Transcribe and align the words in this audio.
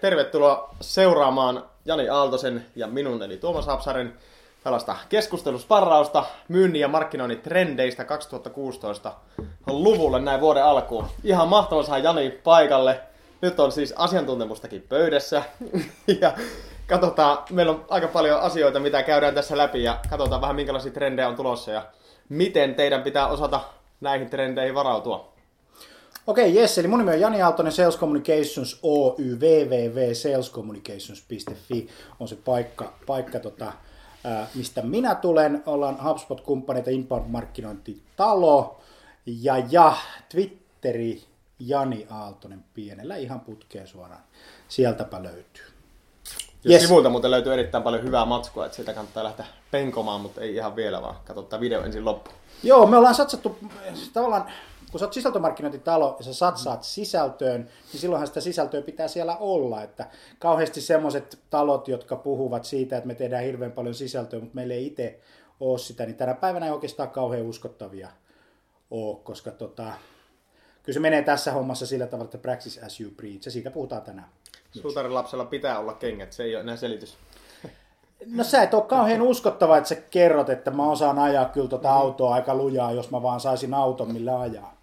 Tervetuloa 0.00 0.74
seuraamaan 0.80 1.64
Jani 1.84 2.08
Aaltosen 2.08 2.66
ja 2.76 2.86
minun 2.86 3.22
eli 3.22 3.36
Tuomas 3.36 3.66
Hapsarin 3.66 4.14
tällaista 4.64 4.96
keskustelusparrausta 5.08 6.24
myynnin 6.48 6.80
ja 6.80 6.88
markkinoinnin 6.88 7.40
trendeistä 7.40 8.04
2016 8.04 9.12
luvulle 9.66 10.20
näin 10.20 10.40
vuoden 10.40 10.64
alkuun. 10.64 11.06
Ihan 11.24 11.48
mahtavaa 11.48 11.82
saada 11.84 12.04
Jani 12.04 12.30
paikalle. 12.30 13.00
Nyt 13.40 13.60
on 13.60 13.72
siis 13.72 13.94
asiantuntemustakin 13.96 14.86
pöydässä. 14.88 15.42
ja 16.20 16.32
katsotaan, 16.86 17.38
meillä 17.50 17.72
on 17.72 17.84
aika 17.88 18.08
paljon 18.08 18.40
asioita, 18.40 18.80
mitä 18.80 19.02
käydään 19.02 19.34
tässä 19.34 19.56
läpi 19.56 19.82
ja 19.82 19.98
katsotaan 20.10 20.40
vähän 20.40 20.56
minkälaisia 20.56 20.92
trendejä 20.92 21.28
on 21.28 21.36
tulossa 21.36 21.70
ja 21.70 21.82
miten 22.28 22.74
teidän 22.74 23.02
pitää 23.02 23.26
osata 23.26 23.60
näihin 24.00 24.30
trendeihin 24.30 24.74
varautua. 24.74 25.37
Okei, 26.28 26.50
okay, 26.50 26.62
yes, 26.62 26.78
eli 26.78 26.88
mun 26.88 26.98
nimi 26.98 27.10
on 27.10 27.20
Jani 27.20 27.42
Aaltonen, 27.42 27.72
Sales 27.72 27.98
Communications 27.98 28.78
Oy, 28.82 29.14
www.salescommunications.fi 29.18 31.88
on 32.20 32.28
se 32.28 32.36
paikka, 32.36 32.92
paikka 33.06 33.40
tota, 33.40 33.72
mistä 34.54 34.82
minä 34.82 35.14
tulen. 35.14 35.62
Ollaan 35.66 35.98
HubSpot-kumppaneita 36.04 36.90
inbound-markkinointitalo 36.90 38.80
ja, 39.26 39.58
ja 39.70 39.96
Twitteri 40.28 41.22
Jani 41.58 42.06
Aaltonen 42.10 42.64
pienellä 42.74 43.16
ihan 43.16 43.40
putkeen 43.40 43.86
suoraan. 43.86 44.22
Sieltäpä 44.68 45.22
löytyy. 45.22 45.64
Ja 46.64 46.70
yes. 46.70 46.82
sivulta 46.82 47.10
muuten 47.10 47.30
löytyy 47.30 47.52
erittäin 47.52 47.84
paljon 47.84 48.02
hyvää 48.02 48.24
matskua, 48.24 48.66
että 48.66 48.76
siitä 48.76 48.94
kannattaa 48.94 49.24
lähteä 49.24 49.46
penkomaan, 49.70 50.20
mutta 50.20 50.40
ei 50.40 50.54
ihan 50.54 50.76
vielä, 50.76 51.02
vaan 51.02 51.16
katsotaan 51.24 51.60
video 51.60 51.84
ensin 51.84 52.04
loppu. 52.04 52.30
Joo, 52.62 52.86
me 52.86 52.96
ollaan 52.96 53.14
satsattu 53.14 53.56
tavallaan 54.12 54.52
kun 54.90 55.00
sä 55.00 55.06
oot 55.06 55.12
sisältömarkkinointitalo 55.12 56.16
ja 56.18 56.24
sä 56.24 56.34
satsaat 56.34 56.82
sisältöön, 56.82 57.68
niin 57.92 58.00
silloinhan 58.00 58.26
sitä 58.26 58.40
sisältöä 58.40 58.82
pitää 58.82 59.08
siellä 59.08 59.36
olla. 59.36 59.82
Että 59.82 60.06
kauheasti 60.38 60.80
semmoiset 60.80 61.38
talot, 61.50 61.88
jotka 61.88 62.16
puhuvat 62.16 62.64
siitä, 62.64 62.96
että 62.96 63.06
me 63.06 63.14
tehdään 63.14 63.44
hirveän 63.44 63.72
paljon 63.72 63.94
sisältöä, 63.94 64.40
mutta 64.40 64.54
meillä 64.54 64.74
ei 64.74 64.86
itse 64.86 65.20
ole 65.60 65.78
sitä, 65.78 66.06
niin 66.06 66.16
tänä 66.16 66.34
päivänä 66.34 66.66
ei 66.66 66.72
oikeastaan 66.72 67.10
kauhean 67.10 67.46
uskottavia 67.46 68.08
ole, 68.90 69.16
koska 69.22 69.50
tota, 69.50 69.92
kyllä 70.82 70.94
se 70.94 71.00
menee 71.00 71.22
tässä 71.22 71.52
hommassa 71.52 71.86
sillä 71.86 72.06
tavalla, 72.06 72.24
että 72.24 72.38
practice 72.38 72.86
as 72.86 73.00
you 73.00 73.10
preach, 73.16 73.46
ja 73.46 73.50
siitä 73.50 73.70
puhutaan 73.70 74.02
tänään. 74.02 74.28
Suutarin 74.70 75.14
lapsella 75.14 75.44
pitää 75.44 75.78
olla 75.78 75.94
kengät, 75.94 76.32
se 76.32 76.42
ei 76.42 76.54
ole 76.54 76.62
enää 76.62 76.76
selitys. 76.76 77.16
No 78.26 78.44
sä 78.44 78.62
et 78.62 78.74
ole 78.74 78.82
kauhean 78.82 79.22
uskottava, 79.22 79.76
että 79.76 79.88
sä 79.88 79.94
kerrot, 79.94 80.50
että 80.50 80.70
mä 80.70 80.90
osaan 80.90 81.18
ajaa 81.18 81.44
kyllä 81.44 81.68
tota 81.68 81.92
autoa 81.92 82.34
aika 82.34 82.54
lujaa, 82.54 82.92
jos 82.92 83.10
mä 83.10 83.22
vaan 83.22 83.40
saisin 83.40 83.74
auton, 83.74 84.12
millä 84.12 84.40
ajaa. 84.40 84.77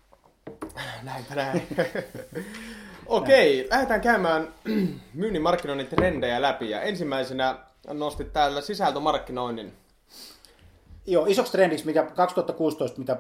Näinpä 1.04 1.36
näin. 1.36 1.68
Okei, 3.06 3.60
okay, 3.60 3.70
lähdetään 3.70 4.02
käymään 4.02 4.54
myynnin 5.14 5.42
markkinoinnin 5.42 5.88
trendejä 5.88 6.42
läpi. 6.42 6.70
Ja 6.70 6.82
ensimmäisenä 6.82 7.58
nostit 7.88 8.34
täällä 8.34 8.62
sisältömarkkinoinnin. 8.62 9.74
Joo, 11.08 11.26
isoksi 11.26 11.52
trendiksi, 11.52 11.86
mikä 11.86 12.04
2016, 12.04 13.00
mitä, 13.00 13.18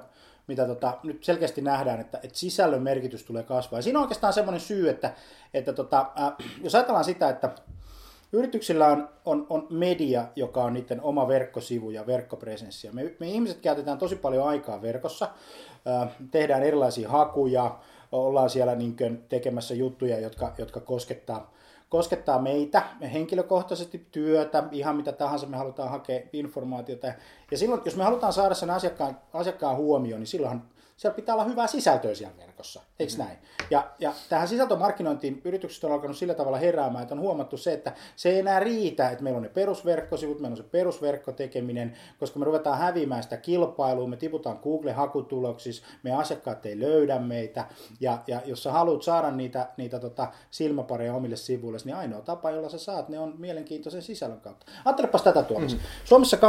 mitä 0.48 0.68
tota, 0.68 0.98
nyt 1.04 1.24
selkeästi 1.24 1.62
nähdään, 1.62 2.00
että, 2.00 2.20
että 2.24 2.38
sisällön 2.38 2.84
merkitys 2.84 3.24
tulee 3.24 3.44
kasvaa. 3.44 3.80
Ja 3.80 3.84
siinä 3.84 4.00
on 4.00 4.04
oikeastaan 4.04 4.34
semmoinen 4.34 4.62
syy, 4.62 4.90
että, 4.90 5.14
että 5.54 5.74
tota, 5.74 6.12
äh, 6.22 6.34
jos 6.64 6.76
ajatellaan 6.76 7.06
sitä, 7.06 7.30
että 7.30 7.50
Yrityksillä 8.36 8.88
on, 8.88 9.10
on, 9.26 9.48
on 9.50 9.68
media, 9.70 10.26
joka 10.36 10.64
on 10.64 10.74
niiden 10.74 11.02
oma 11.02 11.28
verkkosivu 11.28 11.90
ja 11.92 12.08
verkkopresenssi. 12.08 12.90
Me, 12.92 13.14
me 13.20 13.28
ihmiset 13.28 13.62
käytetään 13.62 13.98
tosi 13.98 14.16
paljon 14.16 14.48
aikaa 14.48 14.82
verkossa, 14.82 15.30
tehdään 16.32 16.64
erilaisia 16.64 17.10
hakuja, 17.10 17.78
ollaan 18.12 18.50
siellä 18.50 18.76
niin 18.76 18.96
tekemässä 19.30 19.74
juttuja, 19.74 20.20
jotka, 20.20 20.54
jotka 20.58 20.80
koskettaa, 20.80 21.54
koskettaa 21.90 22.42
meitä, 22.42 22.84
me 23.00 23.14
henkilökohtaisesti 23.14 24.08
työtä, 24.12 24.64
ihan 24.72 24.96
mitä 24.96 25.12
tahansa 25.12 25.48
me 25.48 25.58
halutaan 25.58 25.90
hakea 25.90 26.22
informaatiota. 26.34 27.08
Ja 27.52 27.58
silloin, 27.58 27.82
jos 27.86 27.96
me 27.96 28.04
halutaan 28.04 28.34
saada 28.34 28.56
sen 28.56 28.70
asiakkaan, 28.70 29.18
asiakkaan 29.34 29.76
huomioon, 29.76 30.20
niin 30.20 30.28
silloinhan 30.28 30.64
siellä 30.98 31.16
pitää 31.16 31.36
olla 31.36 31.44
hyvää 31.44 31.68
sisältöä 31.68 32.16
siellä 32.16 32.38
verkossa, 32.38 32.82
eikö 33.00 33.14
mm-hmm. 33.14 33.26
näin? 33.26 33.38
Ja, 33.70 33.92
ja 34.00 34.14
tähän 34.30 34.48
sisältömarkkinointiin 34.48 35.42
yritykset 35.46 35.84
on 35.84 35.92
alkanut 35.92 36.18
sillä 36.18 36.34
tavalla 36.34 36.58
heräämään, 36.58 37.02
että 37.02 37.16
on 37.16 37.22
huomattu 37.22 37.58
se, 37.58 37.74
että 37.74 37.94
se 38.16 38.30
ei 38.30 38.40
enää 38.40 38.60
riitä, 38.60 39.10
että 39.10 39.24
meillä 39.24 39.38
on 39.38 39.44
ne 39.44 39.50
perusverkkosivut, 39.50 40.40
meillä 40.40 40.54
on 40.54 40.58
se 40.58 40.64
perusverkkotekeminen, 40.64 41.94
koska 42.20 42.40
me 42.40 42.46
ruvetaan 42.46 42.78
häviämään 42.78 43.24
sitä 43.24 43.38
kilpailua, 43.38 44.08
me 44.08 44.18
tiputaan 44.18 44.60
Google-hakutuloksissa, 44.64 45.86
me 46.04 46.12
asiakkaat 46.12 46.66
ei 46.66 46.80
löydä 46.80 47.20
meitä, 47.20 47.66
ja, 48.00 48.18
ja 48.28 48.42
jos 48.46 48.64
sä 48.64 48.72
haluat 48.72 49.04
saada 49.04 49.32
niitä, 49.32 49.70
niitä 49.78 50.00
tota 50.00 50.32
silmäpareja 50.52 51.14
omille 51.14 51.36
sivuille, 51.36 51.78
niin 51.86 51.96
ainoa 51.96 52.22
tapa, 52.22 52.52
jolla 52.52 52.70
sä 52.70 52.78
saat, 52.78 53.10
ne 53.10 53.20
on 53.20 53.34
mielenkiintoisen 53.38 54.02
sisällön 54.02 54.42
kautta. 54.42 54.66
Ajattelepas 54.86 55.22
tätä 55.22 55.44
Tuomas. 55.44 55.72
Mm-hmm. 55.72 55.88
Suomessa 56.04 56.38
2013-2014 56.38 56.40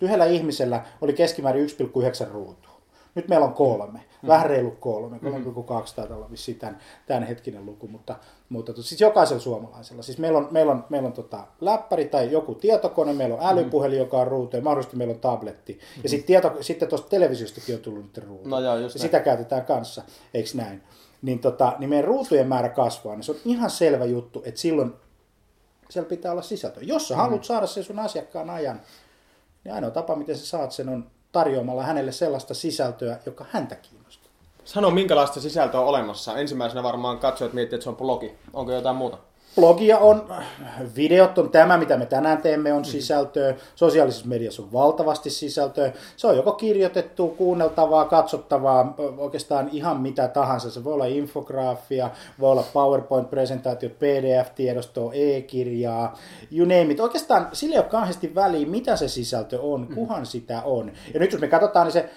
yhdellä 0.00 0.24
ihmisellä 0.24 0.84
oli 1.00 1.12
keskimäärin 1.12 1.68
1,9 1.68 2.19
yhdeksän 2.20 2.34
ruutua. 2.34 2.80
Nyt 3.14 3.28
meillä 3.28 3.46
on 3.46 3.54
kolme, 3.54 4.00
mm. 4.22 4.28
vähän 4.28 4.46
reilu 4.46 4.70
kolme, 4.70 5.16
3,2 5.16 5.22
mm. 5.22 5.62
taitaa 5.96 6.16
olla 6.16 6.30
vissiin 6.30 6.58
tämän, 6.58 6.78
tämän 7.06 7.22
hetkinen 7.22 7.66
luku, 7.66 7.88
mutta, 7.88 8.16
mutta 8.48 8.82
siis 8.82 9.00
jokaisella 9.00 9.40
suomalaisella. 9.40 10.02
Siis 10.02 10.18
meillä 10.18 10.38
on, 10.38 10.48
meillä 10.50 10.72
on, 10.72 10.84
meillä 10.88 11.06
on 11.06 11.12
tota 11.12 11.46
läppäri 11.60 12.04
tai 12.04 12.32
joku 12.32 12.54
tietokone, 12.54 13.12
meillä 13.12 13.34
on 13.34 13.46
älypuhelin, 13.46 13.98
mm. 13.98 14.04
joka 14.04 14.16
on 14.16 14.26
ruutu 14.26 14.56
ja 14.56 14.62
mahdollisesti 14.62 14.96
meillä 14.96 15.14
on 15.14 15.20
tabletti. 15.20 15.72
Mm. 15.72 16.02
Ja 16.02 16.08
sit 16.08 16.26
tieto, 16.26 16.56
sitten 16.60 16.88
tuosta 16.88 17.08
televisiostakin 17.08 17.74
on 17.74 17.80
tullut 17.80 18.04
nyt 18.04 18.18
ruutu. 18.18 18.48
No 18.48 18.60
joo, 18.60 18.76
ja 18.76 18.88
sitä 18.88 19.20
käytetään 19.20 19.64
kanssa, 19.64 20.02
eikö 20.34 20.50
näin? 20.54 20.82
Niin, 21.22 21.38
tota, 21.38 21.76
niin 21.78 21.90
meidän 21.90 22.04
ruutujen 22.04 22.48
määrä 22.48 22.68
kasvaa, 22.68 23.14
niin 23.14 23.24
se 23.24 23.32
on 23.32 23.38
ihan 23.44 23.70
selvä 23.70 24.04
juttu, 24.04 24.42
että 24.44 24.60
silloin 24.60 24.92
siellä 25.90 26.08
pitää 26.08 26.32
olla 26.32 26.42
sisältö. 26.42 26.80
Jos 26.82 27.08
sä 27.08 27.14
mm. 27.14 27.20
haluat 27.20 27.44
saada 27.44 27.66
sen 27.66 27.84
sun 27.84 27.98
asiakkaan 27.98 28.50
ajan, 28.50 28.80
niin 29.64 29.74
ainoa 29.74 29.90
tapa, 29.90 30.16
miten 30.16 30.38
sä 30.38 30.46
saat 30.46 30.72
sen, 30.72 30.88
on 30.88 31.10
tarjoamalla 31.32 31.82
hänelle 31.82 32.12
sellaista 32.12 32.54
sisältöä, 32.54 33.18
joka 33.26 33.46
häntä 33.50 33.74
kiinnostaa. 33.74 34.30
Sano, 34.64 34.90
minkälaista 34.90 35.40
sisältöä 35.40 35.80
on 35.80 35.86
olemassa. 35.86 36.38
Ensimmäisenä 36.38 36.82
varmaan 36.82 37.18
katsojat 37.18 37.52
miettii, 37.52 37.76
että 37.76 37.84
se 37.84 37.90
on 37.90 37.96
blogi. 37.96 38.34
Onko 38.52 38.72
jotain 38.72 38.96
muuta? 38.96 39.18
Blogia 39.56 39.98
on, 39.98 40.34
videot 40.96 41.38
on 41.38 41.50
tämä, 41.50 41.78
mitä 41.78 41.96
me 41.96 42.06
tänään 42.06 42.42
teemme, 42.42 42.72
on 42.72 42.84
sisältöä. 42.84 43.54
Sosiaalisessa 43.74 44.28
mediassa 44.28 44.62
on 44.62 44.72
valtavasti 44.72 45.30
sisältöä. 45.30 45.92
Se 46.16 46.26
on 46.26 46.36
joko 46.36 46.52
kirjoitettu, 46.52 47.28
kuunneltavaa, 47.28 48.04
katsottavaa, 48.04 48.94
oikeastaan 49.18 49.68
ihan 49.72 50.00
mitä 50.00 50.28
tahansa. 50.28 50.70
Se 50.70 50.84
voi 50.84 50.92
olla 50.92 51.06
infograafia, 51.06 52.10
voi 52.40 52.50
olla 52.50 52.64
PowerPoint-presentaatio, 52.72 53.90
PDF-tiedostoa, 53.90 55.12
e-kirjaa, 55.14 56.18
you 56.52 56.64
name 56.64 56.92
it. 56.92 57.00
Oikeastaan 57.00 57.48
sillä 57.52 57.74
ei 57.74 57.80
ole 57.80 57.88
kauheasti 57.88 58.34
väliä, 58.34 58.66
mitä 58.66 58.96
se 58.96 59.08
sisältö 59.08 59.60
on, 59.60 59.88
kuhan 59.94 60.26
sitä 60.26 60.62
on. 60.62 60.92
Ja 61.14 61.20
nyt 61.20 61.32
jos 61.32 61.40
me 61.40 61.48
katsotaan, 61.48 61.86
niin 61.86 61.92
se 61.92 62.10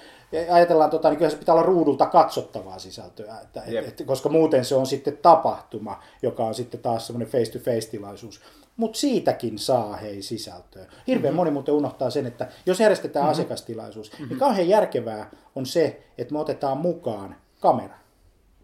ajatellaan, 0.49 0.89
tota, 0.89 1.09
niin 1.09 1.17
kyllä 1.17 1.31
se 1.31 1.37
pitää 1.37 1.55
olla 1.55 1.65
ruudulta 1.65 2.05
katsottavaa 2.05 2.79
sisältöä, 2.79 3.39
että, 3.39 3.63
et, 3.65 4.01
et, 4.01 4.07
koska 4.07 4.29
muuten 4.29 4.65
se 4.65 4.75
on 4.75 4.85
sitten 4.85 5.17
tapahtuma, 5.17 6.03
joka 6.21 6.45
on 6.45 6.55
sitten 6.55 6.79
taas 6.79 7.07
semmoinen 7.07 7.27
face-to-face-tilaisuus. 7.27 8.41
Mutta 8.77 8.99
siitäkin 8.99 9.59
saa 9.59 9.95
hei 9.95 10.21
sisältöä. 10.21 10.85
Hirveän 11.07 11.33
mm-hmm. 11.33 11.35
moni 11.35 11.51
muuten 11.51 11.73
unohtaa 11.73 12.09
sen, 12.09 12.25
että 12.25 12.47
jos 12.65 12.79
järjestetään 12.79 13.23
mm-hmm. 13.23 13.31
asiakastilaisuus, 13.31 14.11
niin 14.11 14.19
mm-hmm. 14.19 14.29
niin 14.29 14.39
kauhean 14.39 14.67
järkevää 14.67 15.29
on 15.55 15.65
se, 15.65 16.03
että 16.17 16.33
me 16.33 16.39
otetaan 16.39 16.77
mukaan 16.77 17.35
kamera. 17.59 17.95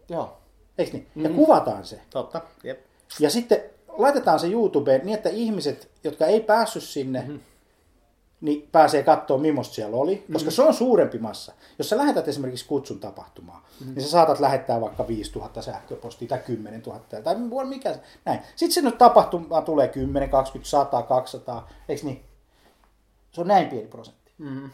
Joo. 0.08 0.38
Eikö 0.78 0.92
niin? 0.92 1.06
Mm-hmm. 1.14 1.22
Ja 1.24 1.36
kuvataan 1.36 1.84
se. 1.84 2.00
Totta, 2.10 2.40
jep. 2.64 2.80
Ja 3.20 3.30
sitten 3.30 3.62
laitetaan 3.88 4.40
se 4.40 4.46
YouTubeen 4.46 5.00
niin, 5.04 5.16
että 5.16 5.28
ihmiset, 5.28 5.90
jotka 6.04 6.26
ei 6.26 6.40
päässyt 6.40 6.82
sinne, 6.82 7.20
mm-hmm 7.20 7.40
niin 8.40 8.68
pääsee 8.72 9.02
katsoa, 9.02 9.38
millaista 9.38 9.74
siellä 9.74 9.96
oli, 9.96 10.16
koska 10.16 10.38
mm-hmm. 10.38 10.50
se 10.50 10.62
on 10.62 10.74
suurempi 10.74 11.18
massa. 11.18 11.52
Jos 11.78 11.88
sä 11.88 11.96
lähetät 11.96 12.28
esimerkiksi 12.28 12.66
kutsun 12.66 13.00
tapahtumaan, 13.00 13.62
mm-hmm. 13.62 13.94
niin 13.94 14.02
sä 14.02 14.10
saatat 14.10 14.40
lähettää 14.40 14.80
vaikka 14.80 15.08
5000 15.08 15.62
sähköpostia 15.62 16.28
tai 16.28 16.38
10 16.38 16.82
000 16.86 17.00
tai 17.24 17.36
mikä 17.68 17.98
näin. 18.24 18.40
Sitten 18.56 18.72
sinne 18.72 18.92
tapahtuma 18.92 19.62
tulee 19.62 19.88
10, 19.88 20.30
20, 20.30 20.70
100, 20.70 21.02
200, 21.02 21.68
eikö 21.88 22.04
niin? 22.04 22.24
Se 23.32 23.40
on 23.40 23.48
näin 23.48 23.68
pieni 23.68 23.88
prosentti. 23.88 24.32
Mm-hmm. 24.38 24.70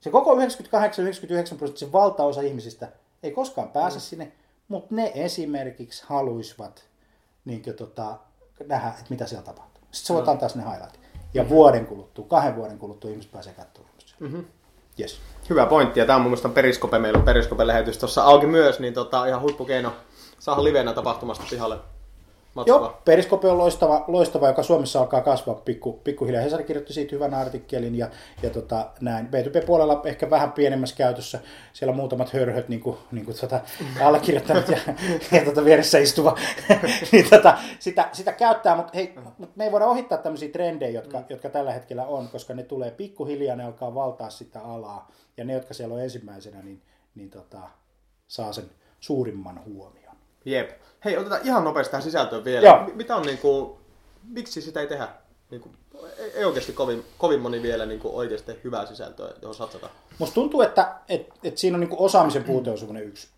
Se 0.00 0.10
koko 0.10 0.34
98-99 0.34 0.38
prosenttia, 0.38 1.86
se 1.86 1.92
valtaosa 1.92 2.40
ihmisistä 2.40 2.88
ei 3.22 3.30
koskaan 3.30 3.68
pääse 3.68 3.96
mm-hmm. 3.96 4.08
sinne, 4.08 4.32
mutta 4.68 4.94
ne 4.94 5.12
esimerkiksi 5.14 6.04
haluaisivat 6.06 6.84
niin 7.44 7.62
tota, 7.76 8.18
nähdä, 8.66 8.88
että 8.88 9.10
mitä 9.10 9.26
siellä 9.26 9.44
tapahtuu. 9.44 9.82
Sitten 9.82 10.06
se 10.06 10.14
voidaan 10.14 10.38
taas 10.38 10.56
ne 10.56 10.62
highlightit. 10.62 11.07
Ja 11.34 11.42
mm-hmm. 11.42 11.54
vuoden 11.54 11.86
kuluttua, 11.86 12.24
kahden 12.28 12.56
vuoden 12.56 12.78
kuluttua 12.78 13.10
ihmiset 13.10 13.32
pääsee 13.32 13.52
katsomaan. 13.52 13.92
Mm-hmm. 14.20 14.44
Yes. 15.00 15.20
Hyvä 15.50 15.66
pointti, 15.66 16.00
ja 16.00 16.06
tämä 16.06 16.16
on 16.16 16.22
mun 16.22 16.30
mielestä 16.30 16.48
Periskope, 16.48 16.98
meillä 16.98 17.18
on 17.18 17.24
Periskope-lähetys 17.24 17.98
tuossa 17.98 18.22
auki 18.22 18.46
myös, 18.46 18.80
niin 18.80 18.94
tota, 18.94 19.26
ihan 19.26 19.40
huippukeino 19.40 19.92
saada 20.38 20.64
livenä 20.64 20.92
tapahtumasta 20.92 21.44
pihalle. 21.50 21.76
Matskua? 22.54 22.76
Joo, 22.76 22.98
Periskope 23.04 23.48
on 23.48 23.58
loistava, 23.58 24.04
loistava, 24.06 24.48
joka 24.48 24.62
Suomessa 24.62 25.00
alkaa 25.00 25.20
kasvaa 25.20 25.54
pikku, 25.54 25.92
pikkuhiljaa. 25.92 26.42
Hesari 26.42 26.64
kirjoitti 26.64 26.92
siitä 26.92 27.14
hyvän 27.14 27.34
artikkelin 27.34 27.94
ja, 27.94 28.10
ja 28.42 28.50
tota, 28.50 28.90
näin. 29.00 29.26
B2B-puolella 29.26 30.02
ehkä 30.04 30.30
vähän 30.30 30.52
pienemmässä 30.52 30.96
käytössä. 30.96 31.40
Siellä 31.72 31.90
on 31.90 31.96
muutamat 31.96 32.32
hörhöt, 32.32 32.68
niin 32.68 32.80
kuin, 32.80 32.96
niin 33.12 33.24
kuin 33.24 33.36
tota, 33.40 33.60
allekirjoittanut 34.04 34.68
ja, 34.68 34.78
ja 35.32 35.44
tota, 35.44 35.64
vieressä 35.64 35.98
istuva. 35.98 36.38
niin, 37.12 37.30
tota, 37.30 37.58
sitä, 37.78 38.08
sitä 38.12 38.32
käyttää, 38.32 38.76
mutta 38.76 38.92
hei, 38.94 39.14
mut 39.38 39.56
me 39.56 39.64
ei 39.64 39.72
voida 39.72 39.86
ohittaa 39.86 40.18
tämmöisiä 40.18 40.48
trendejä, 40.48 40.90
jotka, 40.90 41.18
mm. 41.18 41.24
jotka 41.28 41.48
tällä 41.48 41.72
hetkellä 41.72 42.06
on, 42.06 42.28
koska 42.28 42.54
ne 42.54 42.62
tulee 42.62 42.90
pikkuhiljaa, 42.90 43.56
ne 43.56 43.64
alkaa 43.64 43.94
valtaa 43.94 44.30
sitä 44.30 44.60
alaa. 44.60 45.10
Ja 45.36 45.44
ne, 45.44 45.52
jotka 45.52 45.74
siellä 45.74 45.94
on 45.94 46.02
ensimmäisenä, 46.02 46.62
niin, 46.62 46.82
niin 47.14 47.30
tota, 47.30 47.60
saa 48.28 48.52
sen 48.52 48.70
suurimman 49.00 49.64
huomion. 49.64 50.07
Jep. 50.44 50.70
Hei, 51.04 51.16
otetaan 51.16 51.40
ihan 51.44 51.64
nopeasti 51.64 51.90
tähän 51.90 52.02
sisältöön 52.02 52.44
vielä. 52.44 52.66
Joo. 52.66 52.90
Mitä 52.94 53.16
on 53.16 53.22
niinku, 53.26 53.78
miksi 54.28 54.62
sitä 54.62 54.80
ei 54.80 54.86
tehdä? 54.86 55.08
Niinku, 55.50 55.70
ei, 56.18 56.30
ei 56.34 56.44
oikeasti 56.44 56.72
kovin, 56.72 57.04
kovin 57.18 57.40
moni 57.40 57.62
vielä 57.62 57.86
niinku 57.86 58.18
oikeasti 58.18 58.52
hyvää 58.64 58.86
sisältöä, 58.86 59.32
johon 59.42 59.54
satsata. 59.54 59.90
Musta 60.18 60.34
tuntuu, 60.34 60.62
että 60.62 60.94
et, 61.08 61.26
et 61.44 61.58
siinä 61.58 61.76
on 61.76 61.80
niinku 61.80 62.04
osaamisen 62.04 62.44
puute 62.44 62.70
on 62.70 62.78
semmoinen 62.78 63.04
yksi 63.04 63.28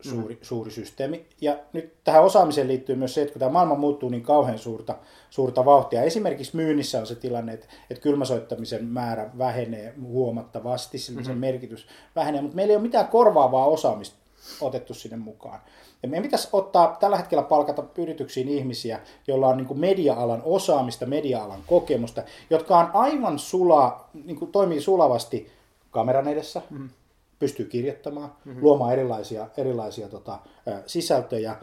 suuri, 0.00 0.34
mm. 0.34 0.40
suuri 0.42 0.70
systeemi. 0.70 1.26
Ja 1.40 1.56
nyt 1.72 1.92
tähän 2.04 2.24
osaamiseen 2.24 2.68
liittyy 2.68 2.96
myös 2.96 3.14
se, 3.14 3.22
että 3.22 3.32
kun 3.32 3.40
tämä 3.40 3.52
maailma 3.52 3.74
muuttuu 3.74 4.08
niin 4.08 4.22
kauhean 4.22 4.58
suurta, 4.58 4.96
suurta 5.30 5.64
vauhtia. 5.64 6.02
Esimerkiksi 6.02 6.56
myynnissä 6.56 7.00
on 7.00 7.06
se 7.06 7.14
tilanne, 7.14 7.52
että, 7.52 7.66
että 7.90 8.02
kylmäsoittamisen 8.02 8.84
määrä 8.84 9.30
vähenee 9.38 9.94
huomattavasti, 10.02 10.98
mm-hmm. 10.98 11.24
sen 11.24 11.38
merkitys 11.38 11.86
vähenee, 12.16 12.40
mutta 12.40 12.56
meillä 12.56 12.72
ei 12.72 12.76
ole 12.76 12.82
mitään 12.82 13.08
korvaavaa 13.08 13.66
osaamista 13.66 14.19
otettu 14.60 14.94
sinne 14.94 15.16
mukaan. 15.16 15.60
Ja 16.02 16.08
meidän 16.08 16.22
pitäisi 16.22 16.48
ottaa 16.52 16.96
tällä 17.00 17.16
hetkellä 17.16 17.42
palkata 17.42 17.84
yrityksiin 17.98 18.48
ihmisiä, 18.48 19.00
joilla 19.26 19.48
on 19.48 19.56
niin 19.56 19.78
media-alan 19.80 20.42
osaamista, 20.44 21.06
media-alan 21.06 21.62
kokemusta, 21.66 22.22
jotka 22.50 22.78
on 22.78 22.90
aivan 22.94 23.38
sula, 23.38 24.08
niin 24.24 24.52
toimii 24.52 24.80
sulavasti 24.80 25.52
kameran 25.90 26.28
edessä, 26.28 26.62
mm-hmm. 26.70 26.90
pystyy 27.38 27.66
kirjoittamaan, 27.66 28.32
mm-hmm. 28.44 28.62
luomaan 28.62 28.92
erilaisia, 28.92 29.46
erilaisia 29.56 30.08
tota, 30.08 30.38
sisältöjä. 30.86 31.56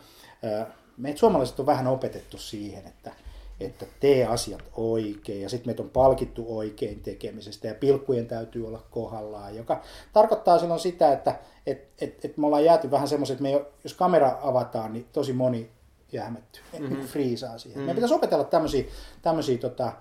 Meitä 0.98 1.20
suomalaiset 1.20 1.60
on 1.60 1.66
vähän 1.66 1.88
opetettu 1.88 2.38
siihen, 2.38 2.88
että 2.88 3.12
että 3.60 3.86
tee 4.00 4.26
asiat 4.26 4.64
oikein 4.76 5.42
ja 5.42 5.50
sitten 5.50 5.70
meitä 5.70 5.84
on 5.84 5.90
palkittu 5.90 6.58
oikein 6.58 7.00
tekemisestä 7.00 7.68
ja 7.68 7.76
pilkkujen 7.76 8.28
täytyy 8.28 8.68
olla 8.68 8.84
kohdallaan, 8.92 9.56
joka 9.56 9.82
tarkoittaa 10.14 10.60
silloin 10.60 10.80
sitä, 10.80 11.14
että 11.14 11.40
et, 11.66 11.88
et, 12.02 12.26
et 12.26 12.38
me 12.38 12.46
ollaan 12.46 12.66
jääty 12.66 12.92
vähän 12.92 13.08
semmoiset, 13.08 13.34
että 13.34 13.44
me 13.44 13.66
jos 13.84 13.94
kamera 13.94 14.38
avataan, 14.42 14.94
niin 14.94 15.08
tosi 15.14 15.34
moni 15.34 15.70
jähmettyy, 16.12 16.62
mm-hmm. 16.74 16.96
niin 16.96 17.08
friisaa 17.08 17.58
siihen. 17.58 17.78
Mm-hmm. 17.78 17.86
Meidän 17.86 17.96
pitäisi 17.96 18.16
opetella 18.16 18.44
tämmöisiä, 18.44 18.86
tämmöisiä 19.22 19.58
tota, 19.58 19.92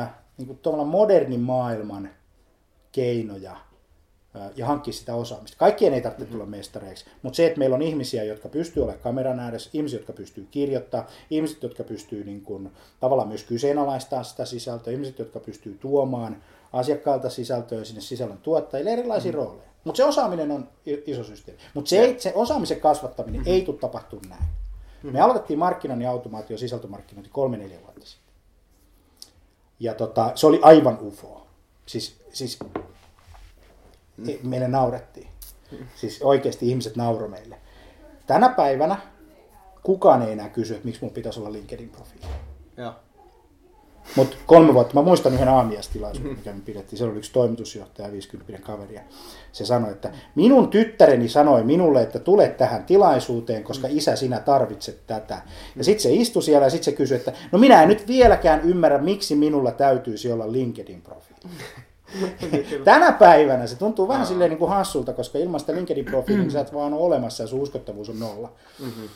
äh, 0.00 0.10
niin 0.38 0.46
kuin 0.46 0.88
modernin 0.88 1.40
maailman 1.40 2.10
keinoja 2.92 3.56
ja 4.56 4.66
hankkia 4.66 4.92
sitä 4.92 5.14
osaamista. 5.14 5.58
Kaikkien 5.58 5.94
ei 5.94 6.00
tarvitse 6.00 6.32
tulla 6.32 6.46
mestareiksi, 6.46 7.04
mutta 7.22 7.36
se, 7.36 7.46
että 7.46 7.58
meillä 7.58 7.76
on 7.76 7.82
ihmisiä, 7.82 8.24
jotka 8.24 8.48
pystyy 8.48 8.82
olemaan 8.82 9.02
kameran 9.02 9.40
ääressä, 9.40 9.70
ihmisiä, 9.72 9.98
jotka 9.98 10.12
pystyy 10.12 10.48
kirjoittaa, 10.50 11.06
ihmiset, 11.30 11.62
jotka 11.62 11.84
pystyy 11.84 12.24
niin 12.24 12.42
kuin, 12.42 12.70
tavallaan 13.00 13.28
myös 13.28 13.44
kyseenalaistamaan 13.44 14.24
sitä 14.24 14.44
sisältöä, 14.44 14.92
ihmiset, 14.92 15.18
jotka 15.18 15.40
pystyy 15.40 15.78
tuomaan 15.80 16.42
asiakkaalta 16.72 17.30
sisältöä 17.30 17.84
sinne 17.84 18.00
sisällön 18.00 18.38
tuottajille, 18.38 18.92
erilaisia 18.92 19.32
mm-hmm. 19.32 19.44
rooleja. 19.44 19.68
Mutta 19.84 19.96
se 19.96 20.04
osaaminen 20.04 20.50
on 20.50 20.68
iso 21.06 21.24
systeemi. 21.24 21.60
Mutta 21.74 21.88
se, 21.88 22.14
se 22.18 22.32
osaamisen 22.34 22.80
kasvattaminen 22.80 23.40
mm-hmm. 23.40 23.52
ei 23.52 23.62
tule 23.62 23.76
tapahtumaan 23.78 24.28
näin. 24.28 24.42
Mm-hmm. 24.42 25.12
Me 25.12 25.20
aloitettiin 25.20 25.58
markkinoinnin 25.58 26.08
automaatio 26.08 26.58
sisältömarkkinointi 26.58 27.30
kolme 27.30 27.56
neljä 27.56 27.80
vuotta 27.82 28.06
sitten. 28.06 28.34
Ja 29.80 29.94
tota, 29.94 30.32
se 30.34 30.46
oli 30.46 30.58
aivan 30.62 30.98
ufo. 31.00 31.46
Siis, 31.86 32.20
siis 32.32 32.58
meille 34.42 34.68
naurettiin. 34.68 35.28
Siis 35.94 36.22
oikeasti 36.22 36.68
ihmiset 36.68 36.96
nauro 36.96 37.28
meille. 37.28 37.56
Tänä 38.26 38.48
päivänä 38.48 38.96
kukaan 39.82 40.22
ei 40.22 40.32
enää 40.32 40.48
kysy, 40.48 40.74
että 40.74 40.86
miksi 40.86 41.04
mun 41.04 41.10
pitäisi 41.10 41.40
olla 41.40 41.52
LinkedIn-profiili. 41.52 42.26
Mutta 44.16 44.36
kolme 44.46 44.74
vuotta, 44.74 44.94
mä 44.94 45.02
muistan 45.02 45.34
yhden 45.34 45.48
aamiastilaisuuden, 45.48 46.36
mikä 46.36 46.52
me 46.52 46.60
pidettiin. 46.64 46.98
Siellä 46.98 47.10
oli 47.10 47.18
yksi 47.18 47.32
toimitusjohtaja, 47.32 48.12
50 48.12 48.58
kaveri, 48.66 48.94
ja 48.94 49.00
se 49.52 49.64
sanoi, 49.64 49.92
että 49.92 50.12
minun 50.34 50.68
tyttäreni 50.68 51.28
sanoi 51.28 51.64
minulle, 51.64 52.02
että 52.02 52.18
tule 52.18 52.48
tähän 52.48 52.84
tilaisuuteen, 52.84 53.64
koska 53.64 53.88
isä, 53.90 54.16
sinä 54.16 54.40
tarvitset 54.40 55.06
tätä. 55.06 55.42
Ja 55.76 55.84
sitten 55.84 56.02
se 56.02 56.12
istui 56.12 56.42
siellä 56.42 56.66
ja 56.66 56.70
sitten 56.70 56.84
se 56.84 56.96
kysyi, 56.96 57.16
että 57.16 57.32
no 57.52 57.58
minä 57.58 57.82
en 57.82 57.88
nyt 57.88 58.06
vieläkään 58.06 58.60
ymmärrä, 58.60 58.98
miksi 58.98 59.34
minulla 59.34 59.72
täytyisi 59.72 60.32
olla 60.32 60.52
LinkedIn-profiili. 60.52 61.48
Tänä 62.84 63.12
päivänä 63.12 63.66
se 63.66 63.76
tuntuu 63.76 64.08
vähän 64.08 64.26
silleen 64.26 64.50
niin 64.50 64.58
kuin 64.58 64.70
hassulta, 64.70 65.12
koska 65.12 65.38
ilman 65.38 65.60
sitä 65.60 65.72
LinkedIn-profiilia 65.72 66.42
niin 66.42 66.50
sä 66.50 66.60
et 66.60 66.74
vaan 66.74 66.94
ole 66.94 67.02
olemassa 67.02 67.42
ja 67.42 67.46
sun 67.46 67.60
uskottavuus 67.60 68.08
on 68.08 68.20
nolla. 68.20 68.52
Mm-hmm. 68.78 69.08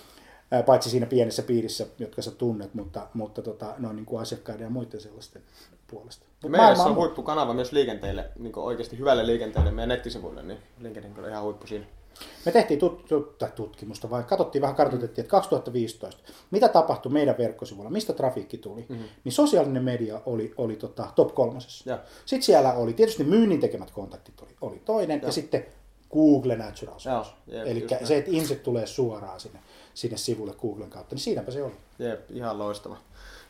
Paitsi 0.66 0.90
siinä 0.90 1.06
pienessä 1.06 1.42
piirissä, 1.42 1.86
jotka 1.98 2.22
sä 2.22 2.30
tunnet, 2.30 2.74
mutta, 2.74 3.06
mutta 3.14 3.42
tota, 3.42 3.74
ne 3.78 3.88
on 3.88 3.96
niin 3.96 4.06
kuin 4.06 4.22
asiakkaiden 4.22 4.64
ja 4.64 4.70
muiden 4.70 5.00
sellaisten 5.00 5.42
puolesta. 5.86 6.26
Meillä 6.48 6.84
on 6.84 6.94
huippukanava 6.94 7.54
myös 7.54 7.72
liikenteelle, 7.72 8.24
niin 8.38 8.58
oikeasti 8.58 8.98
hyvälle 8.98 9.26
liikenteelle 9.26 9.70
meidän 9.70 9.88
nettisivuille, 9.88 10.42
niin 10.42 10.58
LinkedIn 10.80 11.14
on 11.18 11.28
ihan 11.28 11.42
huippu 11.42 11.66
siinä. 11.66 11.86
Me 12.46 12.52
tehtiin 12.52 12.80
tut, 12.80 13.06
tut, 13.06 13.38
tutkimusta, 13.54 14.10
vai 14.10 14.22
katsottiin 14.22 14.62
vähän, 14.62 14.76
kartoitettiin, 14.76 15.22
että 15.22 15.30
2015, 15.30 16.32
mitä 16.50 16.68
tapahtui 16.68 17.12
meidän 17.12 17.38
verkkosivuilla, 17.38 17.90
mistä 17.90 18.12
trafiikki 18.12 18.58
tuli, 18.58 18.86
mm-hmm. 18.88 19.04
niin 19.24 19.32
sosiaalinen 19.32 19.84
media 19.84 20.20
oli, 20.26 20.54
oli 20.56 20.76
tota, 20.76 21.08
top 21.14 21.34
kolmosessa. 21.34 21.90
Ja. 21.90 21.98
Sitten 22.26 22.42
siellä 22.46 22.72
oli 22.72 22.92
tietysti 22.92 23.24
myynnin 23.24 23.60
tekemät 23.60 23.90
kontaktit 23.90 24.40
oli, 24.40 24.56
oli 24.60 24.82
toinen, 24.84 25.20
ja, 25.20 25.28
ja 25.28 25.32
sitten 25.32 25.66
Google 26.12 26.56
Natural 26.56 26.98
Search. 26.98 27.30
Eli 27.48 27.86
se, 28.04 28.16
että 28.16 28.30
ihmiset 28.30 28.62
tulee 28.62 28.86
suoraan 28.86 29.40
sinne, 29.40 29.58
sinne 29.94 30.16
sivulle 30.16 30.54
Googlen 30.60 30.90
kautta, 30.90 31.14
niin 31.14 31.22
siinäpä 31.22 31.50
se 31.50 31.62
oli. 31.62 31.74
Jep, 31.98 32.30
ihan 32.30 32.58
loistava. 32.58 32.96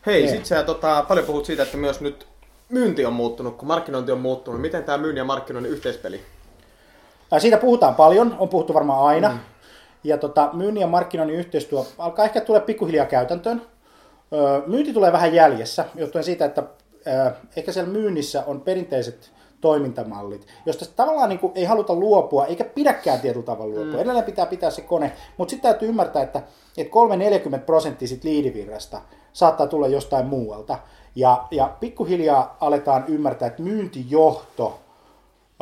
Hei, 0.06 0.28
sitten 0.28 0.46
sä 0.46 0.62
tota, 0.62 1.04
paljon 1.08 1.26
puhut 1.26 1.44
siitä, 1.44 1.62
että 1.62 1.76
myös 1.76 2.00
nyt 2.00 2.26
myynti 2.68 3.04
on 3.04 3.12
muuttunut, 3.12 3.56
kun 3.56 3.68
markkinointi 3.68 4.12
on 4.12 4.20
muuttunut. 4.20 4.60
Miten 4.60 4.84
tämä 4.84 4.98
myynnin 4.98 5.20
ja 5.20 5.25
markkinoinnin 5.25 5.72
yhteispeli 5.72 6.20
siitä 7.40 7.56
puhutaan 7.56 7.94
paljon, 7.94 8.37
on 8.38 8.49
puhuttu 8.49 8.75
varmaan 8.75 9.05
aina. 9.06 9.29
Mm. 9.29 9.38
Ja 10.05 10.19
tota, 10.19 10.50
myynnin 10.52 10.81
ja 10.81 10.87
markkinoinnin 10.87 11.38
yhteistyö 11.38 11.82
alkaa 11.99 12.25
ehkä 12.25 12.40
tulla 12.40 12.61
pikkuhiljaa 12.61 13.06
käytäntöön. 13.06 13.62
Myynti 14.67 14.93
tulee 14.93 15.12
vähän 15.12 15.34
jäljessä, 15.34 15.84
johtuen 15.94 16.25
siitä, 16.25 16.44
että 16.44 16.62
ehkä 17.56 17.73
siellä 17.73 17.93
myynnissä 17.93 18.44
on 18.46 18.61
perinteiset 18.61 19.32
toimintamallit, 19.61 20.46
josta 20.67 20.84
tavallaan 20.96 21.29
niin 21.29 21.38
kuin 21.38 21.52
ei 21.55 21.64
haluta 21.64 21.94
luopua, 21.94 22.46
eikä 22.46 22.64
pidäkään 22.64 23.20
tietyllä 23.20 23.46
tavalla 23.46 23.75
luopua. 23.75 23.93
Mm. 23.93 23.99
Edelleen 23.99 24.25
pitää 24.25 24.46
pitää 24.46 24.70
se 24.70 24.82
kone, 24.82 25.12
mutta 25.37 25.50
sitten 25.50 25.70
täytyy 25.70 25.88
ymmärtää, 25.88 26.23
että, 26.23 26.43
että 26.76 26.93
3-40 27.58 27.58
prosenttia 27.58 28.08
sit 28.08 28.25
liidivirrasta 28.25 29.00
saattaa 29.32 29.67
tulla 29.67 29.88
jostain 29.88 30.26
muualta. 30.26 30.78
Ja, 31.14 31.45
ja 31.50 31.76
pikkuhiljaa 31.80 32.56
aletaan 32.61 33.04
ymmärtää, 33.09 33.49
että 33.49 33.62
myyntijohto 33.62 34.80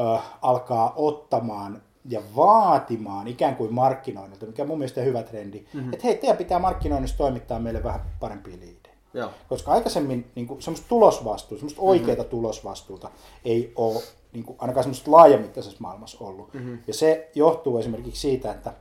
ö, 0.00 0.19
alkaa 0.42 0.92
ottamaan 0.97 1.83
ja 2.04 2.23
vaatimaan 2.37 3.28
ikään 3.28 3.57
kuin 3.57 3.75
markkinoinnilta, 3.75 4.47
mikä 4.47 4.62
on 4.62 4.69
mun 4.69 4.78
mielestä 4.78 5.00
hyvä 5.00 5.23
trendi, 5.23 5.66
mm-hmm. 5.75 5.92
että 5.92 6.07
hei, 6.07 6.16
teidän 6.16 6.37
pitää 6.37 6.59
markkinoinnissa 6.59 7.19
toimittaa 7.19 7.59
meille 7.59 7.83
vähän 7.83 8.00
parempia 8.21 8.57
liidejä. 8.57 8.95
Joo. 9.14 9.30
Koska 9.49 9.73
aikaisemmin 9.73 10.30
niin 10.35 10.47
kuin, 10.47 10.62
semmoista 10.62 10.88
tulosvastuuta, 10.88 11.61
semmoista 11.61 11.80
mm-hmm. 11.83 11.90
oikeaa 11.90 12.25
tulosvastuuta 12.25 13.11
ei 13.45 13.73
ole 13.76 14.02
niin 14.33 14.45
kuin, 14.45 14.57
ainakaan 14.61 14.85
semmoista 14.85 15.11
laajamittaisessa 15.11 15.78
maailmassa 15.80 16.25
ollut. 16.25 16.54
Mm-hmm. 16.54 16.78
Ja 16.87 16.95
se 16.95 17.30
johtuu 17.35 17.78
esimerkiksi 17.78 18.21
siitä, 18.21 18.50
että 18.50 18.73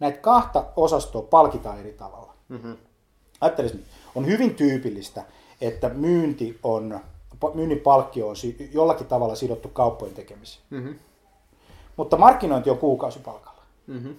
näitä 0.00 0.18
kahta 0.18 0.64
osastoa 0.76 1.22
palkitaan 1.22 1.80
eri 1.80 1.92
tavalla. 1.92 2.34
Mm-hmm. 2.48 2.76
Ajattelisin, 3.40 3.84
on 4.14 4.26
hyvin 4.26 4.54
tyypillistä, 4.54 5.24
että 5.60 5.88
myynti 5.88 6.58
on 6.62 7.00
myynnin 7.54 7.80
palkkio 7.80 8.28
on 8.28 8.36
jollakin 8.72 9.06
tavalla 9.06 9.34
sidottu 9.34 9.68
kauppojen 9.68 10.14
tekemiseen. 10.14 10.64
Mm-hmm. 10.70 10.94
Mutta 11.96 12.16
markkinointi 12.16 12.70
on 12.70 12.78
kuukausipalkalla. 12.78 13.62
Mm-hmm. 13.86 14.14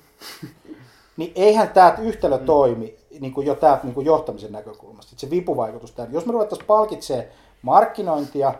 niin 1.17 1.31
eihän 1.35 1.69
tämä 1.69 1.95
yhtälö 2.01 2.35
mm-hmm. 2.35 2.45
toimi 2.45 2.95
niin 3.19 3.33
kuin 3.33 3.47
jo 3.47 3.55
tämä 3.55 3.79
niin 3.83 3.93
kuin 3.93 4.05
johtamisen 4.05 4.51
näkökulmasta. 4.51 5.13
Se 5.17 5.29
vipuvaikutus 5.29 5.91
tämän. 5.91 6.13
Jos 6.13 6.25
me 6.25 6.31
ruvettaisiin 6.31 6.67
palkitsemaan 6.67 7.27
markkinointia 7.61 8.53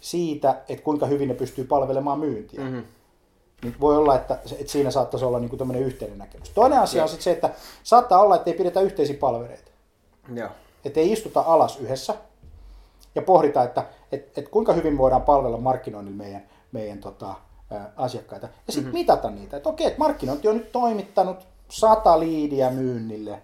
siitä, 0.00 0.62
että 0.68 0.84
kuinka 0.84 1.06
hyvin 1.06 1.28
ne 1.28 1.34
pystyy 1.34 1.64
palvelemaan 1.64 2.18
myyntiä, 2.18 2.60
mm-hmm. 2.60 2.82
niin 3.62 3.74
voi 3.80 3.96
olla, 3.96 4.16
että, 4.16 4.38
että 4.58 4.72
siinä 4.72 4.90
saattaisi 4.90 5.26
olla 5.26 5.38
niin 5.38 5.50
kuin 5.50 5.76
yhteinen 5.76 6.18
näkemys. 6.18 6.50
Toinen 6.50 6.78
asia 6.78 6.98
ja. 6.98 7.02
on 7.02 7.08
sitten 7.08 7.24
se, 7.24 7.30
että 7.30 7.50
saattaa 7.82 8.20
olla, 8.20 8.36
että 8.36 8.50
ei 8.50 8.56
pidetä 8.56 8.80
yhteisiä 8.80 9.16
palvereita. 9.20 9.70
Että 10.84 11.00
ei 11.00 11.12
istuta 11.12 11.40
alas 11.40 11.76
yhdessä, 11.80 12.14
ja 13.14 13.22
pohditaan, 13.22 13.66
että 13.66 13.84
et, 14.12 14.38
et 14.38 14.48
kuinka 14.48 14.72
hyvin 14.72 14.98
voidaan 14.98 15.22
palvella 15.22 15.58
markkinoinnilla 15.58 16.16
meidän, 16.18 16.42
meidän 16.72 16.98
tota, 16.98 17.34
ä, 17.72 17.80
asiakkaita. 17.96 18.48
Ja 18.66 18.72
sitten 18.72 18.84
mm-hmm. 18.84 18.98
mitata 18.98 19.30
niitä, 19.30 19.56
että 19.56 19.68
okei, 19.68 19.86
että 19.86 19.98
markkinointi 19.98 20.48
on 20.48 20.56
nyt 20.56 20.72
toimittanut 20.72 21.36
sata 21.68 22.20
liidiä 22.20 22.70
myynnille. 22.70 23.42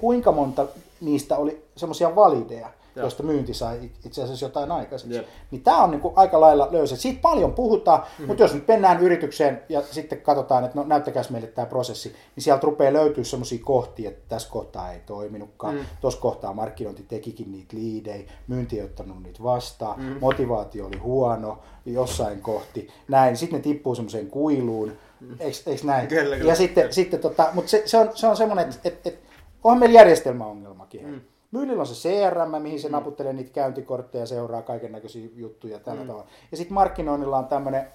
kuinka 0.00 0.32
monta 0.32 0.66
niistä 1.00 1.36
oli 1.36 1.64
semmoisia 1.76 2.16
valideja, 2.16 2.70
Joo. 2.96 3.04
joista 3.04 3.22
myynti 3.22 3.54
sai 3.54 3.90
itse 4.04 4.22
asiassa 4.22 4.46
jotain 4.46 4.72
aikaiseksi. 4.72 5.16
Jep. 5.16 5.26
Niin 5.50 5.62
tämä 5.62 5.82
on 5.82 5.90
niinku 5.90 6.12
aika 6.16 6.40
lailla 6.40 6.68
löysä. 6.70 6.96
Siitä 6.96 7.20
paljon 7.22 7.52
puhutaan, 7.52 8.00
mm-hmm. 8.00 8.26
mutta 8.26 8.42
jos 8.42 8.54
nyt 8.54 8.68
mennään 8.68 9.00
yritykseen 9.00 9.62
ja 9.68 9.82
sitten 9.82 10.20
katsotaan, 10.20 10.64
että 10.64 10.78
no 10.78 10.86
näyttäkääs 10.86 11.30
meille 11.30 11.48
tämä 11.48 11.66
prosessi, 11.66 12.08
niin 12.36 12.44
sieltä 12.44 12.66
rupeaa 12.66 12.92
löytyä 12.92 13.24
semmoisia 13.24 13.58
kohtia, 13.64 14.10
että 14.10 14.24
tässä 14.28 14.50
kohtaa 14.50 14.92
ei 14.92 15.00
toiminutkaan, 15.06 15.74
mm. 15.74 15.80
tuossa 16.00 16.20
kohtaa 16.20 16.52
markkinointi 16.52 17.04
tekikin 17.08 17.52
niitä 17.52 17.76
liidejä, 17.76 18.24
myynti 18.46 18.78
ei 18.78 18.84
ottanut 18.84 19.22
niitä 19.22 19.42
vastaan, 19.42 20.00
mm. 20.00 20.16
motivaatio 20.20 20.86
oli 20.86 20.96
huono 20.96 21.58
jossain 21.86 22.40
kohti, 22.40 22.88
näin, 23.08 23.36
sitten 23.36 23.56
ne 23.56 23.62
tippuu 23.62 23.94
semmoiseen 23.94 24.26
kuiluun, 24.26 24.92
mm. 25.20 25.36
eikö, 25.40 25.58
eikö 25.66 25.86
näin? 25.86 26.08
Kyllä, 26.08 26.36
kyllä. 26.36 26.50
ja 26.50 26.56
sitten, 26.56 26.92
sitten 26.92 27.20
tota, 27.20 27.48
mutta 27.52 27.70
se, 27.70 27.82
se, 27.86 27.98
on, 27.98 28.10
se 28.14 28.26
on 28.26 28.36
semmoinen, 28.36 28.68
että 28.68 28.80
et, 28.84 29.06
et, 29.06 29.18
onhan 29.64 29.78
meillä 29.78 29.98
järjestelmäongelmakin. 29.98 31.06
Mm. 31.06 31.20
Myynnillä 31.50 31.80
on 31.80 31.86
se 31.86 32.08
CRM, 32.08 32.62
mihin 32.62 32.80
se 32.80 32.88
mm. 32.88 32.92
naputtelee 32.92 33.32
niitä 33.32 33.50
käyntikortteja, 33.50 34.26
seuraa 34.26 34.62
kaiken 34.62 34.92
näköisiä 34.92 35.28
juttuja 35.34 35.78
tällä 35.78 36.00
mm. 36.00 36.06
tavalla. 36.06 36.28
Ja 36.50 36.56
sitten 36.56 36.74
markkinoinnilla 36.74 37.38
on 37.38 37.46
tämmöinen 37.46 37.86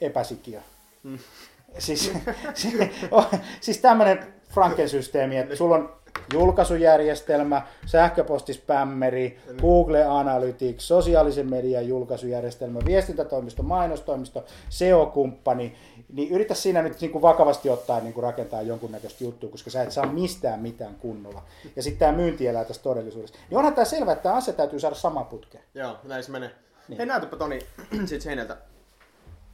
epäsikiö. 0.00 0.60
Mm. 1.02 1.18
Siis, 1.78 2.12
siis, 2.54 2.74
siis 3.60 3.78
tämmöinen 3.78 4.34
Franken-systeemi, 4.48 5.36
että 5.36 5.56
sulla 5.56 5.74
on 5.74 5.92
julkaisujärjestelmä, 6.32 7.62
sähköpostispämmeri, 7.86 9.38
Google 9.60 10.04
Analytics, 10.04 10.88
sosiaalisen 10.88 11.50
median 11.50 11.88
julkaisujärjestelmä, 11.88 12.80
viestintätoimisto, 12.84 13.62
mainostoimisto, 13.62 14.44
SEO-kumppani, 14.68 15.76
niin 16.12 16.30
yritä 16.30 16.54
siinä 16.54 16.82
nyt 16.82 17.00
niin 17.00 17.10
kuin 17.10 17.22
vakavasti 17.22 17.70
ottaa 17.70 18.00
niin 18.00 18.12
kuin 18.12 18.24
rakentaa 18.24 18.62
jonkunnäköistä 18.62 19.24
juttua, 19.24 19.50
koska 19.50 19.70
sä 19.70 19.82
et 19.82 19.92
saa 19.92 20.06
mistään 20.06 20.60
mitään 20.60 20.94
kunnolla. 20.94 21.42
Ja 21.76 21.82
sitten 21.82 21.98
tämä 21.98 22.12
myynti 22.12 22.46
elää 22.46 22.64
tässä 22.64 22.82
todellisuudessa. 22.82 23.38
Niin 23.50 23.58
onhan 23.58 23.74
tämä 23.74 23.84
selvä, 23.84 24.12
että 24.12 24.22
tämä 24.22 24.34
asia 24.34 24.54
täytyy 24.54 24.80
saada 24.80 24.96
sama 24.96 25.24
putkeen. 25.24 25.64
Joo, 25.74 25.96
näin 26.04 26.24
se 26.24 26.30
menee. 26.30 26.50
Niin. 26.88 26.98
Hei, 26.98 27.06
näytäpä 27.06 27.36
Toni 27.36 27.58
siitä 28.06 28.24
seinältä. 28.24 28.56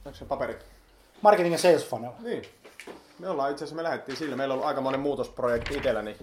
Onko 0.05 0.17
se 0.17 0.25
paperit? 0.25 0.65
Marketing 1.21 1.53
ja 1.53 1.59
sales 1.59 1.85
funnel. 1.85 2.11
Niin. 2.19 2.43
Me 3.19 3.29
ollaan 3.29 3.51
itse 3.51 3.63
asiassa, 3.63 3.75
me 3.75 3.83
lähdettiin 3.83 4.17
sillä. 4.17 4.35
Meillä 4.35 4.53
on 4.53 4.55
ollut 4.55 4.67
aika 4.67 4.81
monen 4.81 4.99
muutosprojekti 4.99 5.77
itsellä, 5.77 6.01
niin 6.01 6.17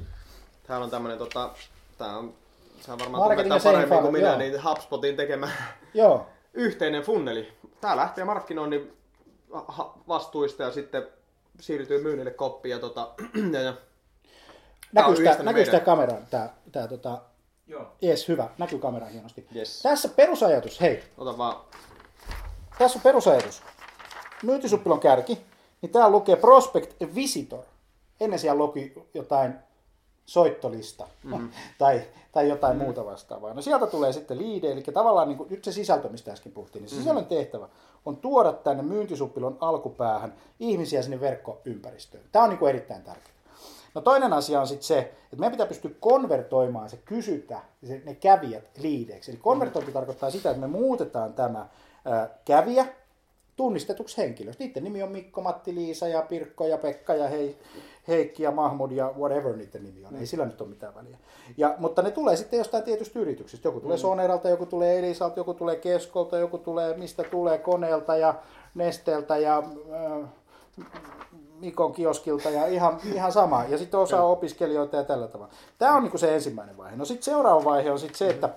täällä 0.68 0.84
on 0.84 0.90
tämmönen 0.90 1.18
tota, 1.18 1.50
tää 1.98 2.16
on, 2.16 2.34
sä 2.80 2.98
varmaan 2.98 3.22
tunnetaan 3.22 3.60
paremmin 3.64 4.00
kuin 4.00 4.12
minä, 4.12 4.28
joo. 4.28 4.38
niin 4.38 4.64
HubSpotin 4.64 5.16
tekemä 5.16 5.50
Joo. 5.94 6.26
yhteinen 6.54 7.02
funneli. 7.02 7.52
Tää 7.80 7.96
lähtee 7.96 8.24
markkinoinnin 8.24 8.96
vastuista 10.08 10.62
ja 10.62 10.72
sitten 10.72 11.06
siirtyy 11.60 12.02
myynnille 12.02 12.30
koppi 12.30 12.70
ja 12.70 12.78
tota, 12.78 13.08
ja, 13.52 13.60
ja 13.60 13.72
Tää 14.94 15.08
näkyykö 15.08 15.34
tämä 15.36 15.52
meidän- 15.52 15.80
kameraan? 15.80 16.26
Tämä, 16.30 16.48
tämä, 16.72 16.88
tota, 16.88 17.20
Joo. 17.66 17.86
Yes, 18.04 18.28
hyvä. 18.28 18.48
Näkyy 18.58 18.78
kameraan 18.78 19.12
hienosti. 19.12 19.46
Yes. 19.56 19.82
Tässä 19.82 20.08
perusajatus, 20.08 20.80
hei, 20.80 21.04
ota 21.18 21.38
vaan. 21.38 21.56
tässä 22.78 22.98
on 22.98 23.02
perusajatus. 23.02 23.62
Myyntisuppilon 24.42 25.00
kärki, 25.00 25.38
niin 25.82 25.92
täällä 25.92 26.10
lukee 26.10 26.36
Prospect 26.36 26.94
Visitor. 27.14 27.64
Ennen 28.20 28.38
siellä 28.38 28.58
luki 28.58 28.92
jotain 29.14 29.54
soittolista 30.28 31.08
mm-hmm. 31.24 31.50
tai, 31.78 32.02
tai 32.32 32.48
jotain 32.48 32.76
mm-hmm. 32.76 32.84
muuta 32.84 33.04
vastaavaa. 33.04 33.54
No 33.54 33.62
sieltä 33.62 33.86
tulee 33.86 34.12
sitten 34.12 34.38
liide, 34.38 34.72
eli 34.72 34.82
tavallaan 34.82 35.28
niin 35.28 35.38
kuin, 35.38 35.50
nyt 35.50 35.64
se 35.64 35.72
sisältö, 35.72 36.08
mistä 36.08 36.32
äsken 36.32 36.52
puhuttiin, 36.52 36.82
niin 36.82 36.90
sisällön 36.90 37.26
tehtävä 37.26 37.68
on 38.04 38.16
tuoda 38.16 38.52
tänne 38.52 38.82
myyntisuppilon 38.82 39.56
alkupäähän 39.60 40.34
ihmisiä 40.60 41.02
sinne 41.02 41.20
verkkoympäristöön. 41.20 42.24
Tämä 42.32 42.42
on 42.42 42.50
niin 42.50 42.58
kuin 42.58 42.70
erittäin 42.70 43.02
tärkeää. 43.02 43.38
No 43.94 44.00
toinen 44.00 44.32
asia 44.32 44.60
on 44.60 44.66
sitten 44.66 44.86
se, 44.86 44.98
että 44.98 45.36
meidän 45.36 45.52
pitää 45.52 45.66
pystyä 45.66 45.90
konvertoimaan 46.00 46.90
se 46.90 46.96
kysyntä, 46.96 47.60
se, 47.84 48.02
ne 48.04 48.14
kävijät 48.14 48.64
liideiksi. 48.78 49.30
Eli 49.30 49.38
konvertointi 49.38 49.92
tarkoittaa 49.92 50.30
sitä, 50.30 50.50
että 50.50 50.60
me 50.60 50.66
muutetaan 50.66 51.32
tämä 51.32 51.66
ää, 52.04 52.28
kävijä 52.44 52.86
tunnistetuksi 53.58 54.16
henkilöksi. 54.16 54.64
Niiden 54.64 54.84
nimi 54.84 55.02
on 55.02 55.12
Mikko, 55.12 55.40
Matti, 55.40 55.74
Liisa 55.74 56.08
ja 56.08 56.22
Pirkko 56.22 56.66
ja 56.66 56.78
Pekka 56.78 57.14
ja 57.14 57.28
hei, 57.28 57.58
Heikki 58.08 58.42
ja 58.42 58.50
Mahmud 58.50 58.90
ja 58.90 59.14
whatever 59.18 59.56
niiden 59.56 59.84
nimi 59.84 60.04
on. 60.04 60.16
Ei 60.16 60.26
sillä 60.26 60.44
nyt 60.44 60.60
ole 60.60 60.68
mitään 60.68 60.94
väliä. 60.94 61.18
Ja, 61.56 61.74
mutta 61.78 62.02
ne 62.02 62.10
tulee 62.10 62.36
sitten 62.36 62.58
jostain 62.58 62.84
tietystä 62.84 63.18
yrityksestä. 63.18 63.68
Joku 63.68 63.80
tulee 63.80 63.98
Soneralta, 63.98 64.48
joku 64.48 64.66
tulee 64.66 64.98
Elisalta, 64.98 65.40
joku 65.40 65.54
tulee 65.54 65.76
Keskolta, 65.76 66.38
joku 66.38 66.58
tulee 66.58 66.96
mistä 66.96 67.24
tulee 67.24 67.58
Koneelta 67.58 68.16
ja 68.16 68.34
Nesteeltä 68.74 69.36
ja 69.36 69.62
äh, 69.92 70.28
Mikon 71.60 71.92
kioskilta 71.92 72.50
ja 72.50 72.66
ihan, 72.66 73.00
ihan 73.14 73.32
sama. 73.32 73.64
Ja 73.68 73.78
sitten 73.78 74.00
osa 74.00 74.22
opiskelijoita 74.22 74.96
ja 74.96 75.04
tällä 75.04 75.28
tavalla. 75.28 75.52
Tämä 75.78 75.96
on 75.96 76.02
niinku 76.02 76.18
se 76.18 76.34
ensimmäinen 76.34 76.76
vaihe. 76.76 76.96
No 76.96 77.04
sitten 77.04 77.24
seuraava 77.24 77.64
vaihe 77.64 77.90
on 77.90 77.98
sitten 77.98 78.18
se, 78.18 78.28
että, 78.30 78.50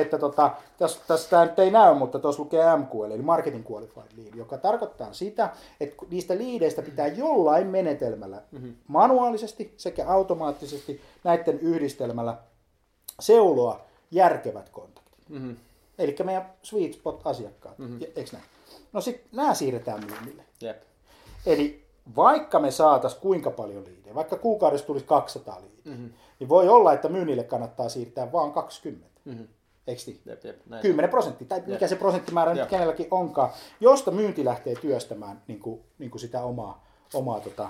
että 0.00 0.18
tota, 0.18 0.50
tässä, 0.78 1.00
tässä 1.06 1.30
tämä 1.30 1.44
nyt 1.44 1.58
ei 1.58 1.70
näy, 1.70 1.94
mutta 1.94 2.18
tuossa 2.18 2.42
lukee 2.42 2.76
MQL, 2.76 3.10
eli 3.10 3.22
Marketing 3.22 3.70
Qualified 3.70 4.06
Lead, 4.16 4.34
joka 4.34 4.58
tarkoittaa 4.58 5.12
sitä, 5.12 5.50
että 5.80 6.06
niistä 6.10 6.36
liideistä 6.36 6.82
pitää 6.82 7.06
jollain 7.06 7.66
menetelmällä 7.66 8.42
mm-hmm. 8.52 8.74
manuaalisesti 8.88 9.74
sekä 9.76 10.08
automaattisesti 10.08 11.00
näiden 11.24 11.60
yhdistelmällä 11.60 12.36
seuloa 13.20 13.80
järkevät 14.10 14.68
kontaktit. 14.68 15.28
Mm-hmm. 15.28 15.56
Eli 15.98 16.16
meidän 16.24 16.52
sweet 16.62 16.92
spot-asiakkaat, 16.94 17.78
mm-hmm. 17.78 17.98
eikö 18.16 18.30
näin? 18.32 18.44
No 18.92 19.00
sitten 19.00 19.28
nämä 19.32 19.54
siirretään 19.54 20.04
myynnille. 20.06 20.42
Jep. 20.60 20.82
Eli 21.46 21.86
vaikka 22.16 22.58
me 22.58 22.70
saatas 22.70 23.14
kuinka 23.14 23.50
paljon 23.50 23.84
liidejä, 23.84 24.14
vaikka 24.14 24.36
kuukaudessa 24.36 24.86
tulisi 24.86 25.06
200 25.06 25.60
liidejä, 25.60 25.96
mm-hmm. 25.96 26.10
niin 26.38 26.48
voi 26.48 26.68
olla, 26.68 26.92
että 26.92 27.08
myynnille 27.08 27.44
kannattaa 27.44 27.88
siirtää 27.88 28.32
vain 28.32 28.52
20. 28.52 29.08
Mm-hmm. 29.24 29.46
Eikö 29.86 30.02
niin? 30.06 30.20
Jep, 30.26 30.44
jep. 30.44 30.56
Näin. 30.66 30.82
10 30.82 31.10
prosenttia, 31.10 31.46
tai 31.48 31.62
mikä 31.66 31.88
se 31.88 31.96
prosenttimäärä 31.96 32.52
nyt 32.52 32.58
Jep. 32.60 32.68
kenelläkin 32.68 33.08
onkaan, 33.10 33.50
josta 33.80 34.10
myynti 34.10 34.44
lähtee 34.44 34.74
työstämään 34.74 35.42
niin 35.48 35.60
kuin, 35.60 35.80
niin 35.98 36.10
kuin 36.10 36.20
sitä 36.20 36.42
omaa, 36.42 36.84
omaa 37.14 37.40
tota, 37.40 37.68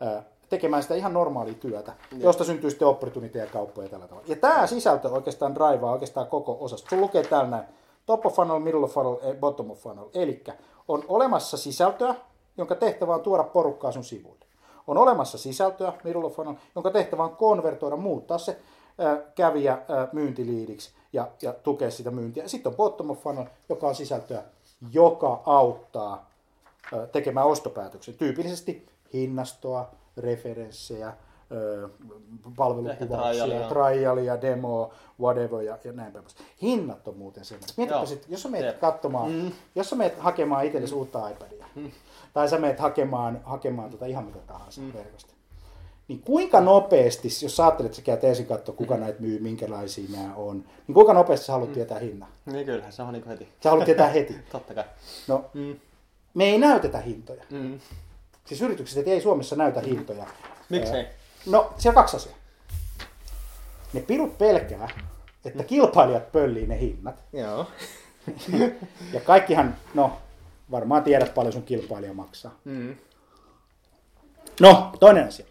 ää, 0.00 0.22
tekemään 0.48 0.82
sitä 0.82 0.94
ihan 0.94 1.12
normaalia 1.12 1.54
työtä, 1.54 1.92
josta 2.18 2.44
syntyy 2.44 2.70
sitten 2.70 2.88
opportuniteja 2.88 3.44
ja 3.44 3.50
kauppoja 3.50 3.88
tällä 3.88 4.08
tavalla. 4.08 4.28
Ja 4.28 4.36
tämä 4.36 4.66
sisältö 4.66 5.08
oikeastaan 5.08 5.54
draivaa 5.54 5.92
oikeastaan 5.92 6.26
koko 6.26 6.56
osasta. 6.60 6.90
Sun 6.90 7.00
lukee 7.00 7.22
täällä 7.22 7.50
näin, 7.50 7.64
top 8.06 8.26
of 8.26 8.34
funnel, 8.34 8.58
middle 8.58 8.84
of 8.84 8.92
funnel, 8.92 9.16
eh, 9.22 9.36
bottom 9.36 9.70
of 9.70 9.78
funnel. 9.78 10.04
Eli 10.14 10.44
on 10.88 11.04
olemassa 11.08 11.56
sisältöä, 11.56 12.14
jonka 12.56 12.74
tehtävä 12.74 13.14
on 13.14 13.20
tuoda 13.20 13.42
porukkaa 13.44 13.92
sun 13.92 14.04
sivuille. 14.04 14.44
On 14.86 14.98
olemassa 14.98 15.38
sisältöä, 15.38 15.92
middle 16.04 16.24
of 16.24 16.36
funnel, 16.36 16.54
jonka 16.74 16.90
tehtävä 16.90 17.24
on 17.24 17.36
konvertoida, 17.36 17.96
muuttaa 17.96 18.38
se 18.38 18.58
kävijä 19.34 19.78
myyntiliidiksi 20.12 20.90
ja, 21.12 21.28
ja 21.42 21.52
tukea 21.52 21.90
sitä 21.90 22.10
myyntiä. 22.10 22.48
Sitten 22.48 22.70
on 22.70 22.76
bottom 22.76 23.10
of 23.10 23.22
funnel, 23.22 23.46
joka 23.68 23.88
on 23.88 23.94
sisältöä, 23.94 24.42
joka 24.92 25.42
auttaa 25.46 26.30
ää, 26.92 27.06
tekemään 27.06 27.46
ostopäätöksen. 27.46 28.14
Tyypillisesti 28.14 28.86
hinnastoa, 29.12 29.90
referenssejä, 30.16 31.12
palvelukuvauksia, 32.56 33.68
trialia. 33.68 34.40
demo, 34.40 34.90
whatever 35.20 35.62
ja, 35.62 35.78
ja 35.84 35.92
näin 35.92 36.12
päin. 36.12 36.24
Hinnat 36.62 37.08
on 37.08 37.16
muuten 37.16 37.44
semmoinen. 37.44 37.74
Mietipä 37.76 37.96
Joo. 37.96 38.06
sit, 38.06 38.26
jos 38.28 38.42
sä 38.42 38.48
meet 38.48 38.64
Jep. 38.64 38.80
katsomaan, 38.80 39.32
mm. 39.32 39.52
jos 39.74 39.90
sä 39.90 39.96
meet 39.96 40.18
hakemaan 40.18 40.66
itsellesi 40.66 40.94
mm. 40.94 40.98
uutta 40.98 41.28
iPadia, 41.28 41.66
mm. 41.74 41.90
tai 42.32 42.48
sä 42.48 42.58
meet 42.58 42.80
hakemaan, 42.80 43.40
hakemaan 43.44 43.90
tota 43.90 44.06
ihan 44.06 44.24
mitä 44.24 44.38
tahansa 44.38 44.80
mm. 44.80 44.92
verkosta, 44.92 45.34
niin 46.10 46.22
kuinka 46.22 46.60
nopeasti, 46.60 47.28
jos 47.42 47.56
sä 47.56 47.64
ajattelet, 47.64 47.90
että 47.90 47.96
sä 47.96 48.02
käyt 48.02 48.24
ensin 48.24 48.46
katsoa, 48.46 48.74
kuka 48.74 48.94
mm. 48.94 49.00
näitä 49.00 49.20
myy, 49.20 49.38
minkälaisia 49.38 50.04
nämä 50.12 50.34
on, 50.34 50.64
niin 50.86 50.94
kuinka 50.94 51.12
nopeasti 51.12 51.46
sä 51.46 51.52
haluat 51.52 51.72
tietää 51.72 51.98
hinnan? 51.98 52.28
Niin 52.46 52.66
kyllähän 52.66 52.92
se 52.92 53.02
on 53.02 53.12
niin 53.12 53.28
heti. 53.28 53.48
Sä 53.62 53.70
haluat 53.70 53.84
tietää 53.84 54.08
heti. 54.08 54.36
Totta 54.52 54.74
kai. 54.74 54.84
No, 55.28 55.50
me 56.34 56.44
ei 56.44 56.58
näytetä 56.58 56.98
hintoja. 56.98 57.44
Mm. 57.50 57.80
Siis 58.44 58.62
yritykset 58.62 59.08
ei 59.08 59.20
Suomessa 59.20 59.56
näytä 59.56 59.80
hintoja. 59.80 60.26
Miksei? 60.68 61.06
No, 61.46 61.72
siellä 61.78 61.98
on 61.98 62.02
kaksi 62.02 62.16
asiaa. 62.16 62.36
Ne 63.92 64.00
pirut 64.00 64.38
pelkää, 64.38 64.88
että 65.44 65.64
kilpailijat 65.64 66.32
pöllii 66.32 66.66
ne 66.66 66.80
hinnat. 66.80 67.24
Joo. 67.32 67.66
Ja 69.12 69.20
kaikkihan, 69.20 69.76
no, 69.94 70.12
varmaan 70.70 71.02
tiedät 71.02 71.34
paljon 71.34 71.52
sun 71.52 71.62
kilpailija 71.62 72.14
maksaa. 72.14 72.54
Mm. 72.64 72.96
No, 74.60 74.92
toinen 75.00 75.28
asia. 75.28 75.46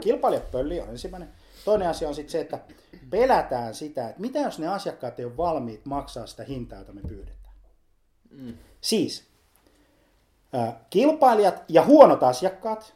Kilpailijat 0.00 0.50
pöllii 0.50 0.80
on 0.80 0.88
ensimmäinen. 0.88 1.28
Toinen 1.64 1.88
asia 1.88 2.08
on 2.08 2.14
sitten 2.14 2.32
se, 2.32 2.40
että 2.40 2.58
pelätään 3.10 3.74
sitä, 3.74 4.08
että 4.08 4.20
mitä 4.20 4.38
jos 4.38 4.58
ne 4.58 4.68
asiakkaat 4.68 5.18
ei 5.18 5.24
ole 5.24 5.36
valmiit 5.36 5.86
maksaa 5.86 6.26
sitä 6.26 6.44
hintaa, 6.44 6.78
jota 6.78 6.92
me 6.92 7.00
pyydetään. 7.08 7.54
Mm. 8.30 8.54
Siis, 8.80 9.24
kilpailijat 10.90 11.64
ja 11.68 11.84
huonot 11.84 12.22
asiakkaat 12.22 12.94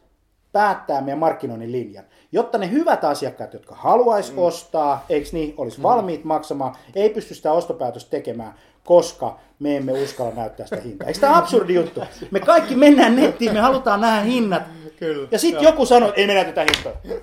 päättää 0.53 1.01
meidän 1.01 1.19
markkinoinnin 1.19 1.73
linjan. 1.73 2.05
Jotta 2.33 2.59
ne 2.59 2.71
hyvät 2.71 3.05
asiakkaat, 3.05 3.53
jotka 3.53 3.75
haluaisi 3.75 4.33
mm. 4.33 4.39
ostaa, 4.39 5.05
eikö 5.09 5.29
niin, 5.33 5.55
olisi 5.57 5.83
valmiit 5.83 6.25
maksamaan, 6.25 6.77
ei 6.95 7.11
pysty 7.11 7.35
sitä 7.35 7.53
ostopäätöstä 7.53 8.11
tekemään, 8.11 8.55
koska 8.85 9.39
me 9.59 9.77
emme 9.77 9.93
uskalla 9.93 10.35
näyttää 10.35 10.67
sitä 10.67 10.81
hintaa. 10.81 11.09
Eikö 11.09 11.21
tämä 11.21 11.39
absurdi 11.39 11.75
juttu? 11.75 12.01
Me 12.31 12.41
kaikki 12.41 12.77
mennään 12.77 13.17
nettiin, 13.17 13.53
me 13.53 13.61
halutaan 13.61 14.01
nähdä 14.01 14.23
hinnat. 14.23 14.63
Kyllä. 14.99 15.29
Ja 15.31 15.39
sitten 15.39 15.63
joku 15.63 15.87
sanoo, 15.87 16.09
että 16.09 16.21
ei 16.21 16.27
me 16.27 16.35
näytetä 16.35 16.67
hintoja. 16.75 17.21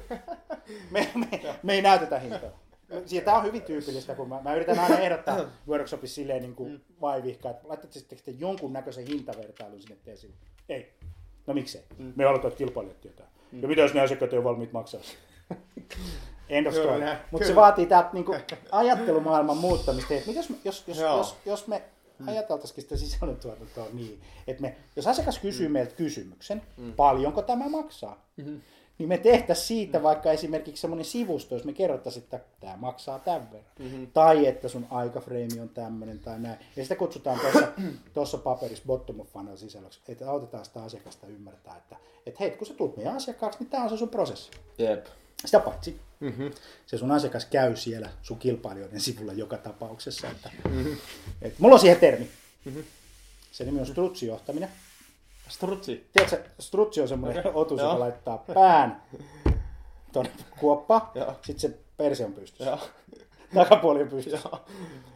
Me, 0.92 1.08
me, 1.16 1.42
me 1.64 1.74
ei 1.74 1.82
näytetä 1.82 2.20
hintoja. 2.20 2.52
Tämä 3.26 3.38
on 3.38 3.44
hyvin 3.44 3.62
tyypillistä, 3.62 4.16
kun 4.16 4.30
mä, 4.30 4.42
mä 4.44 4.56
yritän 4.56 4.80
aina 4.80 5.00
ehdottaa 5.00 5.40
workshopissa 5.68 6.16
silleen 6.16 6.42
niin 6.42 6.56
kuin 6.56 6.82
vaivihkaa, 7.02 7.52
että 7.52 7.68
laittaisitteko 7.68 8.22
te 8.26 8.32
jonkun 8.32 8.74
näköisen 8.74 9.08
hintavertailun 9.08 9.82
sinne 9.82 9.96
teesiin. 10.06 10.34
Ei. 10.70 10.94
No 11.48 11.54
miksei? 11.54 11.82
Me 12.16 12.26
halutaan, 12.26 12.48
että 12.48 12.58
kilpailijat 12.58 13.02
tietää. 13.02 13.28
Ja 13.62 13.68
mitä 13.68 13.82
jos 13.82 13.94
ne 13.94 14.02
asiakkaat 14.02 14.34
ei 14.34 14.38
ole 14.38 14.44
valmiit 14.44 14.72
maksaa 14.72 15.02
Kyllä, 16.96 17.20
Mutta 17.32 17.48
se 17.48 17.56
vaatii 17.56 17.86
täältä 17.86 18.10
niinku 18.14 18.36
ajattelumaailman 18.72 19.58
muuttamista. 19.58 20.14
Et 20.14 20.28
Mitäs 20.28 20.50
me, 20.50 20.56
jos, 20.66 20.84
jos, 20.88 20.98
Joo. 20.98 21.18
jos, 21.18 21.36
jos 21.46 21.68
me 21.68 21.82
ajateltaisikin 22.28 22.82
sitä 22.82 22.98
sisällöntuotantoa 22.98 23.88
niin, 23.94 24.22
että 24.48 24.62
me, 24.62 24.76
jos 24.96 25.08
asiakas 25.08 25.40
kysyy 25.40 25.68
Mm. 25.68 25.74
meiltä 25.74 25.96
kysymyksen, 25.96 26.62
paljonko 26.96 27.42
tämä 27.42 27.70
maksaa, 27.70 28.26
niin 28.98 29.10
me 29.10 29.18
tehtäisiin 29.18 29.68
siitä 29.68 30.04
vaikka 30.04 30.32
esimerkiksi 30.32 30.82
semmoinen 30.82 31.06
sivusto, 31.06 31.56
jos 31.56 31.64
me 31.64 31.74
kerrottaisiin, 31.74 32.24
että 32.24 32.40
tämä 32.60 32.78
maksaa 32.78 33.20
tämän 33.20 33.52
verran. 33.52 33.72
Mm-hmm. 33.80 34.08
Tai 34.14 34.46
että 34.48 34.68
sun 34.68 34.88
aikafreimi 34.92 35.60
on 35.60 35.70
tämmöinen 35.70 36.20
tai 36.20 36.40
näin. 36.40 36.60
Ja 36.76 36.84
sitä 36.84 36.96
kutsutaan 36.96 37.40
tuossa, 37.40 37.68
tuossa 38.14 38.38
paperissa 38.38 38.84
bottom 38.88 39.20
of 39.20 39.28
funnel 39.28 39.58
sisällöksi, 39.58 40.00
että 40.08 40.32
autetaan 40.32 40.66
sitä 40.66 40.84
asiakasta 40.84 41.28
ymmärtää, 41.28 41.78
että, 41.78 41.96
että 42.26 42.38
hei, 42.40 42.52
kun 42.52 42.68
sä 42.68 42.74
tulet 42.74 42.98
meidän 42.98 43.16
asiakkaaksi, 43.16 43.60
niin 43.60 43.70
tämä 43.70 43.84
on 43.84 43.90
se 43.90 43.98
sun 43.98 44.10
prosessi. 44.10 44.52
Jep. 44.78 45.06
Sitä 45.46 45.60
paitsi 45.60 46.00
Mm-hmm. 46.22 46.52
se 46.86 46.98
sun 46.98 47.12
asiakas 47.12 47.46
käy 47.46 47.76
siellä 47.76 48.10
sun 48.22 48.40
kilpailijoiden 48.40 49.00
sivulla 49.00 49.34
joka 49.34 49.58
tapauksessa. 49.58 50.28
Että, 50.30 50.52
et, 51.42 51.60
mulla 51.60 51.74
on 51.76 51.80
siihen 51.80 52.00
termi. 52.00 52.30
Se 53.52 53.64
nimi 53.64 53.80
on 53.80 53.86
strutsijohtaminen. 53.86 54.70
Strutsi. 55.50 56.10
Tiedätkö, 56.14 56.50
strutsi 56.60 57.02
on 57.02 57.08
semmoinen 57.08 57.44
otus, 57.54 57.80
Joo. 57.80 57.88
joka 57.90 58.00
laittaa 58.00 58.38
pään 58.38 59.02
tuonne 60.14 60.32
kuoppaan, 60.60 61.02
sitten 61.46 61.60
se 61.60 61.78
perse 61.98 62.26
on 62.26 62.34
pystyssä. 62.34 62.78
Takapuoli 63.54 64.02
on 64.02 64.08
pystyssä. 64.08 64.50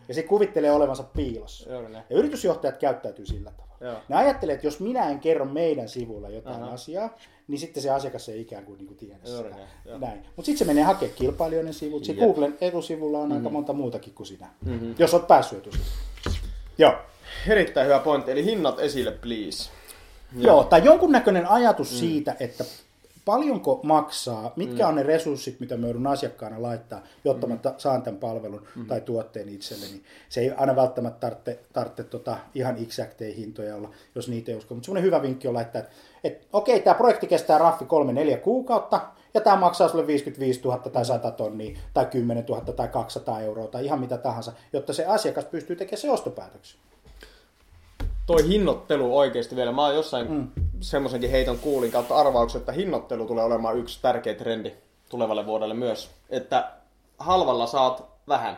Ja 0.07 0.13
se 0.13 0.23
kuvittelee 0.23 0.71
olevansa 0.71 1.03
piilossa. 1.03 1.69
Näin. 1.69 1.93
Ja 2.09 2.17
yritysjohtajat 2.17 2.77
käyttäytyy 2.77 3.25
sillä 3.25 3.51
tavalla. 3.51 3.75
Joo. 3.81 3.95
Ne 4.09 4.15
ajattelee, 4.15 4.55
että 4.55 4.67
jos 4.67 4.79
minä 4.79 5.09
en 5.09 5.19
kerro 5.19 5.45
meidän 5.45 5.89
sivulla 5.89 6.29
jotain 6.29 6.63
Aha. 6.63 6.73
asiaa, 6.73 7.17
niin 7.47 7.59
sitten 7.59 7.83
se 7.83 7.89
asiakas 7.89 8.29
ei 8.29 8.41
ikään 8.41 8.65
kuin, 8.65 8.77
niin 8.77 8.87
kuin 8.87 8.97
tiedä 8.97 9.15
Juuri 9.27 9.43
sitä. 9.43 9.55
näin, 9.55 9.69
joo. 9.85 9.97
Näin. 9.97 10.19
Mutta 10.35 10.45
sitten 10.45 10.57
se 10.57 10.65
menee 10.65 10.83
hakemaan 10.83 11.15
kilpailijoiden 11.15 11.73
sivut. 11.73 12.07
Jep. 12.07 12.17
Googlen 12.17 12.57
etusivulla 12.61 13.19
on 13.19 13.29
Mm. 13.29 13.35
aika 13.35 13.49
monta 13.49 13.73
muutakin 13.73 14.13
kuin 14.13 14.27
sinä, 14.27 14.47
jos 14.99 15.13
olet 15.13 15.27
päässyt 15.27 15.57
etusivulle. 15.59 15.91
Joo. 16.77 16.93
Erittäin 17.47 17.87
hyvä 17.87 17.99
pointti. 17.99 18.31
Eli 18.31 18.45
hinnat 18.45 18.79
esille, 18.79 19.11
please. 19.11 19.69
Joo, 20.37 20.63
tai 20.63 20.83
jonkunnäköinen 20.85 21.47
ajatus 21.47 21.91
mm. 21.91 21.97
siitä, 21.97 22.35
että 22.39 22.63
paljonko 23.25 23.79
maksaa, 23.83 24.53
mitkä 24.55 24.83
mm. 24.83 24.89
on 24.89 24.95
ne 24.95 25.03
resurssit, 25.03 25.59
mitä 25.59 25.77
mä 25.77 25.87
joudun 25.87 26.07
asiakkaana 26.07 26.61
laittaa, 26.61 27.01
jotta 27.23 27.47
mä 27.47 27.57
ta- 27.57 27.73
saan 27.77 28.01
tämän 28.01 28.19
palvelun 28.19 28.67
mm. 28.75 28.85
tai 28.85 29.01
tuotteen 29.01 29.49
itselleni. 29.49 30.01
Se 30.29 30.41
ei 30.41 30.51
aina 30.51 30.75
välttämättä 30.75 31.19
tarvitse, 31.19 31.59
tarvitse 31.73 32.03
tota 32.03 32.37
ihan 32.55 32.77
exacteja 32.83 33.35
hintoja 33.35 33.75
olla, 33.75 33.89
jos 34.15 34.29
niitä 34.29 34.51
ei 34.51 34.57
usko. 34.57 34.73
Mutta 34.73 34.85
semmoinen 34.85 35.03
hyvä 35.03 35.21
vinkki 35.21 35.47
on 35.47 35.53
laittaa, 35.53 35.81
että, 35.81 35.93
että 36.23 36.47
okei, 36.53 36.79
tämä 36.79 36.93
projekti 36.93 37.27
kestää 37.27 37.57
raffi 37.57 37.85
3-4 37.85 38.37
kuukautta, 38.37 39.01
ja 39.33 39.41
tämä 39.41 39.55
maksaa 39.55 39.87
sulle 39.87 40.07
55 40.07 40.61
000 40.61 40.77
tai 40.77 41.05
100 41.05 41.31
tonnia, 41.31 41.79
tai 41.93 42.05
10 42.05 42.45
000 42.45 42.61
tai 42.61 42.87
200 42.87 43.41
euroa, 43.41 43.67
tai 43.67 43.85
ihan 43.85 43.99
mitä 43.99 44.17
tahansa, 44.17 44.51
jotta 44.73 44.93
se 44.93 45.05
asiakas 45.05 45.45
pystyy 45.45 45.75
tekemään 45.75 46.01
se 46.01 46.11
ostopäätöksen. 46.11 46.79
Toi 48.25 48.47
hinnoittelu 48.47 49.17
oikeasti 49.17 49.55
vielä. 49.55 49.71
Mä 49.71 49.85
oon 49.85 49.95
jossain 49.95 50.31
mm. 50.31 50.47
semmoisenkin 50.81 51.31
heiton 51.31 51.59
kuulin 51.59 51.91
kautta 51.91 52.15
arvauksen, 52.15 52.59
että 52.59 52.71
hinnoittelu 52.71 53.25
tulee 53.25 53.43
olemaan 53.43 53.77
yksi 53.77 53.99
tärkeä 54.01 54.33
trendi 54.33 54.73
tulevalle 55.09 55.45
vuodelle 55.45 55.73
myös. 55.73 56.09
Että 56.29 56.71
halvalla 57.17 57.67
saat 57.67 58.03
vähän, 58.27 58.57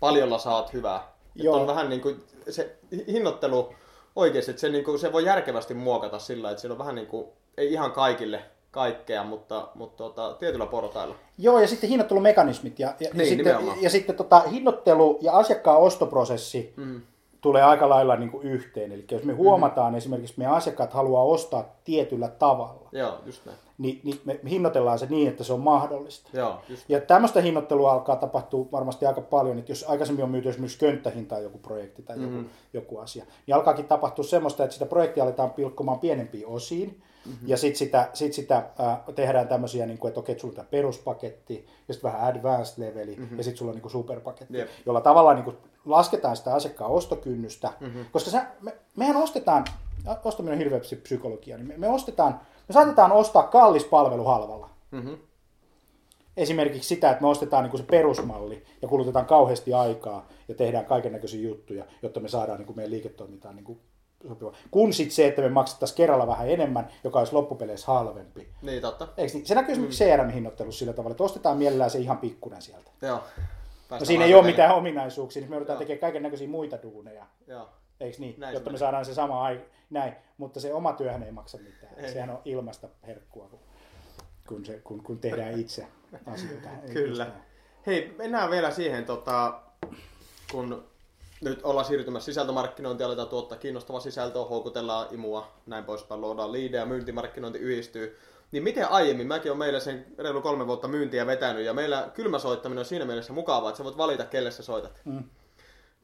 paljolla 0.00 0.38
saat 0.38 0.72
hyvää. 0.72 0.96
Että 0.96 1.44
Joo. 1.44 1.60
on 1.60 1.66
vähän 1.66 1.88
niin 1.88 2.00
kuin 2.00 2.24
se 2.50 2.76
hinnoittelu 3.06 3.74
oikeasti, 4.16 4.50
että 4.50 4.60
se, 4.60 4.68
niin 4.68 4.84
kuin, 4.84 4.98
se 4.98 5.12
voi 5.12 5.24
järkevästi 5.24 5.74
muokata 5.74 6.18
sillä, 6.18 6.50
että 6.50 6.60
siinä 6.60 6.74
on 6.74 6.78
vähän 6.78 6.94
niin 6.94 7.06
kuin, 7.06 7.26
ei 7.56 7.72
ihan 7.72 7.92
kaikille 7.92 8.42
kaikkea, 8.70 9.24
mutta, 9.24 9.68
mutta 9.74 9.96
tota, 9.96 10.34
tietyllä 10.34 10.66
portailla. 10.66 11.14
Joo, 11.38 11.60
ja 11.60 11.68
sitten 11.68 11.90
hinnoittelumekanismit 11.90 12.78
ja, 12.78 12.94
ja, 13.00 13.10
Niin, 13.12 13.38
ja 13.38 13.58
sitten, 13.58 13.82
ja 13.82 13.90
sitten 13.90 14.16
tota, 14.16 14.40
hinnoittelu 14.40 15.18
ja 15.20 15.32
asiakkaan 15.32 15.78
ostoprosessi 15.78 16.72
mm. 16.76 17.00
Tulee 17.40 17.62
aika 17.62 17.88
lailla 17.88 18.16
niin 18.16 18.30
kuin 18.30 18.46
yhteen. 18.46 18.92
Eli 18.92 19.04
jos 19.10 19.22
me 19.22 19.32
huomataan 19.32 19.92
mm. 19.92 19.96
esimerkiksi, 19.96 20.32
että 20.32 20.40
meidän 20.40 20.54
asiakkaat 20.54 20.92
haluaa 20.92 21.22
ostaa 21.22 21.64
tietyllä 21.84 22.28
tavalla, 22.28 22.88
Joo, 22.92 23.18
just 23.26 23.46
näin. 23.46 23.58
niin, 23.78 24.00
niin 24.04 24.20
me 24.24 24.50
hinnoitellaan 24.50 24.98
se 24.98 25.06
niin, 25.10 25.28
että 25.28 25.44
se 25.44 25.52
on 25.52 25.60
mahdollista. 25.60 26.30
Joo, 26.32 26.58
just 26.68 26.84
Ja 26.88 27.00
tämmöistä 27.00 27.40
hinnoittelua 27.40 27.92
alkaa 27.92 28.16
tapahtua 28.16 28.66
varmasti 28.72 29.06
aika 29.06 29.20
paljon, 29.20 29.58
että 29.58 29.72
jos 29.72 29.84
aikaisemmin 29.88 30.24
on 30.24 30.30
myyty 30.30 30.48
esimerkiksi 30.48 30.78
könttähintaan 30.78 31.42
joku 31.42 31.58
projekti 31.58 32.02
tai 32.02 32.16
joku, 32.16 32.30
mm-hmm. 32.30 32.50
joku 32.72 32.98
asia, 32.98 33.24
niin 33.46 33.54
alkaakin 33.54 33.84
tapahtua 33.84 34.24
semmoista, 34.24 34.64
että 34.64 34.74
sitä 34.74 34.86
projektia 34.86 35.24
aletaan 35.24 35.50
pilkkomaan 35.50 35.98
pienempiin 35.98 36.46
osiin, 36.46 37.02
mm-hmm. 37.26 37.48
ja 37.48 37.56
sitten 37.56 37.78
sitä, 37.78 38.10
sit 38.12 38.32
sitä 38.32 38.56
äh, 38.56 38.98
tehdään 39.14 39.48
tämmöisiä, 39.48 39.86
niin 39.86 39.98
kuin, 39.98 40.08
että 40.08 40.20
okei, 40.20 40.38
sulla 40.38 40.60
on 40.60 40.66
peruspaketti, 40.70 41.66
ja 41.88 41.94
sitten 41.94 42.12
vähän 42.12 42.28
advanced 42.28 42.74
leveli, 42.84 43.16
mm-hmm. 43.16 43.38
ja 43.38 43.44
sitten 43.44 43.58
sulla 43.58 43.70
on 43.70 43.74
niin 43.74 43.82
kuin 43.82 43.92
superpaketti, 43.92 44.58
Jep. 44.58 44.68
jolla 44.86 45.00
tavallaan 45.00 45.36
niin 45.36 45.44
kuin 45.44 45.56
lasketaan 45.84 46.36
sitä 46.36 46.54
asiakkaan 46.54 46.90
ostokynnystä, 46.90 47.72
mm-hmm. 47.80 48.04
koska 48.12 48.30
sä, 48.30 48.46
me, 48.60 48.76
mehän 48.96 49.16
ostetaan, 49.16 49.64
ostaminen 50.24 50.52
on 50.52 50.58
hirveästi 50.58 50.96
psykologia, 50.96 51.56
niin 51.56 51.68
me, 51.68 51.76
me 51.76 51.88
ostetaan, 51.88 52.40
me 52.68 52.72
saatetaan 52.72 53.12
ostaa 53.12 53.42
kallis 53.42 53.84
palvelu 53.84 54.24
halvalla 54.24 54.70
Mm-hmm. 54.90 55.18
esimerkiksi 56.36 56.88
sitä, 56.88 57.10
että 57.10 57.22
me 57.22 57.28
ostetaan 57.28 57.62
niin 57.62 57.70
kuin 57.70 57.80
se 57.80 57.86
perusmalli 57.86 58.64
ja 58.82 58.88
kulutetaan 58.88 59.26
kauheasti 59.26 59.72
aikaa 59.72 60.28
ja 60.48 60.54
tehdään 60.54 60.84
kaiken 60.84 61.12
näköisiä 61.12 61.48
juttuja, 61.48 61.84
jotta 62.02 62.20
me 62.20 62.28
saadaan 62.28 62.58
niin 62.58 62.66
kuin 62.66 62.76
meidän 62.76 62.90
liiketoimintaan 62.90 63.56
niin 63.56 63.64
kuin 63.64 63.80
sopiva. 64.28 64.52
Kun 64.70 64.92
sitten 64.92 65.14
se, 65.14 65.26
että 65.26 65.42
me 65.42 65.48
maksettaisiin 65.48 65.96
kerralla 65.96 66.26
vähän 66.26 66.48
enemmän, 66.48 66.88
joka 67.04 67.18
olisi 67.18 67.32
loppupeleissä 67.32 67.86
halvempi. 67.92 68.48
Niin, 68.62 68.82
totta. 68.82 69.08
Eikö 69.16 69.32
niin? 69.32 69.46
Se 69.46 69.54
näkyy 69.54 69.72
esimerkiksi 69.72 70.04
CRM-hinnoittelussa 70.04 70.78
sillä 70.78 70.92
tavalla, 70.92 71.12
että 71.12 71.24
ostetaan 71.24 71.56
mielellään 71.56 71.90
se 71.90 71.98
ihan 71.98 72.18
pikkunen 72.18 72.62
sieltä. 72.62 72.90
Joo. 73.02 73.20
No 73.90 74.04
siinä 74.04 74.24
ei 74.24 74.34
ole 74.34 74.46
mitään 74.46 74.74
ominaisuuksia, 74.74 75.40
niin 75.40 75.50
me 75.50 75.56
joudutaan 75.56 75.78
tekemään 75.78 76.00
kaiken 76.00 76.22
näköisiä 76.22 76.48
muita 76.48 76.82
duuneja. 76.82 77.26
Joo. 77.46 77.68
Eikö 78.00 78.16
niin? 78.20 78.34
Näin 78.38 78.54
Jotta 78.54 78.70
me 78.70 78.78
saadaan 78.78 79.04
se 79.04 79.14
sama 79.14 79.42
ai- 79.44 79.64
näin, 79.90 80.12
mutta 80.38 80.60
se 80.60 80.74
oma 80.74 80.92
työhän 80.92 81.22
ei 81.22 81.32
maksa 81.32 81.58
mitään. 81.58 81.92
Ei. 81.96 82.12
Sehän 82.12 82.30
on 82.30 82.38
ilmasta 82.44 82.88
herkkua, 83.06 83.48
kun, 83.48 83.58
kun, 84.48 84.64
se, 84.64 84.80
kun, 84.84 85.02
kun 85.02 85.18
tehdään 85.18 85.60
itse 85.60 85.86
asioita. 86.26 86.68
Kyllä. 86.92 87.26
Hei, 87.86 88.14
mennään 88.18 88.50
vielä 88.50 88.70
siihen, 88.70 89.04
tota, 89.04 89.60
kun 90.52 90.89
nyt 91.40 91.60
ollaan 91.62 91.86
siirtymässä 91.86 92.24
sisältömarkkinointiin, 92.24 93.06
aletaan 93.06 93.28
tuottaa 93.28 93.58
kiinnostavaa 93.58 94.00
sisältöä, 94.00 94.44
houkutellaan 94.44 95.06
imua, 95.10 95.52
näin 95.66 95.84
poispäin, 95.84 96.20
luodaan 96.20 96.52
liidejä, 96.52 96.86
myyntimarkkinointi 96.86 97.58
yhdistyy. 97.58 98.18
Niin 98.52 98.62
miten 98.62 98.90
aiemmin, 98.90 99.26
mäkin 99.26 99.50
olen 99.50 99.58
meillä 99.58 99.80
sen 99.80 100.06
reilu 100.18 100.42
kolme 100.42 100.66
vuotta 100.66 100.88
myyntiä 100.88 101.26
vetänyt, 101.26 101.64
ja 101.64 101.74
meillä 101.74 102.10
kylmäsoittaminen 102.14 102.80
on 102.80 102.84
siinä 102.84 103.04
mielessä 103.04 103.32
mukavaa, 103.32 103.68
että 103.70 103.78
sä 103.78 103.84
voit 103.84 103.96
valita, 103.96 104.24
kelle 104.24 104.50
sä 104.50 104.62
soitat. 104.62 105.00
Mm. 105.04 105.24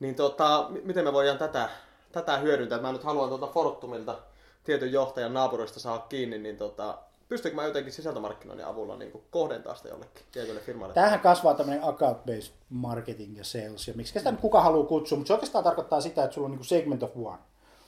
Niin 0.00 0.14
tota, 0.14 0.66
miten 0.82 1.04
me 1.04 1.12
voidaan 1.12 1.38
tätä, 1.38 1.68
tätä 2.12 2.36
hyödyntää? 2.36 2.80
Mä 2.80 2.92
nyt 2.92 3.04
haluan 3.04 3.28
tuota 3.28 3.46
Fortumilta 3.46 4.18
tietyn 4.64 4.92
johtajan 4.92 5.34
naapurista 5.34 5.80
saada 5.80 5.98
kiinni, 6.08 6.38
niin 6.38 6.56
tota, 6.56 6.98
pystyykö 7.28 7.56
mä 7.56 7.64
jotenkin 7.64 7.92
sisältömarkkinoinnin 7.92 8.66
avulla 8.66 8.96
niin 8.96 9.22
kohdentaa 9.30 9.74
sitä 9.74 9.88
jollekin 9.88 10.22
tietylle 10.32 10.60
firmalle? 10.60 10.94
Tämähän 10.94 11.20
kasvaa 11.20 11.54
tämmöinen 11.54 11.84
account-based 11.84 12.52
marketing 12.70 13.36
ja 13.36 13.44
sales, 13.44 13.88
ja 13.88 13.94
miksi 13.94 14.18
sitä 14.18 14.30
nyt 14.30 14.40
kuka 14.40 14.60
haluaa 14.60 14.86
kutsua, 14.86 15.18
mutta 15.18 15.28
se 15.28 15.34
oikeastaan 15.34 15.64
tarkoittaa 15.64 16.00
sitä, 16.00 16.24
että 16.24 16.34
sulla 16.34 16.46
on 16.46 16.50
niin 16.50 16.58
kuin 16.58 16.66
segment 16.66 17.02
of 17.02 17.10
one. 17.16 17.38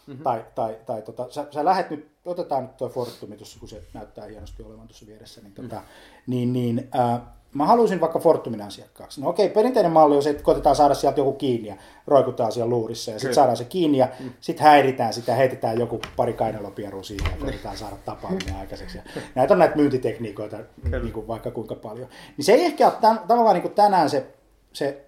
Mm-hmm. 0.06 0.22
Tai, 0.22 0.44
tai, 0.54 0.76
tai 0.86 1.02
tota, 1.02 1.26
sä, 1.30 1.46
sä 1.50 1.64
lähet 1.64 1.90
nyt, 1.90 2.08
otetaan 2.24 2.62
nyt 2.62 2.76
tuo 2.76 2.88
Fortumi 2.88 3.36
tuossa, 3.36 3.60
kun 3.60 3.68
se 3.68 3.82
näyttää 3.94 4.26
hienosti 4.26 4.62
olevan 4.62 4.88
tuossa 4.88 5.06
vieressä, 5.06 5.40
niin, 5.40 5.54
tota, 5.54 5.82
niin, 6.26 6.52
niin 6.52 6.88
äh, 6.98 7.20
mä 7.58 7.66
haluaisin 7.66 8.00
vaikka 8.00 8.18
Fortumin 8.18 8.62
asiakkaaksi. 8.62 9.20
No 9.20 9.28
okei, 9.28 9.48
perinteinen 9.48 9.92
malli 9.92 10.16
on 10.16 10.22
se, 10.22 10.30
että 10.30 10.42
koitetaan 10.42 10.76
saada 10.76 10.94
sieltä 10.94 11.20
joku 11.20 11.32
kiinni 11.32 11.68
ja 11.68 11.76
roikutaan 12.06 12.52
siellä 12.52 12.70
luurissa 12.70 13.10
ja 13.10 13.18
sitten 13.18 13.28
Kyllä. 13.28 13.34
saadaan 13.34 13.56
se 13.56 13.64
kiinni 13.64 13.98
ja 13.98 14.08
mm. 14.20 14.30
sitten 14.40 14.66
häiritään 14.66 15.12
sitä, 15.12 15.34
heitetään 15.34 15.78
joku 15.78 16.00
pari 16.16 16.32
kainalopierua 16.32 17.02
siihen 17.02 17.30
ja 17.30 17.36
koitetaan 17.40 17.76
saada 17.76 17.96
tapaaminen 18.04 18.56
aikaiseksi. 18.56 18.98
Ja 18.98 19.04
näitä 19.34 19.54
on 19.54 19.58
näitä 19.58 19.76
myyntitekniikoita 19.76 20.58
niin 20.90 21.12
kuin 21.12 21.28
vaikka 21.28 21.50
kuinka 21.50 21.74
paljon. 21.74 22.08
Niin 22.36 22.44
se 22.44 22.52
ei 22.52 22.64
ehkä 22.64 22.86
ole 22.86 22.94
tämän, 23.00 23.20
tavallaan 23.28 23.54
niin 23.54 23.62
kuin 23.62 23.74
tänään 23.74 24.10
se, 24.10 24.26
se 24.72 25.04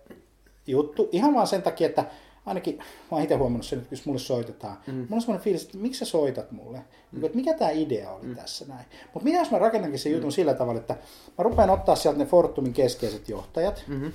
juttu, 0.66 1.08
ihan 1.12 1.34
vaan 1.34 1.46
sen 1.46 1.62
takia, 1.62 1.86
että 1.86 2.04
ainakin 2.50 2.76
mä 2.78 2.84
oon 3.10 3.22
itse 3.22 3.34
huomannut 3.34 3.66
sen, 3.66 3.78
että 3.78 3.94
jos 3.94 4.06
mulle 4.06 4.18
soitetaan, 4.18 4.76
mm. 4.86 4.94
mulla 4.94 5.06
on 5.10 5.20
semmoinen 5.20 5.44
fiilis, 5.44 5.64
että 5.64 5.78
miksi 5.78 5.98
sä 5.98 6.04
soitat 6.04 6.52
mulle? 6.52 6.78
Mm. 7.12 7.24
Että 7.24 7.36
mikä 7.36 7.54
tämä 7.54 7.70
idea 7.70 8.12
oli 8.12 8.26
mm. 8.26 8.36
tässä 8.36 8.64
näin? 8.68 8.84
Mutta 9.14 9.24
mitä 9.24 9.38
jos 9.38 9.50
mä 9.50 9.58
rakennankin 9.58 9.98
sen 9.98 10.12
jutun 10.12 10.28
mm. 10.28 10.32
sillä 10.32 10.54
tavalla, 10.54 10.80
että 10.80 10.96
mä 11.38 11.44
rupean 11.44 11.70
ottaa 11.70 11.96
sieltä 11.96 12.18
ne 12.18 12.26
Fortumin 12.26 12.72
keskeiset 12.72 13.28
johtajat, 13.28 13.84
Mm-hmm. 13.88 14.12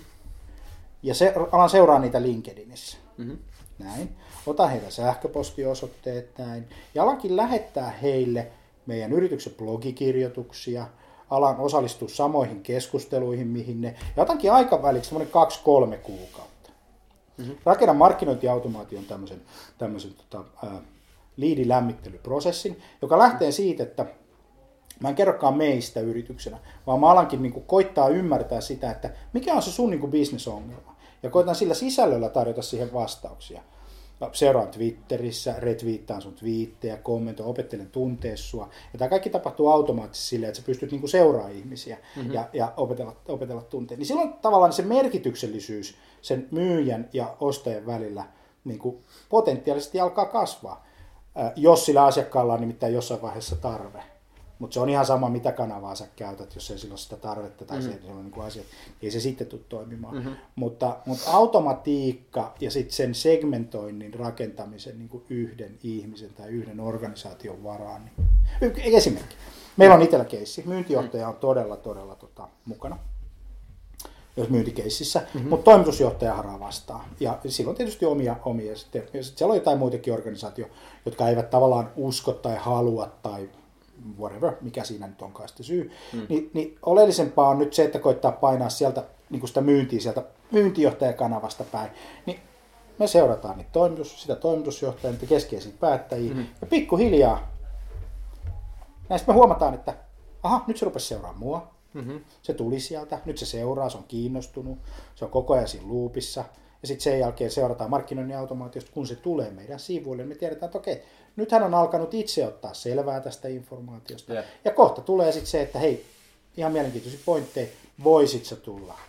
ja 1.04 1.14
se, 1.14 1.34
alan 1.52 1.70
seuraa 1.70 2.00
niitä 2.00 2.22
LinkedInissä. 2.22 2.98
Mm-hmm. 3.18 3.38
näin. 3.80 4.10
Ota 4.48 4.68
heidän 4.68 4.92
sähköpostiosoitteet 4.92 6.38
näin. 6.38 6.68
Ja 6.96 7.04
alankin 7.04 7.36
lähettää 7.36 7.90
heille 7.90 8.48
meidän 8.86 9.14
yrityksen 9.14 9.54
blogikirjoituksia, 9.58 10.88
alan 11.30 11.60
osallistua 11.60 12.10
samoihin 12.10 12.62
keskusteluihin, 12.62 13.48
mihin 13.48 13.82
ne, 13.82 13.96
ja 14.16 14.24
otankin 14.24 14.52
aikaväliksi 14.52 15.10
semmoinen 15.10 15.32
kaksi-kolme 15.32 15.98
kuukautta. 15.98 16.55
Mm-hmm. 17.38 17.56
Rakenna 17.66 17.94
markkinointiautomaation 17.94 19.06
tämmöisen, 19.06 19.42
tämmöisen 19.78 20.12
tota, 20.14 20.46
ää, 20.64 20.82
liidilämmittelyprosessin, 21.38 22.82
joka 23.02 23.18
lähtee 23.18 23.52
siitä, 23.52 23.84
että 23.84 24.06
mä 25.00 25.10
en 25.10 25.16
kerrokaan 25.16 25.58
meistä 25.58 26.00
yrityksenä, 26.00 26.58
vaan 26.88 27.00
mä 27.00 27.12
alankin 27.12 27.42
niin 27.42 27.54
kuin 27.54 27.66
koittaa 27.66 28.10
ymmärtää 28.10 28.62
sitä, 28.62 28.92
että 28.92 29.10
mikä 29.34 29.54
on 29.54 29.62
se 29.62 29.72
sun 29.72 29.90
niin 29.90 30.00
kuin 30.00 30.12
bisnesongelma. 30.12 30.96
Ja 31.24 31.30
koitan 31.30 31.56
sillä 31.56 31.74
sisällöllä 31.74 32.30
tarjota 32.30 32.62
siihen 32.62 32.94
vastauksia. 32.94 33.62
Seuraan 34.32 34.68
Twitterissä, 34.68 35.56
retweettaan 35.58 36.22
sun 36.22 36.34
twiittejä, 36.34 36.98
kommentoin, 36.98 37.50
opettelen 37.50 37.90
tuntea 37.90 38.38
sua. 38.38 38.70
Ja 38.94 39.00
tämä 39.00 39.10
kaikki 39.10 39.30
tapahtuu 39.30 39.70
automaattisesti 39.70 40.30
silleen, 40.30 40.48
että 40.50 40.60
sä 40.60 40.66
pystyt 40.66 40.92
niinku 40.92 41.08
seuraamaan 41.08 41.56
ihmisiä 41.56 41.98
mm-hmm. 42.16 42.34
ja, 42.34 42.50
ja 42.54 42.74
opetella, 42.78 43.16
opetella 43.28 43.62
tuntea. 43.62 43.98
Niin 43.98 44.06
silloin 44.06 44.34
tavallaan 44.34 44.74
se 44.74 44.84
merkityksellisyys 44.84 45.96
sen 46.22 46.48
myyjän 46.52 47.10
ja 47.14 47.36
ostajan 47.40 47.86
välillä 47.86 48.24
niin 48.64 48.80
kuin 48.80 48.98
potentiaalisesti 49.30 50.00
alkaa 50.00 50.26
kasvaa, 50.26 50.86
jos 51.56 51.86
sillä 51.86 52.06
asiakkaalla 52.06 52.54
on 52.54 52.62
nimittäin 52.62 52.94
jossain 52.94 53.22
vaiheessa 53.22 53.56
tarve. 53.56 54.15
Mutta 54.60 54.74
se 54.74 54.80
on 54.80 54.90
ihan 54.90 55.06
sama, 55.06 55.30
mitä 55.30 55.52
kanavaa 55.52 55.96
sä 55.96 56.08
käytät, 56.16 56.56
jos 56.56 56.72
ei 56.72 56.78
sillä 56.78 56.92
ole 56.92 56.98
sitä 56.98 57.16
tarvetta 57.16 57.66
tai 57.66 57.78
mm. 57.78 57.84
se, 57.84 57.90
niin 57.90 58.42
asia, 58.42 58.64
ei 59.02 59.12
se 59.12 59.20
sitten 59.20 59.48
tule 59.48 59.62
toimimaan. 59.70 60.16
Mm-hmm. 60.16 60.36
Mutta, 60.56 60.98
mutta 61.06 61.32
automatiikka 61.32 62.56
ja 62.60 62.72
sitten 62.72 62.96
sen 62.96 63.16
segmentoinnin 63.16 64.14
rakentamisen 64.14 64.98
niin 64.98 65.10
kuin 65.10 65.24
yhden 65.30 65.78
ihmisen 65.84 66.34
tai 66.34 66.50
yhden 66.50 66.80
organisaation 66.80 67.64
varaan. 67.64 68.02
Niin. 68.62 68.74
Esimerkki. 68.78 69.36
Meillä 69.78 69.96
on 69.96 70.02
itsellä 70.02 70.26
keissi. 70.26 70.64
Myyntijohtaja 70.66 71.28
on 71.28 71.36
todella, 71.36 71.78
todella 71.78 72.16
tota, 72.16 72.48
mukana 72.66 72.98
jos 74.38 74.50
myyntikeississä, 74.50 75.22
mm-hmm. 75.34 75.50
mutta 75.50 75.64
toimitusjohtaja 75.64 76.34
haraa 76.34 76.60
vastaa. 76.60 77.10
Ja 77.20 77.40
silloin 77.48 77.78
tietysti 77.78 78.06
omia, 78.06 78.36
omia 78.46 78.76
sitten, 78.76 79.04
ja 79.14 79.24
sitten 79.24 79.38
siellä 79.38 79.52
on 79.52 79.58
jotain 79.58 79.78
muitakin 79.78 80.14
organisaatio, 80.14 80.68
jotka 81.06 81.30
eivät 81.30 81.50
tavallaan 81.50 81.90
usko 81.96 82.32
tai 82.32 82.56
halua 82.56 83.12
tai 83.22 83.50
whatever, 84.20 84.54
mikä 84.62 84.84
siinä 84.84 85.08
nyt 85.08 85.22
onkaan 85.22 85.50
sitten 85.50 85.66
syy, 85.66 85.92
mm. 86.14 86.22
niin, 86.30 86.52
niin 86.54 86.78
oleellisempaa 86.82 87.50
on 87.50 87.60
nyt 87.60 87.74
se, 87.74 87.84
että 87.84 88.00
koittaa 88.00 88.32
painaa 88.32 88.70
sieltä 88.70 89.04
niin 89.30 89.40
kuin 89.40 89.48
sitä 89.48 89.62
myyntiä 89.62 90.00
sieltä 90.00 90.24
myyntijohtajakanavasta 90.52 91.64
päin, 91.64 91.92
niin 92.26 92.40
me 93.00 93.08
seurataan 93.08 93.58
niitä 93.58 93.72
toimitus, 93.72 94.22
sitä 94.22 94.36
toimitusjohtajaa, 94.36 95.12
niitä 95.12 95.26
keskeisiä 95.26 95.74
päättäjiä, 95.80 96.34
mm. 96.34 96.46
ja 96.62 96.68
pikkuhiljaa 96.68 97.56
näistä 99.10 99.28
me 99.28 99.34
huomataan, 99.34 99.74
että 99.74 99.94
aha, 100.44 100.64
nyt 100.68 100.78
se 100.78 100.86
rupesi 100.86 101.08
seuraamaan 101.08 101.40
mua, 101.40 101.68
mm-hmm. 101.94 102.20
se 102.42 102.54
tuli 102.54 102.80
sieltä, 102.80 103.20
nyt 103.26 103.38
se 103.38 103.46
seuraa, 103.46 103.90
se 103.90 103.98
on 103.98 104.04
kiinnostunut, 104.08 104.78
se 105.16 105.26
on 105.26 105.32
koko 105.32 105.54
ajan 105.54 105.68
siinä 105.68 105.88
loopissa, 105.88 106.46
ja 106.82 106.88
sitten 106.88 107.04
sen 107.04 107.20
jälkeen 107.20 107.52
seurataan 107.52 107.90
markkinoinnin 107.90 108.38
automaatiosta, 108.38 108.92
kun 108.92 109.08
se 109.08 109.16
tulee 109.16 109.52
meidän 109.52 109.80
sivuille, 109.80 110.24
niin 110.24 110.30
me 110.30 110.36
tiedetään, 110.36 110.68
että 110.68 110.78
okei, 110.78 111.04
nyt 111.36 111.52
hän 111.52 111.64
on 111.64 111.74
alkanut 111.74 112.14
itse 112.14 112.48
ottaa 112.48 112.74
selvää 112.74 113.20
tästä 113.20 113.48
informaatiosta. 113.48 114.34
Yeah. 114.34 114.46
Ja 114.66 114.72
kohta 114.72 115.02
tulee 115.02 115.32
sitten 115.32 115.52
se, 115.52 115.62
että 115.62 115.80
hei, 115.80 116.06
ihan 116.58 116.72
mielenkiintoisia 116.72 117.20
pointteja, 117.26 117.68
voisit 118.04 118.46
sä 118.46 118.56
tulla? 118.56 119.00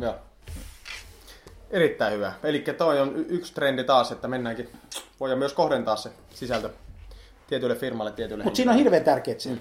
Joo. 0.00 0.14
Erittäin 1.70 2.12
hyvä. 2.12 2.32
Eli 2.42 2.64
toi 2.78 3.00
on 3.00 3.26
yksi 3.28 3.54
trendi 3.54 3.84
taas, 3.84 4.12
että 4.12 4.28
mennäänkin, 4.28 4.68
voidaan 5.20 5.38
myös 5.38 5.52
kohdentaa 5.52 5.96
se 5.96 6.10
sisältö 6.34 6.70
tietylle 7.46 7.74
firmalle, 7.74 8.12
tietylle 8.12 8.44
Mutta 8.44 8.56
siinä 8.56 8.72
on 8.72 8.78
hirveän 8.78 9.04
tärkeää 9.04 9.38
se, 9.38 9.48
mm. 9.50 9.58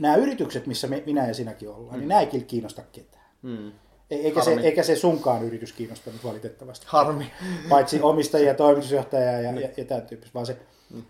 nämä 0.00 0.16
yritykset, 0.16 0.66
missä 0.66 0.86
me, 0.86 1.02
minä 1.06 1.26
ja 1.26 1.34
sinäkin 1.34 1.68
ollaan, 1.68 1.82
niin 1.82 1.92
mm. 1.92 1.98
niin 1.98 2.08
nämä 2.08 2.20
ei 2.20 2.40
kiinnosta 2.42 2.82
ketään. 2.92 3.24
Mm. 3.42 3.72
Eikä 4.10 4.44
se, 4.44 4.52
eikä 4.52 4.82
se 4.82 4.96
sunkaan 4.96 5.44
yritys 5.44 5.72
kiinnostanut 5.72 6.24
valitettavasti. 6.24 6.86
Harmi. 6.88 7.32
Paitsi 7.68 8.00
omistajia, 8.00 8.54
toimitusjohtajia 8.54 9.32
ja, 9.32 9.40
ja, 9.40 9.52
niin. 9.52 9.70
ja 9.76 9.84
tämän 9.84 10.06
tyyppistä. 10.06 10.34
Vaan 10.34 10.46
se 10.46 10.58
mm. 10.90 11.02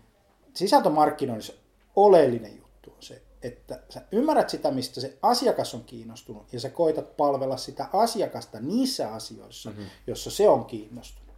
sisältömarkkinoinnissa 0.53 1.53
oleellinen 1.95 2.57
juttu 2.57 2.89
on 2.89 3.03
se, 3.03 3.21
että 3.41 3.79
sä 3.89 4.01
ymmärrät 4.11 4.49
sitä, 4.49 4.71
mistä 4.71 5.01
se 5.01 5.17
asiakas 5.21 5.73
on 5.73 5.83
kiinnostunut, 5.83 6.53
ja 6.53 6.59
sä 6.59 6.69
koitat 6.69 7.17
palvella 7.17 7.57
sitä 7.57 7.89
asiakasta 7.93 8.59
niissä 8.59 9.13
asioissa, 9.13 9.69
mm-hmm. 9.69 9.85
jossa 10.07 10.31
se 10.31 10.49
on 10.49 10.65
kiinnostunut. 10.65 11.35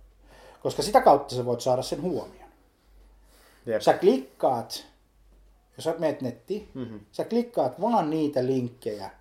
Koska 0.64 0.82
sitä 0.82 1.02
kautta 1.02 1.36
sä 1.36 1.46
voit 1.46 1.62
saada 1.62 1.82
sen 1.82 2.02
huomion. 2.02 2.50
Yep. 3.68 3.82
Sä 3.82 3.94
klikkaat, 3.94 4.86
jos 5.78 5.84
sä 5.84 5.96
menet 5.98 6.22
nettiin, 6.22 6.70
mm-hmm. 6.74 7.00
sä 7.12 7.24
klikkaat 7.24 7.82
vaan 7.82 8.10
niitä 8.10 8.46
linkkejä, 8.46 9.12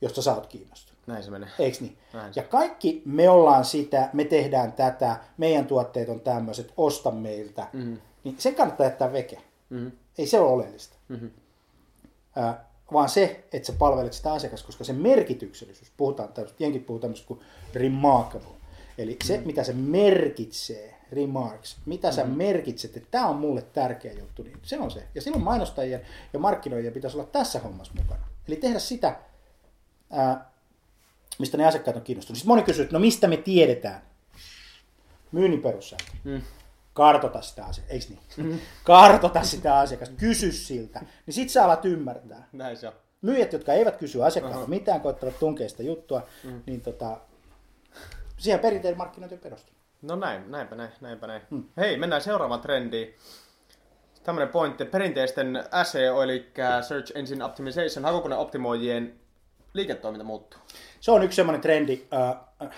josta 0.00 0.22
sä 0.22 0.34
oot 0.34 0.46
kiinnostunut. 0.46 0.95
Näin 1.06 1.22
se 1.22 1.30
menee. 1.30 1.48
Eikö 1.58 1.78
niin? 1.80 1.98
Näin 2.12 2.32
ja 2.36 2.42
kaikki 2.42 3.02
me 3.04 3.28
ollaan 3.28 3.64
sitä, 3.64 4.10
me 4.12 4.24
tehdään 4.24 4.72
tätä, 4.72 5.16
meidän 5.36 5.66
tuotteet 5.66 6.08
on 6.08 6.20
tämmöiset, 6.20 6.72
osta 6.76 7.10
meiltä. 7.10 7.66
Mm-hmm. 7.72 7.98
Niin 8.24 8.36
se 8.38 8.52
kannattaa 8.52 8.86
jättää 8.86 9.12
veke. 9.12 9.38
Mm-hmm. 9.70 9.92
Ei 10.18 10.26
se 10.26 10.40
ole 10.40 10.50
oleellista. 10.50 10.96
Mm-hmm. 11.08 11.30
Äh, 12.38 12.54
vaan 12.92 13.08
se, 13.08 13.44
että 13.52 13.66
sä 13.66 13.72
palvelet 13.78 14.12
sitä 14.12 14.32
asiakasta, 14.32 14.66
koska 14.66 14.84
se 14.84 14.92
merkityksellisyys, 14.92 15.92
puhutaan 15.96 16.28
tämmöistä, 16.28 16.64
jenkit 16.64 16.86
puhuu 16.86 17.00
tämmöistä 17.00 17.26
kuin 17.26 17.40
remarkable. 17.74 18.56
Eli 18.98 19.16
se, 19.24 19.32
mm-hmm. 19.34 19.46
mitä 19.46 19.64
se 19.64 19.72
merkitsee, 19.72 20.96
remarks, 21.12 21.76
mitä 21.86 22.08
mm-hmm. 22.08 22.22
sä 22.22 22.36
merkitset, 22.36 22.96
että 22.96 23.08
tämä 23.10 23.28
on 23.28 23.36
mulle 23.36 23.62
tärkeä 23.62 24.12
juttu, 24.12 24.42
niin 24.42 24.58
se 24.62 24.78
on 24.78 24.90
se. 24.90 25.02
Ja 25.14 25.22
silloin 25.22 25.44
mainostajien 25.44 26.00
ja 26.32 26.38
markkinoijien 26.38 26.92
pitäisi 26.92 27.16
olla 27.16 27.28
tässä 27.32 27.58
hommassa 27.58 27.92
mukana. 27.96 28.22
Eli 28.48 28.56
tehdä 28.56 28.78
sitä, 28.78 29.16
ää, 30.10 30.50
mistä 31.38 31.56
ne 31.56 31.66
asiakkaat 31.66 31.96
on 31.96 32.02
kiinnostuneet. 32.02 32.38
Sitten 32.38 32.48
moni 32.48 32.62
kysyy, 32.62 32.82
että 32.82 32.96
no 32.96 33.00
mistä 33.00 33.28
me 33.28 33.36
tiedetään? 33.36 34.02
Myynnin 35.32 35.62
perussääntö. 35.62 36.12
Mm. 36.24 36.42
Kartota 36.92 37.42
sitä 37.42 37.64
asiakasta, 37.64 37.94
eikö 37.94 38.06
niin? 38.08 38.52
Mm. 38.52 38.58
Kartota 38.84 39.42
sitä 39.42 39.78
asiakasta, 39.78 40.14
kysy 40.18 40.52
siltä. 40.52 41.00
Niin 41.26 41.34
sit 41.34 41.50
sä 41.50 41.64
alat 41.64 41.84
ymmärtää. 41.84 42.48
Näin 42.52 42.76
se 42.76 42.88
on. 42.88 42.94
Myyjät, 43.22 43.52
jotka 43.52 43.72
eivät 43.72 43.96
kysy 43.96 44.24
asiakkaalta 44.24 44.58
uh-huh. 44.58 44.70
mitään, 44.70 45.00
koittavat 45.00 45.38
tunkea 45.38 45.68
sitä 45.68 45.82
juttua, 45.82 46.22
mm. 46.44 46.62
niin 46.66 46.80
tota, 46.80 47.20
siihen 48.38 48.60
perinteinen 48.60 48.98
markkinointi 48.98 49.36
perustuu. 49.36 49.74
No 50.02 50.16
näin, 50.16 50.50
näinpä 50.50 50.76
näin, 50.76 50.90
näinpä 51.00 51.26
näin. 51.26 51.42
Mm. 51.50 51.64
Hei, 51.76 51.96
mennään 51.96 52.22
seuraavaan 52.22 52.60
trendiin. 52.60 53.14
Tämmöinen 54.24 54.48
pointti, 54.48 54.84
perinteisten 54.84 55.64
SEO, 55.82 56.22
eli 56.22 56.52
Search 56.88 57.12
Engine 57.14 57.44
Optimization, 57.44 58.04
hakukoneoptimoijien 58.04 59.14
liiketoiminta 59.76 60.24
muuttuu. 60.24 60.60
Se 61.00 61.10
on 61.10 61.22
yksi 61.22 61.36
semmoinen 61.36 61.60
trendi. 61.60 62.02
Äh, 62.62 62.70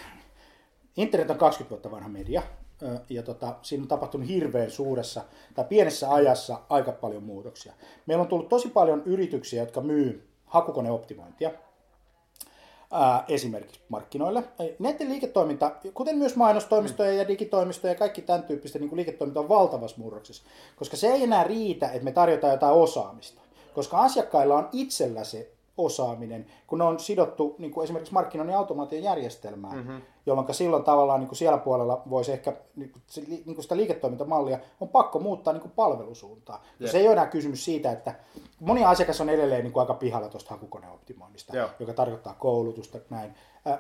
internet 0.97 1.31
on 1.31 1.39
20 1.39 1.71
vuotta 1.71 1.91
vanha 1.91 2.09
media, 2.09 2.43
äh, 2.83 3.01
ja 3.11 3.23
tota, 3.23 3.55
siinä 3.63 3.83
on 3.83 3.89
tapahtunut 3.89 4.29
hirveän 4.29 4.71
suuressa 4.71 5.25
tai 5.55 5.65
pienessä 5.65 6.13
ajassa 6.13 6.61
aika 6.69 6.93
paljon 6.93 7.23
muutoksia. 7.23 7.73
Meillä 8.07 8.23
on 8.23 8.29
tullut 8.29 8.49
tosi 8.49 8.69
paljon 8.69 9.03
yrityksiä, 9.05 9.63
jotka 9.63 9.81
myy 9.81 10.29
hakukoneoptimointia, 10.45 11.51
esimerkiksi 13.29 13.81
markkinoille. 13.89 14.45
Näiden 14.79 15.09
liiketoiminta, 15.09 15.73
kuten 15.95 16.19
myös 16.19 16.37
mainostoimistoja 16.37 17.13
ja 17.13 17.29
digitoimistoja 17.29 17.93
ja 17.93 17.99
kaikki 17.99 18.23
tämän 18.23 18.43
tyyppistä 18.43 18.79
niin 18.79 18.97
liiketoiminta 18.97 19.41
on 19.41 19.49
valtavassa 19.49 19.97
murroksessa, 20.01 20.43
koska 20.77 20.97
se 20.97 21.07
ei 21.07 21.23
enää 21.23 21.45
riitä, 21.45 21.87
että 21.89 22.05
me 22.05 22.13
tarjotaan 22.13 22.53
jotain 22.53 22.75
osaamista, 22.75 23.41
koska 23.75 23.99
asiakkailla 23.99 24.59
on 24.59 24.69
itsellä 24.73 25.25
se 25.25 25.53
osaaminen, 25.79 26.47
kun 26.67 26.79
ne 26.79 26.85
on 26.85 27.01
sidottu 27.01 27.55
niin 27.59 27.71
kuin 27.71 27.85
esimerkiksi 27.85 28.13
markkinoinnin 28.13 28.57
automaation 28.57 29.03
järjestelmään, 29.03 29.77
mm-hmm. 29.77 30.03
jolloin 30.27 30.55
silloin 30.55 30.85
tavallaan 30.85 31.21
niin 31.21 31.29
kuin 31.29 31.39
siellä 31.39 31.59
puolella 31.59 32.03
voisi 32.11 32.33
ehkä 32.33 32.57
niin 32.77 32.93
kuin, 32.93 33.03
niin 33.27 33.55
kuin 33.55 33.63
sitä 33.63 33.77
liiketoimintamallia 33.77 34.59
on 34.81 34.89
pakko 34.89 35.19
muuttaa 35.19 35.53
niin 35.53 35.61
kuin 35.61 35.73
palvelusuuntaan. 35.77 36.61
Yeah. 36.81 36.93
Se 36.93 36.99
ei 36.99 37.07
ole 37.07 37.13
enää 37.13 37.27
kysymys 37.27 37.65
siitä, 37.65 37.93
että 37.93 38.15
moni 38.61 38.85
asiakas 38.85 39.21
on 39.21 39.29
edelleen 39.29 39.65
niin 39.65 39.73
kuin 39.73 39.81
aika 39.81 39.95
pihalla 39.95 40.29
tuosta 40.29 40.51
hakukoneoptimoinnista, 40.51 41.57
yeah. 41.57 41.71
joka 41.79 41.93
tarkoittaa 41.93 42.35
koulutusta. 42.35 42.99
Näin. 43.11 43.35
Äh, 43.67 43.79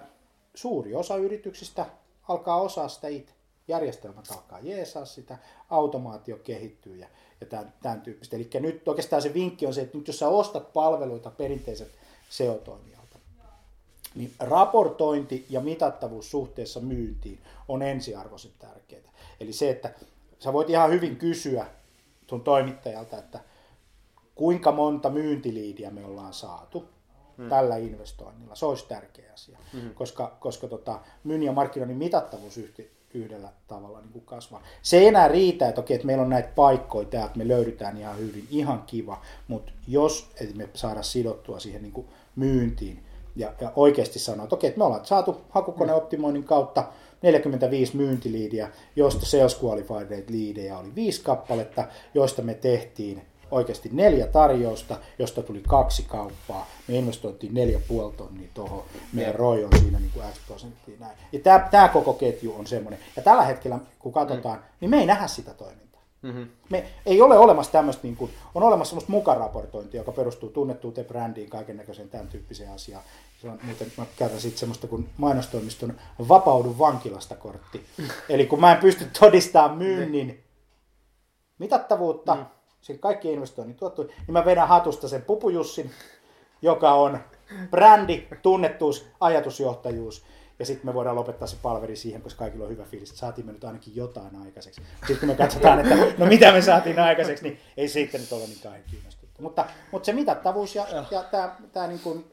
suuri 0.54 0.94
osa 0.94 1.16
yrityksistä 1.16 1.86
alkaa 2.28 2.60
osaa 2.60 2.88
sitä 2.88 3.08
itse. 3.08 3.37
Järjestelmät 3.68 4.30
alkaa 4.30 4.60
jeesaa 4.60 5.04
sitä, 5.04 5.38
automaatio 5.70 6.36
kehittyy 6.36 6.96
ja 6.96 7.08
ja 7.40 7.46
tämän, 7.46 7.72
tämän 7.82 8.00
tyyppistä. 8.00 8.36
Eli 8.36 8.50
nyt 8.60 8.88
oikeastaan 8.88 9.22
se 9.22 9.34
vinkki 9.34 9.66
on 9.66 9.74
se, 9.74 9.80
että 9.80 9.98
nyt 9.98 10.06
jos 10.06 10.18
sä 10.18 10.28
ostat 10.28 10.72
palveluita 10.72 11.30
perinteiset 11.30 11.90
SEO-toimijalta, 12.30 13.18
niin 14.14 14.32
raportointi 14.38 15.46
ja 15.50 15.60
mitattavuus 15.60 16.30
suhteessa 16.30 16.80
myyntiin 16.80 17.38
on 17.68 17.82
ensiarvoisen 17.82 18.52
tärkeää. 18.58 19.12
Eli 19.40 19.52
se, 19.52 19.70
että 19.70 19.94
sä 20.38 20.52
voit 20.52 20.70
ihan 20.70 20.90
hyvin 20.90 21.16
kysyä 21.16 21.66
tuon 22.26 22.40
toimittajalta, 22.40 23.18
että 23.18 23.40
kuinka 24.34 24.72
monta 24.72 25.10
myyntiliidiä 25.10 25.90
me 25.90 26.04
ollaan 26.04 26.34
saatu, 26.34 26.84
mm. 27.36 27.48
tällä 27.48 27.76
investoinnilla. 27.76 28.54
Se 28.54 28.66
olisi 28.66 28.88
tärkeä 28.88 29.32
asia, 29.32 29.58
mm. 29.72 29.94
koska, 29.94 30.36
koska 30.40 30.68
tota, 30.68 31.00
myynnin 31.24 31.46
ja 31.46 31.52
markkinoinnin 31.52 31.98
mitattavuus 31.98 32.56
yhdellä 33.18 33.48
tavalla 33.68 34.00
niin 34.00 34.12
kuin 34.12 34.24
kasvaa. 34.24 34.62
Se 34.82 34.98
ei 34.98 35.06
enää 35.06 35.28
riitä, 35.28 35.68
että 35.68 35.80
okei, 35.80 35.94
että 35.94 36.06
meillä 36.06 36.22
on 36.22 36.30
näitä 36.30 36.48
paikkoja 36.54 37.08
täältä, 37.08 37.38
me 37.38 37.48
löydetään 37.48 37.96
ihan 37.96 38.18
hyvin, 38.18 38.46
ihan 38.50 38.82
kiva, 38.86 39.22
mutta 39.48 39.72
jos 39.88 40.30
et 40.40 40.54
me 40.54 40.68
saada 40.74 41.02
sidottua 41.02 41.58
siihen 41.58 41.82
niin 41.82 41.92
kuin 41.92 42.06
myyntiin 42.36 43.02
ja, 43.36 43.52
ja 43.60 43.72
oikeasti 43.76 44.18
sanoa, 44.18 44.44
että 44.44 44.54
okei, 44.54 44.68
että 44.68 44.78
me 44.78 44.84
ollaan 44.84 45.06
saatu 45.06 45.40
hakukoneoptimoinnin 45.50 46.44
kautta 46.44 46.84
45 47.22 47.96
myyntiliidiä, 47.96 48.70
joista 48.96 49.26
sales 49.26 49.62
qualified 49.64 50.24
liidejä 50.28 50.78
oli 50.78 50.94
viisi 50.94 51.22
kappaletta, 51.22 51.84
joista 52.14 52.42
me 52.42 52.54
tehtiin 52.54 53.22
oikeasti 53.50 53.88
neljä 53.92 54.26
tarjousta, 54.26 54.96
josta 55.18 55.42
tuli 55.42 55.62
kaksi 55.68 56.02
kauppaa. 56.02 56.66
Me 56.88 56.94
investointiin 56.94 57.54
neljä 57.54 57.80
puoli 57.88 58.12
tonnia 58.12 58.48
tuohon. 58.54 58.84
Meidän 59.12 59.34
ROI 59.34 59.64
on 59.64 59.70
siinä 59.80 59.98
niin 59.98 60.10
kuin 60.14 60.26
X 60.32 60.46
prosenttia 60.46 60.96
näin. 61.00 61.18
Ja 61.32 61.38
tämä, 61.38 61.68
tämä 61.70 61.88
koko 61.88 62.12
ketju 62.12 62.54
on 62.58 62.66
semmoinen. 62.66 62.98
Ja 63.16 63.22
tällä 63.22 63.42
hetkellä, 63.42 63.78
kun 63.98 64.12
katsotaan, 64.12 64.58
mm. 64.58 64.64
niin 64.80 64.90
me 64.90 64.98
ei 64.98 65.06
nähdä 65.06 65.26
sitä 65.26 65.54
toimintaa. 65.54 66.02
Mm-hmm. 66.22 66.46
Me 66.70 66.86
ei 67.06 67.22
ole 67.22 67.38
olemassa 67.38 67.72
tämmöistä, 67.72 68.02
niin 68.02 68.16
kuin, 68.16 68.30
on 68.54 68.62
olemassa 68.62 68.90
semmoista 68.90 69.12
mukaraportointia, 69.12 70.00
joka 70.00 70.12
perustuu 70.12 70.48
tunnettuuteen 70.48 71.06
brändiin, 71.06 71.50
kaiken 71.50 71.76
näköiseen 71.76 72.08
tämän 72.08 72.28
tyyppiseen 72.28 72.72
asiaan. 72.72 73.02
Se 73.42 73.48
on, 73.48 73.58
muuten 73.62 73.92
mä 73.96 74.06
käytän 74.16 74.40
sitten 74.40 74.58
semmoista 74.58 74.86
kuin 74.86 75.08
mainostoimiston 75.16 75.94
vapaudun 76.28 76.78
vankilasta 76.78 77.36
kortti. 77.36 77.86
Eli 78.28 78.46
kun 78.46 78.60
mä 78.60 78.72
en 78.72 78.78
pysty 78.78 79.04
todistamaan 79.20 79.78
myynnin 79.78 80.44
mitattavuutta, 81.58 82.34
mm 82.34 82.44
sitten 82.88 83.00
kaikki 83.00 83.32
investoinnit 83.32 83.76
tuottu, 83.76 84.02
niin 84.02 84.32
mä 84.32 84.44
vedän 84.44 84.68
hatusta 84.68 85.08
sen 85.08 85.22
Pupujussin, 85.22 85.90
joka 86.62 86.92
on 86.92 87.18
brändi, 87.70 88.26
tunnettuus, 88.42 89.06
ajatusjohtajuus. 89.20 90.24
Ja 90.58 90.66
sitten 90.66 90.86
me 90.86 90.94
voidaan 90.94 91.16
lopettaa 91.16 91.48
se 91.48 91.56
palveri 91.62 91.96
siihen, 91.96 92.22
koska 92.22 92.38
kaikilla 92.38 92.64
on 92.64 92.70
hyvä 92.70 92.84
fiilis, 92.84 93.10
että 93.10 93.20
saatiin 93.20 93.46
me 93.46 93.52
nyt 93.52 93.64
ainakin 93.64 93.96
jotain 93.96 94.36
aikaiseksi. 94.36 94.82
Sitten 94.98 95.18
kun 95.18 95.28
me 95.28 95.34
katsotaan, 95.34 95.80
että 95.80 95.94
no 96.18 96.26
mitä 96.26 96.52
me 96.52 96.62
saatiin 96.62 96.98
aikaiseksi, 96.98 97.44
niin 97.44 97.58
ei 97.76 97.88
sitten 97.88 98.20
nyt 98.20 98.32
ole 98.32 98.46
niin 98.46 98.60
kauhean 98.62 98.84
kiinnostuttu. 98.90 99.42
Mutta, 99.42 99.64
mutta 99.92 100.06
se 100.06 100.12
mitattavuus 100.12 100.74
ja, 100.74 100.86
ja 101.10 101.22
tämä, 101.22 101.56
tämä 101.72 101.86
niin 101.86 102.00
kuin 102.00 102.24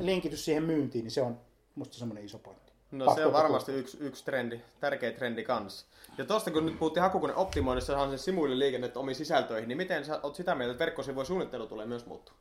linkitys 0.00 0.44
siihen 0.44 0.62
myyntiin, 0.62 1.04
niin 1.04 1.10
se 1.10 1.22
on 1.22 1.38
musta 1.74 1.98
semmoinen 1.98 2.24
iso 2.24 2.38
pointti. 2.38 2.71
No 2.92 3.14
se 3.14 3.26
on 3.26 3.32
varmasti 3.32 3.72
yksi, 3.72 3.98
yksi 4.00 4.24
trendi, 4.24 4.60
tärkeä 4.80 5.12
trendi 5.12 5.44
kanssa. 5.44 5.86
Ja 6.18 6.24
tuosta 6.24 6.50
kun 6.50 6.66
nyt 6.66 6.78
puhuttiin 6.78 7.02
hakukone 7.02 7.34
optimoinnissa, 7.34 7.98
on 7.98 8.10
se 8.10 8.18
simuililiikennettä 8.18 9.00
omiin 9.00 9.16
sisältöihin, 9.16 9.68
niin 9.68 9.76
miten 9.76 10.04
sä 10.04 10.20
oot 10.22 10.34
sitä 10.34 10.54
mieltä, 10.54 10.72
että 10.72 10.84
verkkosivujen 10.84 11.26
suunnittelu 11.26 11.66
tulee 11.66 11.86
myös 11.86 12.06
muuttua? 12.06 12.34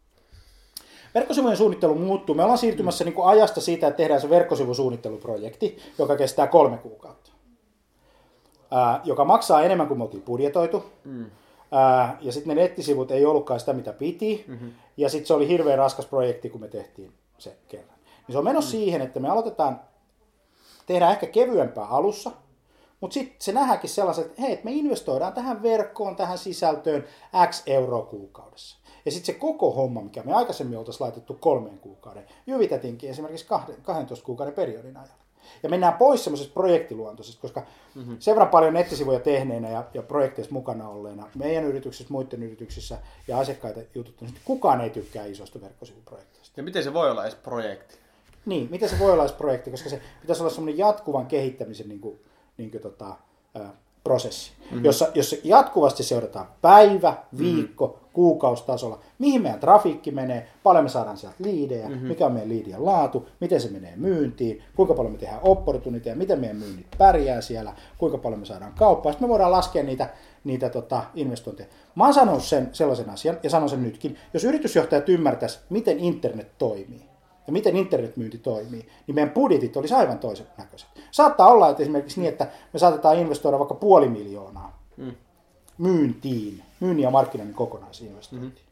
Verkkosivujen 1.16 1.58
suunnittelu 1.58 1.96
muuttuu. 1.96 2.36
Me 2.36 2.44
ollaan 2.44 2.58
siirtymässä 2.58 3.04
mm. 3.04 3.06
niin 3.06 3.16
kuin 3.16 3.28
ajasta 3.28 3.62
siitä, 3.62 3.88
että 3.88 3.98
tehdään 3.98 4.22
se 4.22 4.30
verkkosivusuunnitteluprojekti, 4.30 5.78
joka 5.98 6.16
kestää 6.18 6.48
kolme 6.48 6.78
kuukautta. 6.78 7.32
Ää, 8.72 9.02
joka 9.04 9.26
maksaa 9.26 9.62
enemmän 9.62 9.88
kuin 9.88 9.98
me 9.98 10.04
oltiin 10.04 10.24
budjetoitu. 10.24 10.86
Mm. 11.04 11.26
Ää, 11.72 12.18
ja 12.22 12.32
sitten 12.32 12.56
ne 12.56 12.62
nettisivut 12.62 13.12
ei 13.12 13.26
ollutkaan 13.26 13.60
sitä, 13.60 13.74
mitä 13.74 13.94
piti. 13.94 14.46
Mm-hmm. 14.48 14.72
Ja 14.98 15.10
sitten 15.10 15.28
se 15.28 15.34
oli 15.34 15.48
hirveän 15.48 15.78
raskas 15.78 16.06
projekti, 16.06 16.50
kun 16.50 16.62
me 16.62 16.68
tehtiin 16.68 17.14
se 17.38 17.58
kerran. 17.68 18.00
Niin 18.28 18.34
se 18.34 18.38
on 18.38 18.44
menossa 18.44 18.70
mm. 18.70 18.72
siihen, 18.72 19.02
että 19.02 19.20
me 19.20 19.30
aloitetaan 19.30 19.80
tehdään 20.92 21.12
ehkä 21.12 21.28
kevyempää 21.28 21.86
alussa, 21.86 22.32
mutta 23.00 23.14
sitten 23.14 23.36
se 23.40 23.52
nähdäänkin 23.52 23.90
sellaiset, 23.90 24.26
että 24.26 24.42
hei, 24.42 24.60
me 24.64 24.72
investoidaan 24.72 25.34
tähän 25.34 25.64
verkkoon, 25.64 26.16
tähän 26.16 26.38
sisältöön 26.38 27.06
X 27.50 27.64
euroa 27.66 28.06
kuukaudessa. 28.06 28.78
Ja 29.06 29.12
sitten 29.12 29.34
se 29.34 29.40
koko 29.40 29.72
homma, 29.72 30.02
mikä 30.02 30.24
me 30.24 30.34
aikaisemmin 30.34 30.78
oltaisiin 30.78 31.06
laitettu 31.06 31.34
kolmeen 31.34 31.80
kuukauden, 31.80 32.26
jyvitätiinkin 32.48 33.10
esimerkiksi 33.10 33.46
12 33.84 34.26
kuukauden 34.26 34.54
periodin 34.54 34.98
ajan. 34.98 35.16
Ja 35.64 35.70
mennään 35.70 35.94
pois 35.94 36.24
semmoisesta 36.24 36.54
projektiluontoisesta, 36.54 37.42
koska 37.42 37.64
mm-hmm. 37.96 38.18
sen 38.20 38.36
verran 38.36 38.50
paljon 38.50 38.74
nettisivuja 38.74 39.20
tehneenä 39.20 39.70
ja, 39.70 39.84
ja 39.94 40.02
projekteissa 40.02 40.54
mukana 40.54 40.90
olleena, 40.90 41.30
meidän 41.36 41.64
yrityksissä, 41.64 42.14
muiden 42.14 42.44
yrityksissä 42.44 42.98
ja 43.28 43.40
asiakkaita 43.40 43.80
jututtanut, 43.96 44.36
kukaan 44.46 44.82
ei 44.82 44.90
tykkää 44.90 45.26
isosta 45.26 45.62
verkkosivuprojekteista. 45.62 46.54
Ja 46.58 46.64
miten 46.64 46.84
se 46.84 46.94
voi 46.94 47.12
olla 47.12 47.24
edes 47.24 47.36
projekti? 47.36 48.02
Niin, 48.46 48.68
miten 48.72 48.90
se 48.90 49.00
voi 49.00 49.12
olla 49.12 49.24
edes 49.24 49.36
projekti, 49.36 49.72
koska 49.72 49.90
se 49.90 50.02
pitäisi 50.22 50.42
olla 50.42 50.54
semmoinen 50.54 50.78
jatkuvan 50.78 51.26
kehittämisen 51.26 51.90
niin 51.90 52.00
kuin, 52.00 52.20
niin 52.58 52.72
kuin, 52.72 52.82
tota, 52.82 53.16
ää, 53.56 53.74
prosessi, 54.04 54.52
mm-hmm. 54.60 54.86
jossa, 54.86 55.08
jossa 55.16 55.36
jatkuvasti 55.44 56.04
seurataan 56.04 56.48
päivä, 56.62 57.18
viikko, 57.38 57.88
mm-hmm. 57.88 58.08
kuukaustasolla, 58.14 59.00
mihin 59.20 59.42
meidän 59.42 59.60
trafiikki 59.60 60.12
menee, 60.12 60.48
paljon 60.64 60.86
me 60.86 60.90
saadaan 60.90 61.18
sieltä 61.18 61.36
liidejä, 61.40 61.90
mm-hmm. 61.90 62.08
mikä 62.08 62.26
on 62.26 62.32
meidän 62.32 62.50
liidien 62.50 62.86
laatu, 62.86 63.30
miten 63.40 63.62
se 63.62 63.70
menee 63.70 63.94
myyntiin, 63.96 64.64
kuinka 64.76 64.94
paljon 64.94 65.12
me 65.12 65.18
tehdään 65.18 65.42
opportuniteja, 65.44 66.16
miten 66.16 66.40
meidän 66.40 66.58
myynnit 66.58 66.88
pärjää 66.98 67.42
siellä, 67.42 67.74
kuinka 67.98 68.18
paljon 68.18 68.40
me 68.40 68.46
saadaan 68.46 68.74
kauppaa. 68.74 69.12
Sitten 69.12 69.28
me 69.28 69.32
voidaan 69.32 69.52
laskea 69.52 69.84
niitä, 69.84 70.10
niitä 70.44 70.70
tota, 70.70 71.04
investointeja. 71.16 71.70
Mä 71.96 72.04
oon 72.04 72.14
sanonut 72.14 72.44
sen, 72.44 72.70
sellaisen 72.74 73.10
asian, 73.10 73.38
ja 73.44 73.50
sanon 73.50 73.70
sen 73.70 73.84
nytkin, 73.84 74.18
jos 74.34 74.44
yritysjohtajat 74.44 75.10
ymmärtäisi, 75.10 75.60
miten 75.70 76.00
internet 76.00 76.58
toimii, 76.58 77.11
ja 77.48 77.54
miten 77.54 77.78
internetmyynti 77.78 78.38
toimii, 78.38 78.90
niin 79.08 79.16
meidän 79.16 79.34
budjetit 79.34 79.78
olisi 79.78 79.94
aivan 79.94 80.20
toisen 80.20 80.48
näköiset. 80.58 80.90
Saattaa 81.12 81.48
olla, 81.48 81.70
että 81.70 81.84
esimerkiksi 81.84 82.20
niin, 82.22 82.30
että 82.30 82.48
me 82.74 82.80
saatetaan 82.80 83.18
investoida 83.18 83.60
vaikka 83.60 83.76
puoli 83.76 84.10
miljoonaa 84.10 84.80
mm. 84.98 85.16
myyntiin, 85.78 86.64
myynnin 86.80 87.04
ja 87.04 87.12
markkinoinnin 87.12 87.56
kokonaisinvestointiin. 87.56 88.52
Mm-hmm. 88.52 88.72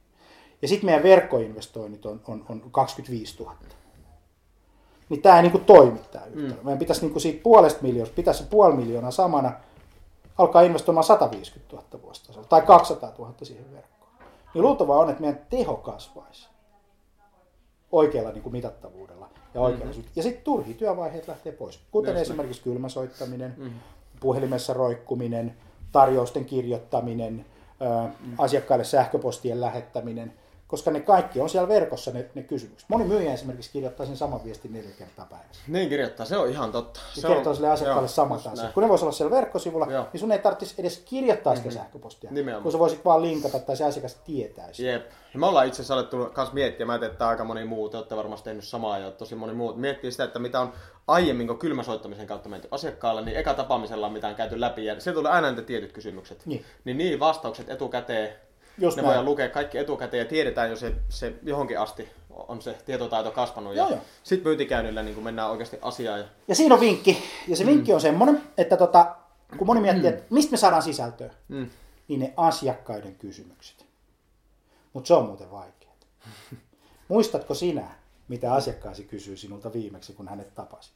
Ja 0.62 0.68
sitten 0.68 0.86
meidän 0.86 1.04
verkkoinvestoinnit 1.04 2.06
on, 2.06 2.22
on, 2.28 2.46
on 2.50 2.62
25 2.72 3.44
000. 3.44 3.56
Niin 5.10 5.22
tämä 5.22 5.36
ei 5.36 5.42
niin 5.42 5.52
kuin 5.52 5.66
toimi 5.66 6.00
tämä 6.12 6.26
yhtälö. 6.26 6.60
Mm. 6.60 6.66
Meidän 6.66 6.80
pitäisi 6.80 7.02
niin 7.02 7.12
kuin 7.12 7.22
siitä 7.22 7.44
puolesta 7.44 7.82
miljoonasta, 7.82 8.16
pitäisi 8.16 8.44
puoli 8.44 8.76
miljoonaa 8.76 9.12
samana, 9.12 9.54
alkaa 10.38 10.62
investoimaan 10.62 11.04
150 11.04 11.76
000 11.76 12.04
vuositasolla 12.04 12.48
tai 12.48 12.62
200 12.62 13.12
000 13.18 13.34
siihen 13.44 13.72
verkkoon. 13.74 14.12
Niin 14.54 14.62
luultavaa 14.62 15.00
on, 15.00 15.10
että 15.10 15.22
meidän 15.22 15.46
teho 15.50 15.76
kasvaisi 15.76 16.50
oikealla 17.92 18.32
niin 18.32 18.44
kuin 18.44 18.54
mitattavuudella 18.54 19.30
ja 19.54 19.62
oikealla 19.62 19.94
mm-hmm. 19.94 20.04
Ja 20.16 20.24
sitten 20.24 20.44
turhi 20.44 20.74
työvaiheet 20.74 21.28
lähtee 21.28 21.52
pois, 21.52 21.80
kuten 21.92 22.14
Myös 22.14 22.22
esimerkiksi 22.22 22.62
kylmäsoittaminen, 22.62 23.54
mm-hmm. 23.58 23.80
puhelimessa 24.20 24.74
roikkuminen, 24.74 25.56
tarjousten 25.92 26.46
kirjoittaminen, 26.46 27.34
mm-hmm. 27.34 28.34
asiakkaille 28.38 28.86
sähköpostien 28.86 29.62
lähettäminen– 29.62 30.34
koska 30.70 30.92
ne 30.92 31.00
kaikki 31.00 31.42
on 31.42 31.50
siellä 31.50 31.68
verkossa 31.68 32.12
ne, 32.12 32.26
ne 32.36 32.44
kysymykset. 32.44 32.90
Moni 32.90 33.04
myyjä 33.04 33.34
esimerkiksi 33.34 33.72
kirjoittaa 33.72 34.06
sen 34.06 34.18
saman 34.18 34.44
viestin 34.44 34.74
neljä 34.74 34.92
kertaa 34.98 35.26
päivässä. 35.26 35.64
Niin 35.68 35.90
kirjoittaa, 35.90 36.26
se 36.26 36.38
on 36.38 36.50
ihan 36.50 36.72
totta. 36.72 37.00
Se 37.14 37.28
kertoo 37.28 37.50
on, 37.50 37.56
sille 37.56 37.70
asiakkaalle 37.70 38.08
samat 38.08 38.48
asiat. 38.48 38.74
Kun 38.74 38.84
ne 38.84 38.90
voisi 38.90 39.06
olla 39.06 39.12
siellä 39.12 39.36
verkkosivulla, 39.36 39.88
joo. 39.92 40.06
niin 40.14 40.20
sun 40.20 40.32
ei 40.32 40.40
tarvitsisi 40.40 40.76
edes 40.78 41.04
kirjoittaa 41.06 41.56
sitä 41.56 41.68
mm-hmm. 41.68 41.80
sähköpostia, 41.80 42.32
Nimenomaan. 42.32 42.64
kun 42.64 42.72
sä 42.72 42.80
voisit 42.80 43.06
vaan 43.06 43.22
linkata 43.22 43.60
tai 43.60 43.78
se 43.78 43.84
asiakas 43.84 44.16
tietäisi. 44.16 44.88
Jep. 44.88 45.06
Ja 45.34 45.40
me 45.40 45.46
ollaan 45.46 45.68
itse 45.68 45.76
asiassa 45.76 45.94
alettu 45.94 46.18
myös 46.38 46.54
miettimään, 46.54 47.04
että 47.04 47.28
aika 47.28 47.44
moni 47.44 47.66
muu, 47.66 47.90
te 47.90 47.98
olette 47.98 48.16
varmasti 48.16 48.50
tehnyt 48.50 48.64
samaa 48.64 48.98
ja 48.98 49.12
tosi 49.12 49.36
moni 49.36 49.54
muu, 49.54 49.74
miettii 49.74 50.12
sitä, 50.12 50.24
että 50.24 50.40
mitä 50.40 50.60
on 50.60 50.74
aiemmin, 51.08 51.48
kun 51.48 51.60
kylmäsoittamisen 51.60 52.28
kautta 52.28 52.50
menty 52.50 52.68
asiakkaalle, 52.72 53.22
niin 53.22 53.38
eka 53.38 53.54
tapaamisella 53.54 54.08
on 54.08 54.14
mitään 54.14 54.36
käyty 54.36 54.62
läpi 54.62 54.86
ja 54.86 55.00
se 55.00 55.14
tulee 55.14 55.32
aina 55.32 55.52
ne 55.52 55.62
tietyt 55.62 55.92
kysymykset. 55.92 56.46
Niin. 56.46 56.66
niin 56.86 56.98
niin 56.98 57.20
vastaukset 57.20 57.70
etukäteen 57.70 58.49
Just 58.80 58.98
ne 58.98 59.04
voidaan 59.04 59.26
lukea 59.26 59.50
kaikki 59.50 59.78
etukäteen 59.78 60.20
ja 60.20 60.30
tiedetään 60.30 60.70
jo 60.70 60.76
se, 60.76 60.96
se 61.10 61.34
johonkin 61.44 61.80
asti 61.80 62.10
on 62.30 62.62
se 62.62 62.78
tietotaito 62.86 63.32
kasvanut. 63.32 63.76
Ja 63.76 63.90
sitten 64.24 64.48
myyntikäynnillä 64.48 65.04
niin 65.04 65.24
mennään 65.24 65.50
oikeasti 65.50 65.78
asiaan. 65.82 66.20
Ja... 66.20 66.26
ja 66.48 66.56
siinä 66.56 66.76
on 66.76 66.82
vinkki. 66.82 67.24
Ja 67.48 67.56
se 67.56 67.66
vinkki 67.66 67.92
mm. 67.92 67.96
on 67.96 68.02
semmoinen, 68.02 68.44
että 68.58 68.78
tota, 68.78 69.16
kun 69.58 69.68
moni 69.68 69.82
miettii, 69.82 70.12
mm. 70.12 70.18
että 70.18 70.26
mistä 70.30 70.52
me 70.52 70.58
saadaan 70.58 70.82
sisältöä, 70.82 71.34
mm. 71.48 71.70
niin 72.08 72.20
ne 72.20 72.34
asiakkaiden 72.38 73.16
kysymykset. 73.16 73.86
Mutta 74.94 75.08
se 75.08 75.14
on 75.14 75.26
muuten 75.26 75.52
vaikeaa. 75.52 75.94
Muistatko 77.08 77.54
sinä, 77.54 77.88
mitä 78.28 78.54
asiakkaasi 78.54 79.04
kysyy 79.04 79.38
sinulta 79.38 79.74
viimeksi, 79.74 80.14
kun 80.14 80.28
hänet 80.28 80.54
tapasit? 80.54 80.94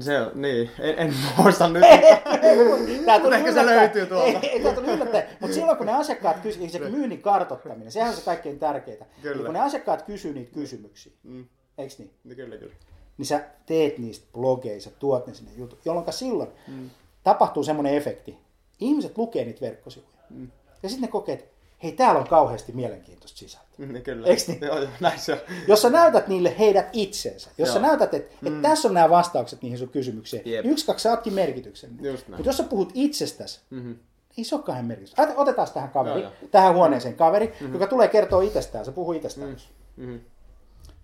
Se 0.00 0.20
on, 0.20 0.42
niin, 0.42 0.70
en, 0.80 0.98
en 0.98 1.14
muista 1.38 1.68
nyt. 1.68 1.82
Tämä 3.06 3.20
tuli 3.20 3.34
ehkä 3.34 3.52
se 3.52 3.66
löytyy 3.66 4.06
tuolta. 4.06 4.26
Ei, 4.26 4.50
ei 4.50 4.60
tämä 4.60 4.74
tuli 4.74 4.86
yllättäen. 4.86 5.24
Mutta 5.40 5.54
silloin 5.54 5.78
kun 5.78 5.86
ne 5.86 5.92
asiakkaat 5.92 6.40
kysyvät, 6.40 6.70
se 6.70 6.78
myynnin 6.78 7.22
kartottaminen, 7.22 7.92
sehän 7.92 8.10
on 8.10 8.16
se 8.16 8.22
kaikkein 8.22 8.58
tärkeintä. 8.58 9.04
Kyllä. 9.22 9.34
Eli 9.34 9.44
kun 9.44 9.54
ne 9.54 9.60
asiakkaat 9.60 10.02
kysyy 10.02 10.34
niitä 10.34 10.54
kysymyksiä, 10.54 11.12
mm. 11.22 11.44
eikö 11.78 11.94
niin? 11.98 12.10
niin? 12.24 12.36
Kyllä, 12.36 12.56
kyllä. 12.56 12.74
Niin 13.18 13.26
sä 13.26 13.44
teet 13.66 13.98
niistä 13.98 14.26
blogeja, 14.32 14.80
sä 14.80 14.90
tuot 14.98 15.26
ne 15.26 15.34
sinne 15.34 15.50
jutut, 15.56 15.78
jolloin 15.84 16.12
silloin 16.12 16.50
mm. 16.68 16.90
tapahtuu 17.24 17.64
semmoinen 17.64 17.94
efekti. 17.94 18.38
Ihmiset 18.80 19.18
lukee 19.18 19.44
niitä 19.44 19.60
verkkosivuja. 19.60 20.18
Mm. 20.30 20.50
Ja 20.82 20.88
sitten 20.88 21.06
ne 21.06 21.12
kokee, 21.12 21.34
että 21.34 21.51
hei, 21.82 21.92
täällä 21.92 22.20
on 22.20 22.28
kauheasti 22.28 22.72
mielenkiintoista 22.72 23.38
sisältöä. 23.38 23.86
Niin, 23.86 24.02
kyllä. 24.02 24.26
Eiks 24.26 24.48
niin? 24.48 24.60
Joo, 24.60 24.78
joo, 24.78 24.88
näin 25.00 25.18
se 25.18 25.32
on. 25.32 25.38
Jos 25.68 25.82
sä 25.82 25.90
näytät 25.90 26.28
niille 26.28 26.54
heidät 26.58 26.88
itsensä, 26.92 27.50
jos 27.58 27.68
joo. 27.68 27.74
sä 27.74 27.80
näytät, 27.80 28.14
että 28.14 28.34
mm. 28.40 28.46
et 28.46 28.62
tässä 28.62 28.88
on 28.88 28.94
nämä 28.94 29.10
vastaukset 29.10 29.62
niihin 29.62 29.78
sun 29.78 29.88
kysymyksiin, 29.88 30.42
Jep. 30.44 30.64
niin 30.64 30.72
yksi, 30.72 30.86
kaksi 30.86 31.02
saatkin 31.02 31.32
merkityksen. 31.32 31.90
Mutta 31.90 32.48
jos 32.48 32.56
sä 32.56 32.62
puhut 32.62 32.90
itsestäsi, 32.94 33.60
mm-hmm. 33.70 33.96
ei 34.38 34.44
se 34.44 34.54
ole 34.54 34.62
kahden 34.64 34.84
merkitystä. 34.84 35.28
Otetaan 35.36 35.68
tähän 35.74 35.90
kaveri, 35.90 36.20
joo, 36.20 36.32
joo. 36.40 36.48
tähän 36.50 36.74
huoneeseen 36.74 37.14
kaveri, 37.14 37.46
mm-hmm. 37.46 37.72
joka 37.72 37.86
tulee 37.86 38.08
kertoa 38.08 38.42
itsestään, 38.42 38.84
se 38.84 38.92
puhuu 38.92 39.12
itsestään. 39.12 39.56
Mm-hmm. 39.96 40.20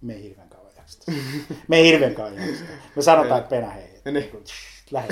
Me 0.01 0.13
ei 0.13 0.23
hirveän 0.23 0.49
kauan 0.49 0.73
jaksta. 0.77 1.13
Me 1.69 1.77
ei 1.77 1.85
hirveän 1.85 2.15
kauan 2.15 2.35
jaksta. 2.35 2.65
Me 2.97 3.03
sanotaan, 3.03 3.41
että 3.41 3.51
penä 3.51 3.71
hei. 3.71 4.01
Niin. 4.05 4.15
Niin. 4.15 4.45
Lähet 4.91 5.11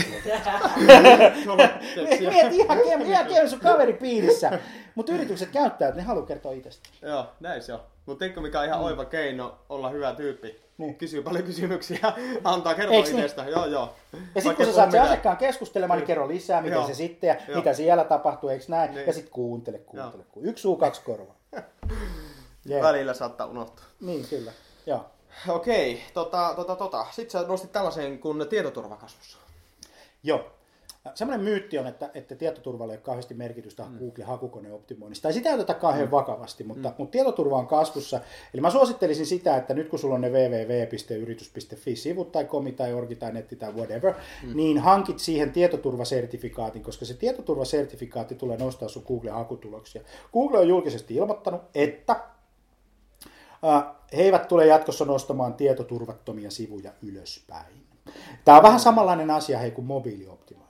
Mieti 2.20 2.56
ihan 2.62 2.78
kemmi, 2.88 3.04
ihan 3.04 3.26
kemmi 3.26 3.48
sun 3.50 3.60
kaveri 3.60 3.92
piirissä. 3.92 4.58
Mutta 4.94 5.12
yritykset 5.12 5.50
käyttää, 5.50 5.88
että 5.88 6.00
ne 6.00 6.06
haluaa 6.06 6.26
kertoa 6.26 6.52
itsestä. 6.52 6.88
Joo, 7.02 7.26
näin 7.40 7.62
se 7.62 7.72
on. 7.74 7.80
Mutta 8.06 8.18
tiedätkö 8.18 8.40
mikä 8.40 8.60
on 8.60 8.66
ihan 8.66 8.80
oiva 8.80 9.04
keino 9.04 9.58
olla 9.68 9.88
hyvä 9.88 10.14
tyyppi? 10.14 10.60
Niin. 10.78 10.94
Kysyy 10.94 11.22
paljon 11.22 11.44
kysymyksiä, 11.44 11.98
antaa 12.44 12.74
kertoa 12.74 12.96
Eiks 12.96 13.08
niin? 13.08 13.18
itsestä. 13.18 13.42
Joo, 13.42 13.66
joo. 13.66 13.94
Ja 14.34 14.40
sitten 14.40 14.56
kun 14.56 14.66
sä 14.66 14.72
saat 14.72 14.90
sen 14.90 15.02
asiakkaan 15.02 15.36
keskustelemaan, 15.36 15.98
niin 15.98 16.06
kerro 16.06 16.28
lisää, 16.28 16.62
miten 16.62 16.76
Joo. 16.76 16.86
se 16.86 16.94
sitten 16.94 17.28
ja 17.28 17.36
Joo. 17.48 17.56
mitä 17.56 17.74
siellä 17.74 18.04
tapahtuu, 18.04 18.48
eikö 18.48 18.64
näin? 18.68 18.94
Niin. 18.94 19.06
Ja 19.06 19.12
sitten 19.12 19.32
kuuntele, 19.32 19.78
kuuntele. 19.78 20.24
kuuntele. 20.30 20.50
Yksi 20.50 20.62
suu, 20.62 20.76
kaksi 20.76 21.00
korvaa. 21.04 21.36
Yeah. 22.70 22.82
Välillä 22.82 23.14
saattaa 23.14 23.46
unohtaa. 23.46 23.84
Niin, 24.00 24.26
kyllä. 24.30 24.52
Joo. 24.86 25.04
Okei, 25.48 26.02
tota, 26.14 26.52
tota, 26.56 26.76
tota. 26.76 27.06
Sitten 27.10 27.30
sä 27.30 27.48
nostit 27.48 27.72
tällaisen 27.72 28.18
kuin 28.18 28.48
tietoturvakasvussa. 28.48 29.38
Joo. 30.26 30.44
Semmoinen 31.14 31.44
myytti 31.44 31.78
on, 31.78 31.86
että, 31.86 32.10
että 32.14 32.34
tietoturvalle 32.34 32.92
ei 32.92 32.96
ole 32.96 33.02
kauheasti 33.02 33.34
merkitystä 33.34 33.84
mm. 33.84 33.98
Google-hakukoneoptimoinnista. 33.98 35.22
Tai 35.22 35.32
sitä 35.32 35.48
ei 35.48 35.54
oteta 35.54 35.74
kauhean 35.74 36.06
mm. 36.06 36.10
vakavasti, 36.10 36.64
mutta, 36.64 36.88
mm. 36.88 36.94
mutta 36.98 37.12
tietoturva 37.12 37.58
on 37.58 37.66
kasvussa. 37.66 38.20
Eli 38.54 38.60
mä 38.60 38.70
suosittelisin 38.70 39.26
sitä, 39.26 39.56
että 39.56 39.74
nyt 39.74 39.88
kun 39.88 39.98
sulla 39.98 40.14
on 40.14 40.20
ne 40.20 40.28
www.yritys.fi-sivut 40.28 42.32
tai 42.32 42.44
komi 42.44 42.72
tai 42.72 42.94
orgi 42.94 43.16
tai 43.16 43.32
netti 43.32 43.56
tai 43.56 43.72
whatever, 43.72 44.14
mm. 44.42 44.56
niin 44.56 44.78
hankit 44.78 45.18
siihen 45.18 45.52
tietoturvasertifikaatin, 45.52 46.82
koska 46.82 47.04
se 47.04 47.14
tietoturvasertifikaatti 47.14 48.34
tulee 48.34 48.56
nostaa 48.56 48.88
sun 48.88 49.04
Google-hakutuloksia. 49.06 50.02
Google 50.32 50.58
on 50.58 50.68
julkisesti 50.68 51.14
ilmoittanut, 51.14 51.62
että 51.74 52.20
he 54.16 54.22
eivät 54.22 54.48
tule 54.48 54.66
jatkossa 54.66 55.04
nostamaan 55.04 55.54
tietoturvattomia 55.54 56.50
sivuja 56.50 56.92
ylöspäin. 57.02 57.85
Tämä 58.44 58.56
on 58.56 58.62
vähän 58.62 58.80
samanlainen 58.80 59.30
asia 59.30 59.58
hei 59.58 59.70
kuin 59.70 59.84
mobiilioptimointi. 59.86 60.66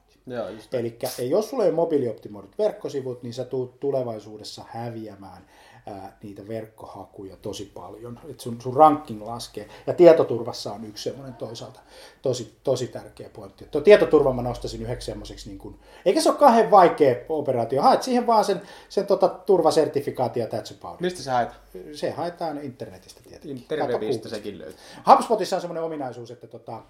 Eli 1.18 1.30
jos 1.30 1.50
sulla 1.50 1.64
ei 1.64 1.70
ole 1.70 1.76
mobiilioptimoidut 1.76 2.58
verkkosivut, 2.58 3.22
niin 3.22 3.34
sä 3.34 3.44
tulet 3.44 3.80
tulevaisuudessa 3.80 4.64
häviämään 4.68 5.46
ää, 5.86 6.18
niitä 6.22 6.48
verkkohakuja 6.48 7.36
tosi 7.36 7.70
paljon. 7.74 8.20
Et 8.30 8.40
sun, 8.40 8.60
sun 8.60 8.76
ranking 8.76 9.22
laskee. 9.22 9.68
Ja 9.86 9.94
tietoturvassa 9.94 10.72
on 10.72 10.84
yksi 10.84 11.04
semmoinen 11.04 11.34
toisaalta 11.34 11.80
tosi, 12.22 12.56
tosi 12.64 12.88
tärkeä 12.88 13.30
pointti. 13.30 13.64
Tuo 13.70 13.80
tietoturva 13.80 14.32
mä 14.32 14.42
nostaisin 14.42 14.82
yhdeksi 14.82 15.06
semmoiseksi, 15.06 15.48
niin 15.48 15.80
eikä 16.04 16.20
se 16.20 16.28
ole 16.28 16.38
kauhean 16.38 16.70
vaikea 16.70 17.16
operaatio. 17.28 17.82
Haet 17.82 18.02
siihen 18.02 18.26
vaan 18.26 18.44
sen, 18.44 18.62
sen 18.88 19.06
tota, 19.06 19.28
turvasertifikaatin 19.28 20.40
ja 20.40 20.46
that's 20.46 20.74
about 20.78 20.94
it. 20.94 21.00
Mistä 21.00 21.22
sä 21.22 21.32
haet? 21.32 21.48
Se 21.92 22.10
haetaan 22.10 22.58
internetistä 22.58 23.20
tietenkin. 23.28 23.66
Googlesta. 23.90 24.28
sekin 24.28 24.58
löytyy. 24.58 24.78
HubSpotissa 25.10 25.56
on 25.56 25.60
semmoinen 25.60 25.84
ominaisuus, 25.84 26.30
että 26.30 26.46
tota, 26.46 26.82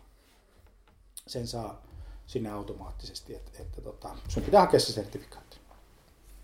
sen 1.26 1.46
saa 1.46 1.82
sinne 2.26 2.50
automaattisesti, 2.50 3.34
että, 3.34 3.50
että 3.60 3.80
tota, 3.80 4.08
sun 4.28 4.42
pitää 4.42 4.60
hakea 4.60 4.80
se 4.80 4.92
sertifikaatti. 4.92 5.56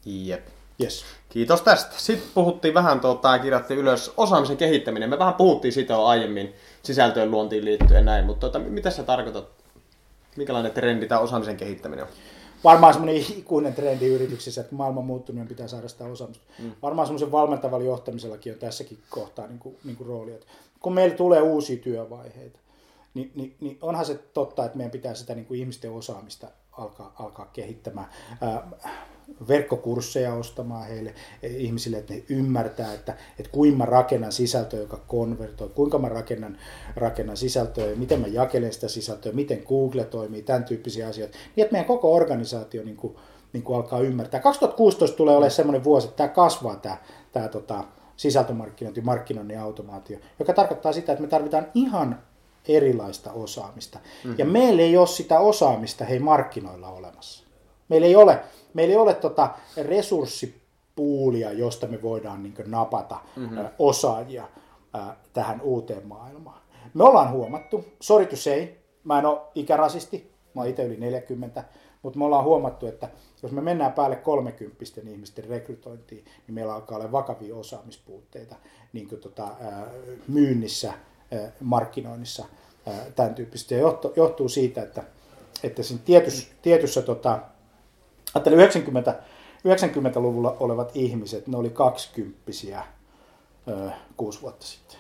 Jep. 0.04 0.46
Yes. 0.82 1.04
Kiitos 1.28 1.62
tästä. 1.62 1.94
Sitten 1.96 2.28
puhuttiin 2.34 2.74
vähän, 2.74 3.00
tuota, 3.00 3.38
kirjattiin 3.38 3.80
ylös 3.80 4.12
osaamisen 4.16 4.56
kehittäminen. 4.56 5.10
Me 5.10 5.18
vähän 5.18 5.34
puhuttiin 5.34 5.72
siitä 5.72 5.92
jo 5.92 6.04
aiemmin 6.04 6.54
sisältöön 6.82 7.30
luontiin 7.30 7.64
liittyen 7.64 8.04
näin, 8.04 8.24
mutta 8.24 8.40
tuota, 8.40 8.58
mitä 8.68 8.90
sä 8.90 9.02
tarkoitat? 9.02 9.48
Minkälainen 10.36 10.72
trendi 10.72 11.08
tämä 11.08 11.20
osaamisen 11.20 11.56
kehittäminen 11.56 12.04
on? 12.04 12.10
Varmaan 12.64 12.94
semmoinen 12.94 13.24
ikuinen 13.38 13.74
trendi 13.74 14.06
yrityksissä, 14.06 14.60
että 14.60 14.68
kun 14.68 14.78
maailma 14.78 15.00
on 15.00 15.06
muuttunut, 15.06 15.38
niin 15.38 15.48
pitää 15.48 15.68
saada 15.68 15.88
sitä 15.88 16.04
osaamista. 16.04 16.44
Mm. 16.58 16.72
Varmaan 16.82 17.06
semmoisen 17.06 17.32
valmentavalla 17.32 17.86
johtamisellakin 17.86 18.52
on 18.52 18.58
tässäkin 18.58 18.98
kohtaa 19.10 19.46
niin 19.46 19.58
kuin, 19.58 19.76
niin 19.84 19.96
kuin 19.96 20.06
rooli. 20.06 20.32
Että 20.32 20.46
kun 20.80 20.92
meillä 20.92 21.16
tulee 21.16 21.40
uusia 21.40 21.76
työvaiheita, 21.76 22.58
niin, 23.14 23.32
niin, 23.34 23.56
niin 23.60 23.78
onhan 23.82 24.06
se 24.06 24.14
totta, 24.14 24.64
että 24.64 24.76
meidän 24.76 24.90
pitää 24.90 25.14
sitä 25.14 25.34
niin 25.34 25.46
kuin 25.46 25.60
ihmisten 25.60 25.92
osaamista 25.92 26.48
alkaa, 26.72 27.14
alkaa 27.18 27.46
kehittämään. 27.46 28.08
Ää, 28.40 28.70
verkkokursseja 29.48 30.34
ostamaan 30.34 30.86
heille 30.86 31.14
eh, 31.42 31.56
ihmisille, 31.56 31.96
että 31.96 32.14
ne 32.14 32.22
ymmärtää, 32.28 32.94
että, 32.94 33.16
että 33.38 33.52
kuinka 33.52 33.78
mä 33.78 33.84
rakennan 33.84 34.32
sisältöä, 34.32 34.80
joka 34.80 34.96
konvertoi, 35.06 35.68
kuinka 35.68 35.98
mä 35.98 36.08
rakennan, 36.08 36.58
rakennan 36.96 37.36
sisältöä 37.36 37.86
ja 37.86 37.96
miten 37.96 38.20
mä 38.20 38.26
jakelen 38.26 38.72
sitä 38.72 38.88
sisältöä, 38.88 39.32
miten 39.32 39.62
Google 39.68 40.04
toimii, 40.04 40.42
tämän 40.42 40.64
tyyppisiä 40.64 41.08
asioita. 41.08 41.38
Niin, 41.56 41.62
että 41.64 41.72
meidän 41.72 41.88
koko 41.88 42.14
organisaatio 42.14 42.84
niin 42.84 42.96
kuin, 42.96 43.16
niin 43.52 43.62
kuin 43.62 43.76
alkaa 43.76 44.00
ymmärtää. 44.00 44.40
2016 44.40 45.16
tulee 45.16 45.34
olemaan 45.34 45.50
semmoinen 45.50 45.84
vuosi, 45.84 46.06
että 46.06 46.16
tämä 46.16 46.28
kasvaa 46.28 46.76
tämä, 46.76 46.96
tämä 47.32 47.48
tota, 47.48 47.84
sisältömarkkinointi, 48.16 49.00
markkinoinnin 49.00 49.60
automaatio, 49.60 50.18
joka 50.38 50.52
tarkoittaa 50.52 50.92
sitä, 50.92 51.12
että 51.12 51.22
me 51.22 51.28
tarvitaan 51.28 51.66
ihan 51.74 52.22
erilaista 52.68 53.32
osaamista. 53.32 53.98
Mm-hmm. 53.98 54.38
Ja 54.38 54.44
meillä 54.44 54.82
ei 54.82 54.96
ole 54.96 55.06
sitä 55.06 55.40
osaamista 55.40 56.04
hei 56.04 56.18
markkinoilla 56.18 56.88
olemassa. 56.88 57.44
Meillä 57.88 58.06
ei 58.06 58.16
ole, 58.16 58.40
meillä 58.74 58.92
ei 58.92 58.98
ole 58.98 59.14
tota 59.14 59.50
resurssipuulia, 59.82 61.52
josta 61.52 61.86
me 61.86 62.02
voidaan 62.02 62.42
niin 62.42 62.54
napata 62.66 63.18
mm-hmm. 63.36 63.58
ä, 63.58 63.70
osaajia 63.78 64.48
ä, 64.94 65.16
tähän 65.32 65.60
uuteen 65.60 66.06
maailmaan. 66.06 66.62
Me 66.94 67.04
ollaan 67.04 67.30
huomattu, 67.30 67.84
sorry 68.00 68.26
to 68.26 68.36
say, 68.36 68.68
mä 69.04 69.18
en 69.18 69.26
ole 69.26 69.40
ikärasisti, 69.54 70.32
mä 70.54 70.60
oon 70.60 70.70
itse 70.70 70.84
yli 70.84 70.96
40, 70.96 71.64
mutta 72.02 72.18
me 72.18 72.24
ollaan 72.24 72.44
huomattu, 72.44 72.86
että 72.86 73.08
jos 73.42 73.52
me 73.52 73.60
mennään 73.60 73.92
päälle 73.92 74.16
30 74.16 74.84
ihmisten 75.10 75.44
rekrytointiin, 75.44 76.24
niin 76.24 76.54
meillä 76.54 76.74
alkaa 76.74 76.98
olla 76.98 77.12
vakavia 77.12 77.56
osaamispuutteita 77.56 78.56
niin 78.92 79.08
tota, 79.08 79.48
ää, 79.60 79.86
myynnissä, 80.28 80.92
markkinoinnissa, 81.60 82.44
tämän 83.16 83.34
tyyppistä. 83.34 83.74
Ja 83.74 83.80
johtuu, 83.80 84.12
johtuu 84.16 84.48
siitä, 84.48 84.82
että, 84.82 85.02
että 85.62 85.82
siinä 85.82 86.02
tietyssä, 86.04 86.48
tietyssä 86.62 87.02
tota, 87.02 87.38
ajattelin 88.34 88.58
90, 88.58 89.14
90-luvulla 89.68 90.56
olevat 90.60 90.90
ihmiset, 90.94 91.46
ne 91.46 91.56
oli 91.56 91.70
20 91.70 92.84
kuusi 94.16 94.42
vuotta 94.42 94.66
sitten, 94.66 94.96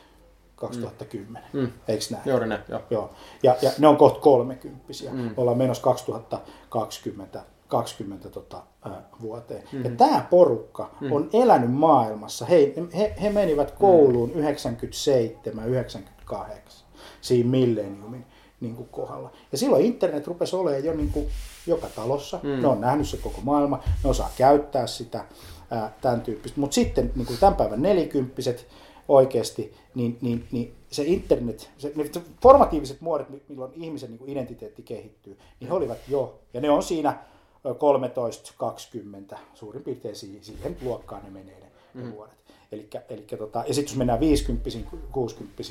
2010, 0.56 1.42
mm. 1.52 1.72
eikö 1.88 2.04
näin? 2.10 2.22
Juuri 2.26 2.48
ne, 2.48 2.60
joo. 2.68 2.80
Joo. 2.90 3.10
Ja, 3.42 3.56
ja 3.62 3.70
ne 3.78 3.88
on 3.88 3.96
kohta 3.96 4.20
kolmekymppisiä. 4.20 5.12
Mm. 5.12 5.34
Ollaan 5.36 5.58
menossa 5.58 5.82
2020 5.82 7.42
20 7.72 8.28
tota, 8.28 8.62
ää, 8.84 9.08
vuoteen. 9.22 9.62
Mm. 9.72 9.84
Ja 9.84 9.90
tämä 9.90 10.26
porukka 10.30 10.90
mm. 11.00 11.12
on 11.12 11.28
elänyt 11.32 11.72
maailmassa. 11.72 12.46
He, 12.46 12.74
he, 12.96 13.14
he 13.22 13.30
menivät 13.30 13.70
kouluun 13.70 14.30
mm. 14.30 14.38
97, 14.38 15.68
98 15.68 16.86
siinä 17.20 17.50
millenniumin 17.50 18.26
niin 18.60 18.76
kuin 18.76 18.88
kohdalla. 18.88 19.30
Ja 19.52 19.58
silloin 19.58 19.84
internet 19.84 20.26
rupesi 20.26 20.56
olemaan 20.56 20.84
jo 20.84 20.94
niin 20.94 21.10
kuin 21.12 21.28
joka 21.66 21.86
talossa. 21.96 22.40
Mm. 22.42 22.62
Ne 22.62 22.66
on 22.66 22.80
nähnyt 22.80 23.08
se 23.08 23.16
koko 23.16 23.40
maailma, 23.42 23.80
ne 24.04 24.10
osaa 24.10 24.30
käyttää 24.36 24.86
sitä, 24.86 25.24
ää, 25.70 25.92
tämän 26.00 26.20
tyyppistä. 26.20 26.60
Mutta 26.60 26.74
sitten 26.74 27.12
niin 27.14 27.26
kuin 27.26 27.38
tämän 27.38 27.56
päivän 27.56 27.82
nelikymppiset 27.82 28.66
oikeasti, 29.08 29.74
niin, 29.94 30.18
niin, 30.20 30.44
niin 30.52 30.74
se 30.90 31.02
internet, 31.02 31.70
se, 31.78 31.92
ne 31.96 32.04
formatiiviset 32.42 33.00
muodot, 33.00 33.26
milloin 33.48 33.72
ihmisen 33.74 34.10
niin 34.10 34.18
kuin 34.18 34.30
identiteetti 34.30 34.82
kehittyy, 34.82 35.38
niin 35.60 35.68
he 35.68 35.74
olivat 35.74 35.98
jo, 36.08 36.38
ja 36.54 36.60
ne 36.60 36.70
on 36.70 36.82
siinä 36.82 37.31
13-20, 39.34 39.36
suurin 39.54 39.82
piirtein 39.82 40.16
siihen, 40.16 40.76
luokkaan 40.82 41.22
ne 41.24 41.30
menee 41.30 41.60
ne, 41.60 41.66
ne 41.94 42.02
mm. 42.02 42.12
vuodet. 42.12 42.36
Elikkä, 42.72 43.02
elikkä 43.08 43.36
tota, 43.36 43.64
ja 43.66 43.74
sitten 43.74 43.92
jos 43.92 43.96
mennään 43.96 44.20
50 44.20 44.70
60 45.12 45.62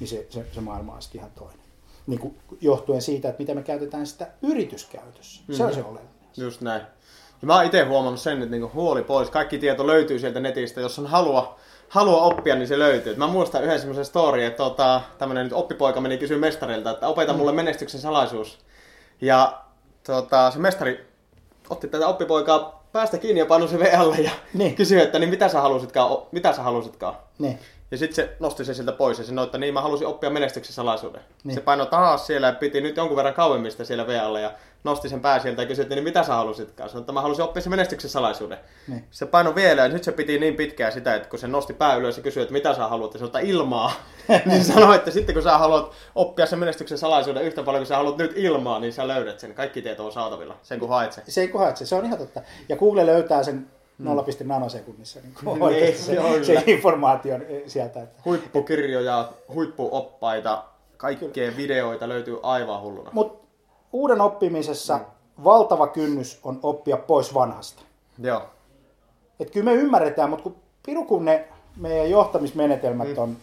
niin 0.00 0.08
se, 0.08 0.26
se, 0.30 0.46
se 0.52 0.60
maailma 0.60 0.94
on 0.94 1.02
sitten 1.02 1.18
ihan 1.18 1.30
toinen. 1.38 1.60
Niin 2.06 2.20
kuin 2.20 2.36
johtuen 2.60 3.02
siitä, 3.02 3.28
että 3.28 3.40
miten 3.40 3.56
me 3.56 3.62
käytetään 3.62 4.06
sitä 4.06 4.28
yrityskäytössä. 4.42 5.42
Mm. 5.48 5.54
Se 5.54 5.64
on 5.64 5.74
se 5.74 5.80
oleellinen. 5.80 6.14
Just 6.36 6.60
näin. 6.60 6.82
Ja 7.42 7.46
mä 7.46 7.54
oon 7.54 7.64
itse 7.64 7.84
huomannut 7.84 8.20
sen, 8.20 8.38
että 8.38 8.50
niinku 8.50 8.70
huoli 8.74 9.02
pois. 9.02 9.30
Kaikki 9.30 9.58
tieto 9.58 9.86
löytyy 9.86 10.18
sieltä 10.18 10.40
netistä. 10.40 10.80
Jos 10.80 10.98
on 10.98 11.06
halua, 11.06 11.58
halua 11.88 12.22
oppia, 12.22 12.56
niin 12.56 12.68
se 12.68 12.78
löytyy. 12.78 13.16
Mä 13.16 13.26
muistan 13.26 13.64
yhden 13.64 13.78
semmoisen 13.78 14.04
story, 14.04 14.44
että 14.44 14.56
tota, 14.56 15.00
tämmönen 15.18 15.44
nyt 15.44 15.52
oppipoika 15.52 16.00
meni 16.00 16.18
kysyä 16.18 16.38
mestarilta, 16.38 16.90
että 16.90 17.08
opeta 17.08 17.32
mulle 17.32 17.52
menestyksen 17.52 18.00
salaisuus. 18.00 18.58
Ja 19.20 19.62
tota, 20.06 20.50
se 20.50 20.58
mestari 20.58 21.09
otti 21.70 21.88
tätä 21.88 22.06
oppipoikaa 22.06 22.84
päästä 22.92 23.18
kiinni 23.18 23.40
ja 23.40 23.46
painoi 23.46 23.68
se 23.68 23.78
VL 23.78 24.12
ja 24.22 24.30
Niin. 24.54 24.74
kysyi, 24.74 25.00
että 25.00 25.18
niin 25.18 25.30
mitä 25.30 25.48
sä 25.48 25.60
halusitkaan, 25.60 26.18
mitä 26.32 26.52
sä 26.52 26.62
halusitkaan. 26.62 27.14
Niin. 27.38 27.58
Ja 27.90 27.98
sitten 27.98 28.16
se 28.16 28.36
nosti 28.40 28.64
sen 28.64 28.74
sieltä 28.74 28.92
pois 28.92 29.18
ja 29.18 29.24
sanoi, 29.24 29.44
että 29.44 29.58
niin 29.58 29.74
mä 29.74 29.80
halusin 29.80 30.06
oppia 30.06 30.30
menestyksen 30.30 30.74
salaisuuden. 30.74 31.20
Niin. 31.20 31.36
Niin. 31.44 31.54
Se 31.54 31.60
painoi 31.60 31.86
taas 31.86 32.26
siellä 32.26 32.46
ja 32.46 32.52
piti 32.52 32.80
nyt 32.80 32.96
jonkun 32.96 33.16
verran 33.16 33.34
kauemmista 33.34 33.84
siellä 33.84 34.06
VL 34.06 34.36
ja 34.36 34.50
nosti 34.84 35.08
sen 35.08 35.20
pää 35.20 35.38
sieltä 35.38 35.62
ja 35.62 35.68
kysyi, 35.68 35.82
että 35.82 35.94
niin 35.94 36.04
mitä 36.04 36.22
sä 36.22 36.34
halusitkaan. 36.34 36.88
Sanoi, 36.88 37.00
että 37.00 37.12
mä 37.12 37.22
halusin 37.22 37.44
oppia 37.44 37.62
sen 37.62 37.70
menestyksen 37.70 38.10
salaisuuden. 38.10 38.58
Niin. 38.88 39.04
Se 39.10 39.26
painoi 39.26 39.54
vielä 39.54 39.82
ja 39.82 39.88
nyt 39.88 40.04
se 40.04 40.12
piti 40.12 40.38
niin 40.38 40.54
pitkään 40.54 40.92
sitä, 40.92 41.14
että 41.14 41.28
kun 41.28 41.38
se 41.38 41.46
nosti 41.46 41.72
pää 41.72 41.94
ylös 41.94 42.16
ja 42.16 42.22
kysyi, 42.22 42.42
että 42.42 42.52
mitä 42.52 42.74
sä 42.74 42.88
haluat, 42.88 43.14
ja 43.14 43.20
sanoi, 43.20 43.48
ilmaa. 43.48 43.92
niin 44.46 44.64
sanoi, 44.64 44.96
että 44.96 45.10
sitten 45.10 45.34
kun 45.34 45.42
sä 45.42 45.58
haluat 45.58 45.92
oppia 46.14 46.46
sen 46.46 46.58
menestyksen 46.58 46.98
salaisuuden 46.98 47.42
yhtä 47.42 47.62
paljon 47.62 47.80
kuin 47.80 47.86
sä 47.86 47.96
haluat 47.96 48.16
nyt 48.16 48.32
ilmaa, 48.36 48.80
niin 48.80 48.92
sä 48.92 49.08
löydät 49.08 49.40
sen. 49.40 49.54
Kaikki 49.54 49.82
tieto 49.82 50.06
on 50.06 50.12
saatavilla, 50.12 50.56
sen 50.62 50.80
kun 50.80 50.88
haet 50.88 51.12
sen. 51.12 51.24
Se 51.28 51.40
ei 51.40 51.48
kohdata 51.48 51.78
se, 51.78 51.86
se 51.86 51.94
on 51.94 52.04
ihan 52.04 52.18
totta. 52.18 52.40
Ja 52.68 52.76
Google 52.76 53.06
löytää 53.06 53.42
sen 53.42 53.66
0, 53.98 54.24
nanosekunnissa 54.44 55.20
niin 55.20 55.34
kuin 55.44 55.72
Niin, 55.72 55.98
se, 55.98 56.44
se 56.44 56.62
informaatio 56.66 57.38
sieltä. 57.66 58.02
Että. 58.02 58.22
Huippukirjoja, 58.24 59.32
huippuoppaita, 59.54 60.64
kaikkea 60.96 61.52
videoita 61.56 62.08
löytyy 62.08 62.38
aivan 62.42 62.80
hulluna. 62.80 63.10
Mutta 63.12 63.39
uuden 63.92 64.20
oppimisessa 64.20 64.96
mm. 64.98 65.44
valtava 65.44 65.86
kynnys 65.86 66.38
on 66.44 66.60
oppia 66.62 66.96
pois 66.96 67.34
vanhasta. 67.34 67.82
Joo. 68.18 68.42
Et 69.40 69.50
kyllä 69.50 69.64
me 69.64 69.74
ymmärretään, 69.74 70.30
mutta 70.30 70.42
kun 70.42 70.56
piru 70.86 71.04
kun 71.04 71.24
ne 71.24 71.48
meidän 71.76 72.10
johtamismenetelmät 72.10 73.08
mm. 73.08 73.18
on, 73.18 73.36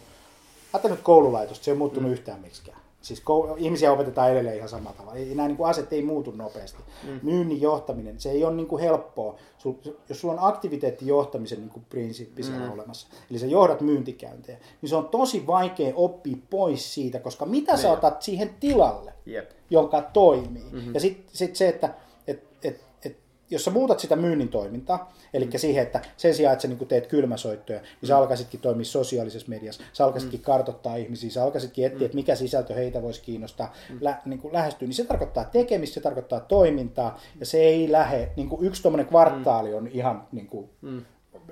ajattelin 0.72 0.94
nyt 0.94 1.04
koululaitosta, 1.04 1.64
se 1.64 1.70
ei 1.70 1.76
muuttunut 1.76 2.08
mm. 2.08 2.12
yhtään 2.12 2.40
miksikään. 2.40 2.78
Siis 3.02 3.20
kou- 3.20 3.54
ihmisiä 3.56 3.92
opetetaan 3.92 4.30
edelleen 4.30 4.56
ihan 4.56 4.68
samalla 4.68 4.96
tavalla. 4.96 5.18
Ei, 5.18 5.34
nämä 5.34 5.48
niin 5.48 5.56
kuin 5.56 5.70
aset 5.70 5.92
ei 5.92 6.02
muutu 6.02 6.30
nopeasti. 6.30 6.78
Mm. 7.04 7.20
Myynnin 7.22 7.60
johtaminen, 7.60 8.20
se 8.20 8.30
ei 8.30 8.44
ole 8.44 8.54
niin 8.54 8.66
kuin 8.66 8.82
helppoa. 8.82 9.34
Sul, 9.58 9.72
jos 10.08 10.20
sulla 10.20 10.34
on 10.34 10.48
aktiviteettijohtamisen 10.48 11.58
niin 11.58 11.70
kuin 11.70 11.86
prinsiippi 11.90 12.42
mm. 12.42 12.72
olemassa, 12.72 13.08
eli 13.30 13.38
sä 13.38 13.46
johdat 13.46 13.80
myyntikäyntejä, 13.80 14.58
niin 14.82 14.88
se 14.90 14.96
on 14.96 15.08
tosi 15.08 15.46
vaikea 15.46 15.92
oppia 15.96 16.36
pois 16.50 16.94
siitä, 16.94 17.20
koska 17.20 17.46
mitä 17.46 17.76
sä 17.76 17.88
Niin. 17.88 17.98
otat 17.98 18.22
siihen 18.22 18.54
tilalle, 18.60 19.12
Jep. 19.26 19.50
Joka 19.70 20.02
toimii. 20.02 20.70
Mm-hmm. 20.72 20.94
Ja 20.94 21.00
sitten 21.00 21.36
sit 21.36 21.56
se, 21.56 21.68
että 21.68 21.94
et, 22.26 22.44
et, 22.64 22.80
et, 23.04 23.16
jos 23.50 23.64
sä 23.64 23.70
muutat 23.70 24.00
sitä 24.00 24.16
myynnin 24.16 24.48
toimintaa, 24.48 25.12
eli 25.34 25.44
mm. 25.44 25.50
siihen, 25.56 25.82
että 25.82 26.00
sen 26.16 26.34
sijaan, 26.34 26.52
että 26.52 26.62
sä 26.62 26.68
niin 26.68 26.88
teet 26.88 27.06
kylmäsoittoja, 27.06 27.80
niin 27.80 28.06
sä 28.08 28.18
alkaisitkin 28.18 28.60
toimia 28.60 28.84
sosiaalisessa 28.84 29.48
mediassa, 29.48 29.82
sä 29.92 30.04
alkaisitkin 30.04 30.40
mm. 30.40 30.44
kartoittaa 30.44 30.96
ihmisiä, 30.96 31.30
sä 31.30 31.44
alkaisitkin 31.44 31.86
etsiä, 31.86 31.98
mm. 31.98 32.04
että 32.04 32.16
mikä 32.16 32.34
sisältö 32.34 32.74
heitä 32.74 33.02
voisi 33.02 33.22
kiinnostaa 33.22 33.74
mm. 33.90 33.98
lä, 34.00 34.16
niin 34.24 34.38
kuin 34.38 34.52
lähestyä, 34.52 34.88
niin 34.88 34.94
se 34.94 35.04
tarkoittaa 35.04 35.44
tekemistä, 35.44 35.94
se 35.94 36.00
tarkoittaa 36.00 36.40
toimintaa, 36.40 37.20
ja 37.40 37.46
se 37.46 37.58
ei 37.58 37.92
lähe, 37.92 38.32
niin 38.36 38.48
kuin 38.48 38.66
yksi 38.66 38.82
tuommoinen 38.82 39.06
kvartaali 39.06 39.74
on 39.74 39.88
ihan 39.88 40.28
niin 40.32 40.46
kuin, 40.46 40.70
mm. 40.80 41.04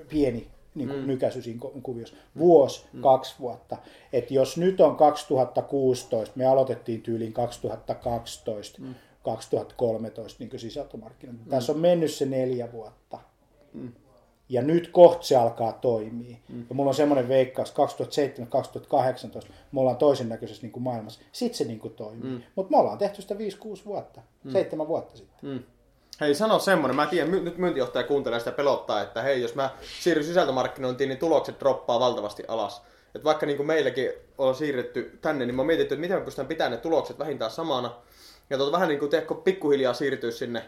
pieni 0.09 0.47
niin 0.77 0.89
kuin 0.89 0.99
mm. 0.99 1.07
nykäisy 1.07 1.41
siinä 1.41 1.59
ku- 1.59 1.79
kuviossa. 1.83 2.15
Vuosi, 2.37 2.85
mm. 2.93 3.01
kaksi 3.01 3.35
vuotta. 3.39 3.77
Et 4.13 4.31
jos 4.31 4.57
nyt 4.57 4.81
on 4.81 4.95
2016, 4.95 6.33
me 6.35 6.45
aloitettiin 6.45 7.01
tyyliin 7.01 7.33
2012, 7.33 8.81
mm. 8.81 8.95
2013 9.23 10.43
niin 10.43 10.59
sisältömarkkinointi. 10.59 11.43
Mm. 11.45 11.49
Tässä 11.49 11.71
on 11.71 11.79
mennyt 11.79 12.11
se 12.11 12.25
neljä 12.25 12.71
vuotta. 12.71 13.19
Mm. 13.73 13.91
Ja 14.49 14.61
nyt 14.61 14.87
kohta 14.87 15.23
se 15.23 15.35
alkaa 15.35 15.71
toimia. 15.73 16.37
Mm. 16.49 16.65
Ja 16.69 16.75
mulla 16.75 16.89
on 16.89 16.95
semmoinen 16.95 17.29
veikkaus, 17.29 17.73
2007-2018 19.47 19.51
me 19.71 19.79
ollaan 19.79 19.97
toisen 19.97 20.29
näköisessä 20.29 20.61
niin 20.61 20.71
kuin 20.71 20.83
maailmassa. 20.83 21.19
Sitten 21.31 21.57
se 21.57 21.63
niin 21.63 21.79
kuin 21.79 21.93
toimii. 21.93 22.31
Mm. 22.31 22.41
Mutta 22.55 22.71
me 22.71 22.77
ollaan 22.77 22.97
tehty 22.97 23.21
sitä 23.21 23.35
5-6 23.35 23.37
vuotta, 23.85 24.21
mm. 24.43 24.51
7 24.51 24.87
vuotta 24.87 25.17
sitten. 25.17 25.49
Mm. 25.49 25.59
Hei, 26.21 26.35
sano 26.35 26.59
semmonen. 26.59 26.95
Mä 26.95 27.05
tiedän, 27.05 27.29
my- 27.29 27.39
nyt 27.39 27.57
myyntijohtaja 27.57 28.07
kuuntelee 28.07 28.39
sitä 28.39 28.51
pelottaa, 28.51 29.01
että 29.01 29.21
hei, 29.21 29.41
jos 29.41 29.55
mä 29.55 29.69
siirryn 29.99 30.25
sisältömarkkinointiin, 30.25 31.09
niin 31.09 31.19
tulokset 31.19 31.59
droppaa 31.59 31.99
valtavasti 31.99 32.43
alas. 32.47 32.81
Et 33.15 33.23
vaikka 33.23 33.45
niin 33.45 33.57
kuin 33.57 33.67
meilläkin 33.67 34.11
on 34.37 34.55
siirretty 34.55 35.17
tänne, 35.21 35.45
niin 35.45 35.55
mä 35.55 35.59
oon 35.61 35.67
mietitty, 35.67 35.93
että 35.93 36.01
miten 36.01 36.17
mä 36.17 36.25
pystyn 36.25 36.47
pitämään 36.47 36.71
ne 36.71 36.77
tulokset 36.77 37.19
vähintään 37.19 37.51
samana. 37.51 37.91
Ja 38.49 38.57
tuota, 38.57 38.71
vähän 38.71 38.87
niin 38.87 38.99
kuin 38.99 39.11
teekö 39.11 39.35
pikkuhiljaa 39.35 39.93
siirtyä 39.93 40.31
sinne 40.31 40.63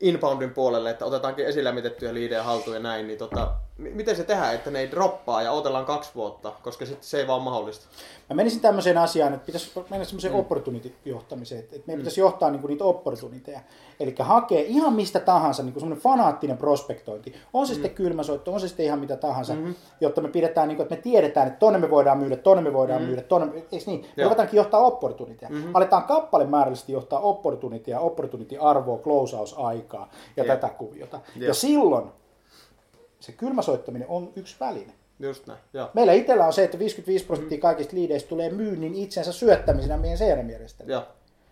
inboundin 0.00 0.50
puolelle, 0.50 0.90
että 0.90 1.04
otetaankin 1.04 1.46
esillä 1.46 1.72
mitettyjä 1.72 2.14
liidejä 2.14 2.42
haltuun 2.42 2.76
ja 2.76 2.82
näin, 2.82 3.06
niin 3.06 3.18
tota, 3.18 3.52
miten 3.78 4.16
se 4.16 4.24
tehdään, 4.24 4.54
että 4.54 4.70
ne 4.70 4.80
ei 4.80 4.90
droppaa 4.90 5.42
ja 5.42 5.52
odotellaan 5.52 5.84
kaksi 5.84 6.10
vuotta, 6.14 6.52
koska 6.62 6.86
sitten 6.86 7.04
se 7.04 7.18
ei 7.20 7.26
vaan 7.26 7.42
mahdollista. 7.42 7.86
Mä 8.30 8.36
menisin 8.36 8.60
tämmöiseen 8.60 8.98
asiaan, 8.98 9.34
että 9.34 9.46
pitäisi 9.46 9.72
mennä 9.90 10.04
semmoiseen 10.04 10.34
mm. 10.34 10.40
opportunity-johtamiseen, 10.40 11.60
että 11.60 11.76
meidän 11.86 12.00
pitäisi 12.00 12.20
johtaa 12.20 12.50
niinku 12.50 12.66
niitä 12.66 12.84
opportuniteja. 12.84 13.60
Eli 14.00 14.14
hakee 14.18 14.62
ihan 14.62 14.92
mistä 14.92 15.20
tahansa 15.20 15.62
niinku 15.62 15.80
semmoinen 15.80 16.02
fanaattinen 16.02 16.56
prospektointi. 16.56 17.34
On 17.52 17.66
se 17.66 17.72
mm. 17.72 17.74
sitten 17.74 17.94
kylmäsoitto, 17.94 18.52
on 18.52 18.60
se 18.60 18.68
sitten 18.68 18.86
ihan 18.86 18.98
mitä 18.98 19.16
tahansa, 19.16 19.54
mm-hmm. 19.54 19.74
jotta 20.00 20.20
me 20.20 20.28
pidetään, 20.28 20.68
niinku, 20.68 20.82
että 20.82 20.94
me 20.94 21.02
tiedetään, 21.02 21.46
että 21.46 21.58
tonne 21.58 21.78
me 21.78 21.90
voidaan 21.90 22.18
myydä, 22.18 22.36
tonne 22.36 22.62
me 22.62 22.72
voidaan 22.72 23.00
mm-hmm. 23.00 23.08
myydä, 23.08 23.22
tonne, 23.22 23.52
eikö 23.72 23.84
niin? 23.86 24.06
Me 24.16 24.22
ruvetaankin 24.24 24.56
johtaa 24.56 24.80
opportuniteja. 24.80 25.50
Mm-hmm. 25.50 25.74
Aletaan 25.74 26.02
kappalemäärällisesti 26.02 26.92
johtaa 26.92 27.20
opportunityä, 27.20 28.00
opportunity-arvoa, 28.00 28.98
closeaus-aikaa 28.98 30.10
ja 30.36 30.44
Jep. 30.44 30.46
tätä 30.46 30.74
kuviota. 30.74 31.20
Ja 31.36 31.46
Jep. 31.46 31.54
silloin 31.54 32.08
se 33.26 33.32
kylmäsoittaminen 33.32 34.08
on 34.08 34.32
yksi 34.36 34.56
väline. 34.60 34.92
Just 35.20 35.46
näin, 35.46 35.60
joo. 35.72 35.90
Meillä 35.94 36.12
itsellä 36.12 36.46
on 36.46 36.52
se, 36.52 36.64
että 36.64 36.78
55 36.78 37.24
prosenttia 37.24 37.58
kaikista 37.60 37.96
liideistä 37.96 38.28
tulee 38.28 38.50
myynnin 38.50 38.94
itsensä 38.94 39.32
syöttämisenä 39.32 39.96
meidän 39.96 40.18
CRM-järjestelmään. 40.18 40.92
Joo, 40.92 41.06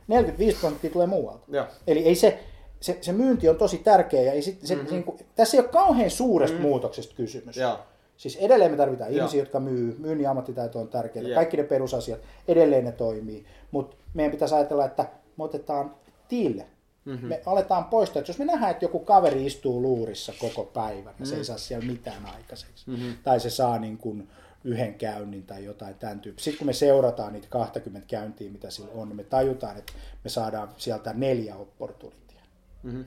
45 0.09 0.61
prosenttia 0.61 0.91
tulee 0.91 1.07
muualta. 1.07 1.45
joo. 1.49 1.67
Eli 1.87 2.05
ei 2.05 2.15
se, 2.15 2.39
se, 2.81 2.99
se 3.01 3.13
myynti 3.13 3.49
on 3.49 3.57
tosi 3.57 3.79
tärkeä 3.79 4.23
ja 4.23 4.33
ei 4.33 4.43
sit, 4.43 4.59
se, 4.65 4.75
mm-hmm. 4.75 4.91
niin 4.91 5.05
kuin, 5.05 5.19
tässä 5.37 5.57
ei 5.57 5.61
ole 5.61 5.69
kauhean 5.69 6.11
suuresta 6.11 6.57
mm-hmm. 6.57 6.69
muutoksesta 6.69 7.15
kysymys. 7.15 7.57
Joo. 7.57 7.79
Siis 8.17 8.37
edelleen 8.37 8.71
me 8.71 8.77
tarvitaan 8.77 9.11
Joo. 9.11 9.19
ihmisiä, 9.19 9.43
jotka 9.43 9.61
myy, 9.61 9.97
myynnin 9.99 10.29
ammattitaito 10.29 10.81
on 10.81 10.89
tärkeää, 10.89 11.29
Jep. 11.29 11.35
kaikki 11.35 11.57
ne 11.57 11.63
perusasiat, 11.63 12.21
edelleen 12.49 12.85
ne 12.85 12.93
toimii, 12.93 13.47
mutta 13.71 13.97
meidän 14.15 14.31
pitäisi 14.33 14.55
ajatella, 14.55 14.85
että 14.85 15.07
me 15.37 15.45
otetaan 15.45 15.95
tille. 16.29 16.67
Mm-hmm. 17.05 17.29
Me 17.29 17.43
aletaan 17.47 17.85
poistaa, 17.85 18.21
että 18.21 18.31
jos 18.31 18.39
me 18.39 18.45
nähdään, 18.45 18.71
että 18.71 18.85
joku 18.85 18.99
kaveri 18.99 19.47
istuu 19.47 19.83
luurissa 19.83 20.33
koko 20.39 20.65
päivän 20.65 21.15
ja 21.21 21.27
se 21.27 21.37
ei 21.37 21.45
saa 21.45 21.59
siellä 21.59 21.87
mitään 21.87 22.27
aikaiseksi, 22.27 22.91
mm-hmm. 22.91 23.15
tai 23.23 23.41
se 23.41 23.51
saa 23.51 23.79
niin 23.79 23.99
kuin 23.99 24.29
yhden 24.65 24.95
käynnin 24.95 25.43
tai 25.43 25.65
jotain 25.65 25.95
tämän 25.95 26.21
tyyppistä. 26.21 26.45
Sitten 26.45 26.59
kun 26.59 26.67
me 26.67 26.73
seurataan 26.73 27.33
niitä 27.33 27.47
20 27.51 28.09
käyntiä, 28.09 28.51
mitä 28.51 28.71
sillä 28.71 28.89
on, 28.95 29.09
niin 29.09 29.17
me 29.17 29.25
tajutaan, 29.25 29.77
että 29.77 29.93
me 30.25 30.31
saadaan 30.31 30.69
sieltä 30.77 31.13
neljä 31.15 31.57
opportunitia. 31.57 32.41
Mm-hmm. 32.83 33.05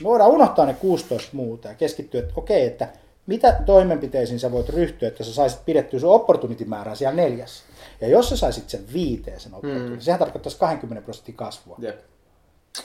Me 0.00 0.04
voidaan 0.04 0.30
unohtaa 0.30 0.66
ne 0.66 0.74
16 0.74 1.30
muuta 1.32 1.68
ja 1.68 1.74
keskittyä, 1.74 2.20
että 2.20 2.32
okei, 2.36 2.66
että 2.66 2.88
mitä 3.26 3.62
toimenpiteisiin 3.66 4.40
sä 4.40 4.52
voit 4.52 4.68
ryhtyä, 4.68 5.08
että 5.08 5.24
sä 5.24 5.34
saisit 5.34 5.64
pidettyä 5.64 6.00
sun 6.00 6.14
opportunity-määrää 6.14 6.94
siellä 6.94 7.16
neljässä. 7.16 7.64
Ja 8.00 8.08
jos 8.08 8.28
sä 8.28 8.36
saisit 8.36 8.70
sen 8.70 8.92
viiteen 8.92 9.40
sen 9.40 9.54
opportunity, 9.54 9.94
mm. 9.94 10.00
sehän 10.00 10.18
tarkoittaisi 10.18 10.58
20 10.58 11.04
prosentin 11.04 11.34
kasvua. 11.34 11.76
Jep. 11.78 12.00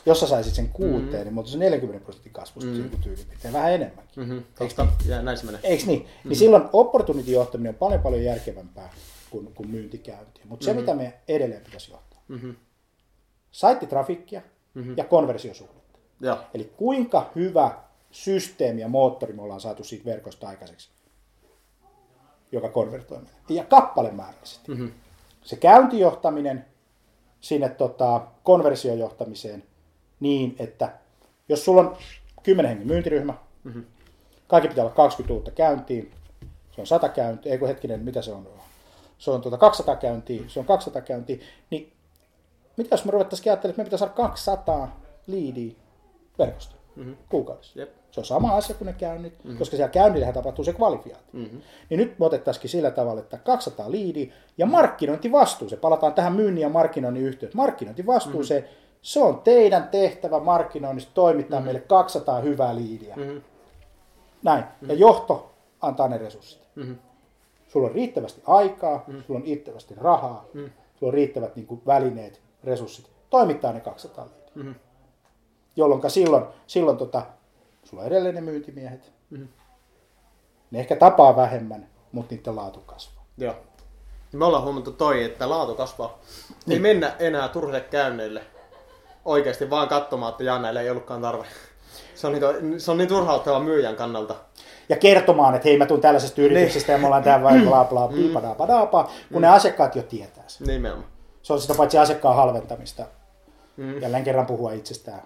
Jos 0.06 0.20
sä 0.20 0.28
saisit 0.28 0.54
sen 0.54 0.70
kuuteen, 0.70 1.22
mm. 1.22 1.24
niin 1.24 1.34
me 1.34 1.39
oltaisiin 1.39 1.60
40 1.60 2.04
prosentin 2.04 2.34
kasvusta 2.34 2.72
mm. 2.72 2.89
tyyliin 3.04 3.26
piirtein, 3.28 3.54
vähän 3.54 3.74
enemmänkin. 3.74 4.24
Mm-hmm. 4.24 4.44
Tosta, 4.58 4.88
ja 5.06 5.22
näin 5.22 5.38
se 5.38 5.46
menee. 5.46 5.60
Eikö 5.64 5.84
niin? 5.86 6.00
Mm. 6.24 6.30
Niin 6.30 6.38
silloin 6.38 6.64
opportunity-johtaminen 6.74 7.70
on 7.70 7.76
paljon 7.76 8.02
paljon 8.02 8.24
järkevämpää 8.24 8.94
kuin, 9.30 9.54
kuin 9.54 9.70
myyntikäynti. 9.70 10.42
Mutta 10.46 10.66
se, 10.66 10.72
Mm-hmm. 10.72 10.82
mitä 10.82 10.96
me 10.96 11.14
edelleen 11.28 11.62
pitäisi 11.62 11.92
johtaa, 11.92 12.22
Mm-hmm. 12.28 12.56
saittitrafikkia 13.52 14.42
mm-hmm. 14.74 14.94
ja 14.98 15.04
konversiosuhdetta. 15.04 16.00
Joo. 16.22 16.38
Eli 16.54 16.74
kuinka 16.78 17.32
hyvä 17.36 17.78
systeemi 18.12 18.82
ja 18.82 18.88
moottori 18.88 19.34
me 19.34 19.42
ollaan 19.42 19.62
saatu 19.62 19.84
siitä 19.84 20.06
verkosta 20.06 20.48
aikaiseksi, 20.48 20.89
joka 22.52 22.70
konvertoi 22.70 23.18
meitä. 23.18 23.34
Ja 23.50 23.64
kappalemääräisesti. 23.64 24.72
Mm-hmm. 24.72 24.92
Se 25.44 25.56
käyntijohtaminen 25.56 26.66
sinne 27.42 27.70
tota, 27.70 28.22
konversiojohtamiseen 28.44 29.64
niin, 30.22 30.55
että 30.59 30.93
jos 31.49 31.65
sulla 31.65 31.82
on 31.82 31.97
10 32.43 32.69
hengen 32.69 32.88
myyntiryhmä, 32.88 33.34
mm-hmm. 33.63 33.86
kaikki 34.47 34.67
pitää 34.67 34.84
olla 34.84 34.95
20 34.95 35.34
uutta 35.34 35.51
käyntiä, 35.51 36.03
se 36.72 36.82
on 36.82 36.88
100 36.88 37.09
käyntiä, 37.09 37.51
ei 37.51 37.57
kun 37.57 37.67
hetkinen, 37.67 37.99
mitä 37.99 38.22
se 38.22 38.32
on? 38.32 38.47
Se 39.17 39.32
on 39.32 39.41
tuota 39.41 39.57
200 39.57 39.95
käyntiä, 39.95 40.41
se 40.47 40.59
on 40.59 40.65
200 40.65 41.01
käyntiä, 41.01 41.38
niin 41.69 41.93
mitä 42.78 42.93
jos 42.93 43.05
me 43.05 43.11
ruvettaisiin 43.11 43.51
ajattelemaan, 43.51 43.72
että 43.72 43.82
me 43.82 43.84
pitäisi 43.84 43.99
saada 43.99 44.13
200 44.13 45.01
liidiä 45.28 45.74
verkosta 46.39 46.76
mm-hmm. 46.95 47.15
kuukaudessa. 47.30 47.80
Jep. 47.80 47.89
Se 48.11 48.19
on 48.19 48.26
sama 48.26 48.55
asia 48.55 48.76
kuin 48.76 48.86
ne 48.86 48.93
käynnit, 48.93 49.43
mm-hmm. 49.43 49.57
koska 49.57 49.76
siellä 49.76 49.91
käynnillähän 49.91 50.34
tapahtuu 50.34 50.65
se 50.65 50.74
kvalifiointi. 50.74 51.26
Mm-hmm. 51.34 51.61
Niin 51.89 51.97
nyt 51.97 52.19
me 52.19 52.26
otettaisiin 52.26 52.69
sillä 52.69 52.91
tavalla, 52.91 53.22
että 53.22 53.38
200 53.38 53.91
liidiä 53.91 54.34
ja 54.57 54.65
markkinointivastuu, 54.65 55.69
se 55.69 55.78
palataan 55.78 56.13
tähän 56.13 56.34
myynnin 56.34 56.61
ja 56.61 56.69
markkinoinnin 56.69 57.24
yhteyteen. 57.24 57.57
Markkinointivastuu, 57.57 58.34
mm-hmm. 58.34 58.47
se, 58.47 58.69
se 59.02 59.24
on 59.24 59.41
teidän 59.41 59.89
tehtävä 59.89 60.39
markkinoinnista 60.39 61.12
toimittaa 61.14 61.60
mm-hmm. 61.60 61.66
meille 61.66 61.80
200 61.80 62.39
hyvää 62.39 62.76
liidiä. 62.76 63.16
Mm-hmm. 63.16 63.41
Näin. 64.43 64.64
Mm-hmm. 64.64 64.89
Ja 64.89 64.95
johto 64.95 65.52
antaa 65.82 66.08
ne 66.08 66.18
resurssit. 66.18 66.62
Mm-hmm. 66.76 66.97
Sulla 67.68 67.88
on 67.88 67.93
riittävästi 67.93 68.41
aikaa, 68.47 69.04
mm-hmm. 69.08 69.24
sulla 69.24 69.39
on 69.39 69.45
riittävästi 69.45 69.95
rahaa, 69.95 70.45
mm-hmm. 70.54 70.72
sulla 70.95 71.10
on 71.10 71.14
riittävät 71.14 71.56
niin 71.56 71.68
kuin, 71.68 71.82
välineet, 71.86 72.41
resurssit. 72.64 73.10
Toimittaa 73.30 73.74
ne 73.74 73.80
200 73.80 74.26
liidiä. 74.26 74.52
Mm-hmm. 74.56 74.76
Jolloin 75.76 76.10
silloin, 76.10 76.45
silloin 76.68 76.97
tota, 76.97 77.26
sulla 77.84 78.04
on 78.04 78.08
edelleen 78.08 78.36
ne 78.36 78.41
myyntimiehet. 78.41 79.12
Mm-hmm. 79.30 79.47
Ne 80.72 80.80
ehkä 80.80 80.95
tapaa 80.95 81.36
vähemmän, 81.36 81.88
mutta 82.12 82.36
niiden 82.36 82.56
laatu 82.56 82.80
kasvaa. 82.80 83.26
Joo. 83.38 83.56
Me 84.34 84.45
ollaan 84.45 84.64
huomattu 84.64 84.91
toi, 84.91 85.24
että 85.24 85.49
laatu 85.49 85.76
kasvaa. 85.76 86.20
Niin. 86.66 86.74
Ei 86.74 86.80
mennä 86.80 87.16
enää 87.20 87.47
turhille 87.47 87.82
käynneille 87.82 88.41
oikeasti 89.26 89.69
vaan 89.69 89.88
katsomaan, 89.88 90.32
että 90.32 90.43
jaa, 90.43 90.59
näillä 90.59 90.82
ei 90.82 90.89
ollutkaan 90.89 91.22
tarve. 91.22 91.45
Se 92.15 92.28
on, 92.28 92.34
niin, 92.34 92.82
se 92.82 92.91
on 92.91 92.97
niin 92.97 93.07
turhauttava 93.07 93.59
myyjän 93.59 93.95
kannalta. 93.95 94.36
Ja 94.89 94.97
kertomaan, 94.97 95.55
että 95.55 95.67
hei 95.67 95.78
mä 95.78 95.86
tuun 95.86 96.01
tällaisesta 96.01 96.41
yrityksestä 96.41 96.91
ja 96.91 96.97
me 96.97 97.05
ollaan 97.05 97.24
täällä 97.24 97.43
vai 97.43 97.59
bla 97.59 97.86
bla 97.86 98.07
bla 98.07 98.55
bla 98.55 98.86
bla 98.86 99.11
kun 99.34 99.41
ne 99.41 99.47
asiakkaat 99.47 99.95
jo 99.95 100.03
tietää 100.03 100.43
sen. 100.47 100.67
Nimenomaan. 100.67 101.07
Se 101.41 101.53
on 101.53 101.61
sitä 101.61 101.74
paitsi 101.76 101.97
asiakkaan 101.97 102.36
halventamista. 102.36 103.05
Mm. 103.78 104.01
Jälleen 104.01 104.24
kerran 104.24 104.45
puhua 104.45 104.72
itsestään. 104.72 105.22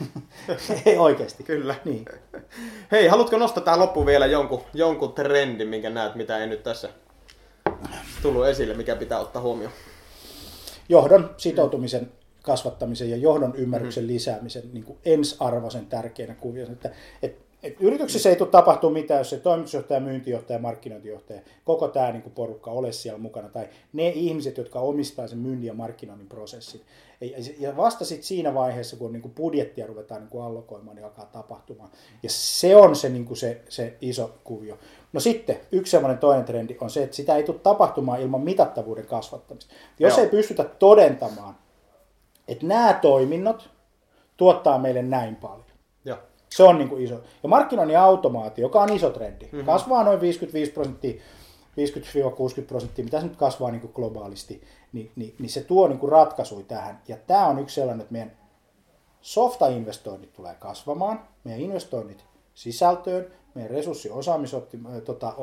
Ei 0.86 0.98
oikeasti. 0.98 1.42
Kyllä. 1.42 1.74
Niin. 1.84 2.04
Hei, 2.92 3.06
haluatko 3.06 3.38
nostaa 3.38 3.64
tähän 3.64 3.80
loppuun 3.80 4.06
vielä 4.06 4.26
jonkun, 4.26 4.62
jonkun 4.74 5.12
trendin, 5.12 5.68
minkä 5.68 5.90
näet, 5.90 6.14
mitä 6.14 6.38
ei 6.38 6.46
nyt 6.46 6.62
tässä 6.62 6.88
tullut 8.22 8.46
esille, 8.46 8.74
mikä 8.74 8.96
pitää 8.96 9.18
ottaa 9.18 9.42
huomioon? 9.42 9.72
Johdon 10.88 11.34
sitoutumisen 11.36 12.12
kasvattamisen 12.46 13.10
ja 13.10 13.16
johdon 13.16 13.54
ymmärryksen 13.56 14.04
mm. 14.04 14.08
lisäämisen 14.08 14.62
niin 14.72 14.84
kuin 14.84 14.98
ensiarvoisen 15.04 15.86
tärkeänä 15.86 16.34
kuvioina. 16.34 16.72
Että, 16.72 16.90
et, 17.22 17.36
et 17.62 17.76
yrityksissä 17.80 18.30
ei 18.30 18.36
tule 18.36 18.48
tapahtua 18.48 18.90
mitään, 18.90 19.20
jos 19.20 19.30
se 19.30 19.36
toimitusjohtaja, 19.36 20.00
myyntijohtaja, 20.00 20.58
markkinointijohtaja, 20.58 21.40
koko 21.64 21.88
tämä 21.88 22.12
niin 22.12 22.22
kuin 22.22 22.32
porukka 22.32 22.70
ole 22.70 22.92
siellä 22.92 23.18
mukana, 23.18 23.48
tai 23.48 23.68
ne 23.92 24.08
ihmiset, 24.08 24.58
jotka 24.58 24.80
omistaa 24.80 25.26
sen 25.26 25.38
myynnin 25.38 25.66
ja 25.66 25.74
markkinoinnin 25.74 26.28
prosessin. 26.28 26.80
Ja 27.58 27.76
vasta 27.76 28.04
sitten 28.04 28.26
siinä 28.26 28.54
vaiheessa, 28.54 28.96
kun 28.96 29.12
niin 29.12 29.22
kuin 29.22 29.34
budjettia 29.34 29.86
ruvetaan 29.86 30.20
niin 30.20 30.30
kuin 30.30 30.44
allokoimaan, 30.44 30.96
niin 30.96 31.04
alkaa 31.04 31.26
tapahtumaan. 31.26 31.90
Ja 32.22 32.30
se 32.30 32.76
on 32.76 32.96
se, 32.96 33.08
niin 33.08 33.24
kuin 33.24 33.36
se, 33.36 33.60
se 33.68 33.96
iso 34.00 34.34
kuvio. 34.44 34.78
No 35.12 35.20
sitten 35.20 35.56
yksi 35.72 35.90
sellainen 35.90 36.18
toinen 36.18 36.44
trendi 36.44 36.76
on 36.80 36.90
se, 36.90 37.02
että 37.02 37.16
sitä 37.16 37.36
ei 37.36 37.42
tule 37.42 37.58
tapahtumaan 37.58 38.20
ilman 38.20 38.40
mitattavuuden 38.40 39.06
kasvattamista. 39.06 39.74
Jos 39.98 40.16
Joo. 40.16 40.24
ei 40.24 40.30
pystytä 40.30 40.64
todentamaan, 40.64 41.54
että 42.48 42.66
nämä 42.66 42.98
toiminnot 43.02 43.70
tuottaa 44.36 44.78
meille 44.78 45.02
näin 45.02 45.36
paljon. 45.36 45.66
Joo. 46.04 46.18
Se 46.50 46.62
on 46.62 46.78
niin 46.78 46.88
kuin 46.88 47.04
iso. 47.04 47.14
Ja 47.42 47.48
markkinoinnin 47.48 47.98
automaatio, 47.98 48.62
joka 48.62 48.80
on 48.82 48.92
iso 48.92 49.10
trendi, 49.10 49.44
mm-hmm. 49.44 49.66
kasvaa 49.66 50.04
noin 50.04 50.20
55 50.20 50.72
prosenttia, 50.72 51.22
50-60 52.62 52.62
prosenttia, 52.66 53.04
mitä 53.04 53.20
se 53.20 53.26
nyt 53.26 53.36
kasvaa 53.36 53.70
niin 53.70 53.80
kuin 53.80 53.92
globaalisti, 53.94 54.62
niin, 54.92 55.12
niin, 55.16 55.34
niin 55.38 55.50
se 55.50 55.60
tuo 55.60 55.88
niin 55.88 55.98
kuin 55.98 56.12
ratkaisuja 56.12 56.64
tähän. 56.68 57.00
Ja 57.08 57.16
tämä 57.26 57.46
on 57.46 57.58
yksi 57.58 57.74
sellainen, 57.74 58.00
että 58.00 58.12
meidän 58.12 58.32
softa-investoinnit 59.20 60.32
tulee 60.32 60.54
kasvamaan, 60.54 61.20
meidän 61.44 61.60
investoinnit 61.60 62.24
sisältöön, 62.54 63.26
meidän 63.54 63.70
resurssiosaamisoptimointi 63.70 65.00
tota, 65.00 65.34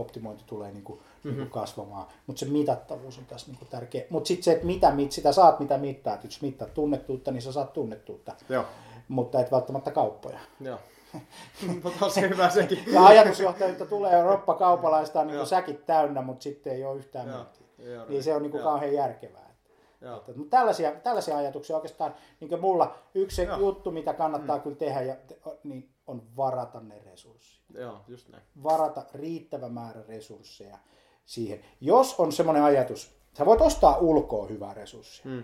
tulee 0.46 0.72
niin 0.72 0.84
kuin, 0.84 1.00
mm-hmm. 1.24 1.40
niin 1.40 1.50
kasvamaan, 1.50 2.08
mutta 2.28 2.40
se 2.40 2.46
mitattavuus 2.46 3.18
on 3.18 3.26
tässä 3.26 3.48
niin 3.48 3.58
kuin 3.58 3.70
tärkeä. 3.70 4.06
Mutta 4.10 4.28
sitten 4.28 4.44
se, 4.44 4.52
että 4.52 4.66
mitä 4.66 4.92
mit, 4.92 5.12
sitä 5.12 5.32
saat, 5.32 5.60
mitä 5.60 5.78
mittaat, 5.78 6.24
jos 6.24 6.42
mittaat 6.42 6.74
tunnettuutta, 6.74 7.32
niin 7.32 7.42
sä 7.42 7.52
saat 7.52 7.74
tunnettuutta, 7.74 8.36
Joo. 8.50 8.66
mutta 9.08 9.40
et 9.40 9.52
välttämättä 9.52 9.92
kauppoja. 9.92 10.40
Joo. 10.60 10.80
mutta 11.84 12.06
on 12.06 12.12
se 12.12 12.30
hyvä 12.30 12.50
sekin. 12.50 12.84
ja 12.88 13.06
ajatusjohtajuutta 13.06 13.86
tulee 13.86 14.24
roppa 14.24 14.54
kaupalaista 14.54 15.24
niin 15.24 15.38
kuin 15.38 15.48
säkit 15.48 15.86
täynnä, 15.86 16.22
mutta 16.22 16.44
sitten 16.44 16.74
ei 16.74 16.86
ole 16.86 16.98
yhtään 16.98 17.28
Joo. 17.78 18.06
Niin 18.10 18.24
se 18.24 18.36
on 18.36 18.42
niin 18.42 18.52
kuin 18.52 18.64
kauhean 18.64 18.94
järkevää. 18.94 19.54
Että, 20.18 20.32
mutta 20.36 20.58
tällaisia, 20.58 20.92
tällaisia 20.92 21.38
ajatuksia 21.38 21.76
oikeastaan, 21.76 22.16
niin 22.40 22.50
kuin 22.50 22.62
mulla 22.62 22.96
yksi 23.14 23.36
se 23.36 23.48
juttu, 23.60 23.92
mitä 23.92 24.14
kannattaa 24.14 24.58
mm. 24.58 24.64
kyllä 24.64 24.76
tehdä, 24.76 25.02
ja, 25.02 25.16
niin 25.64 25.90
on 26.08 26.22
varata 26.38 26.80
ne 26.80 27.02
resurssit. 27.06 27.64
Joo, 27.74 28.02
just 28.08 28.30
näin. 28.30 28.44
Varata 28.64 29.06
riittävä 29.14 29.70
määrä 29.70 30.02
resursseja 30.08 30.78
siihen. 31.26 31.60
Jos 31.82 32.20
on 32.20 32.32
semmoinen 32.32 32.64
ajatus, 32.64 33.16
sä 33.38 33.46
voit 33.46 33.62
ostaa 33.62 33.98
ulkoa 33.98 34.48
hyvää 34.48 34.74
resurssia. 34.74 35.26
Mm. 35.26 35.44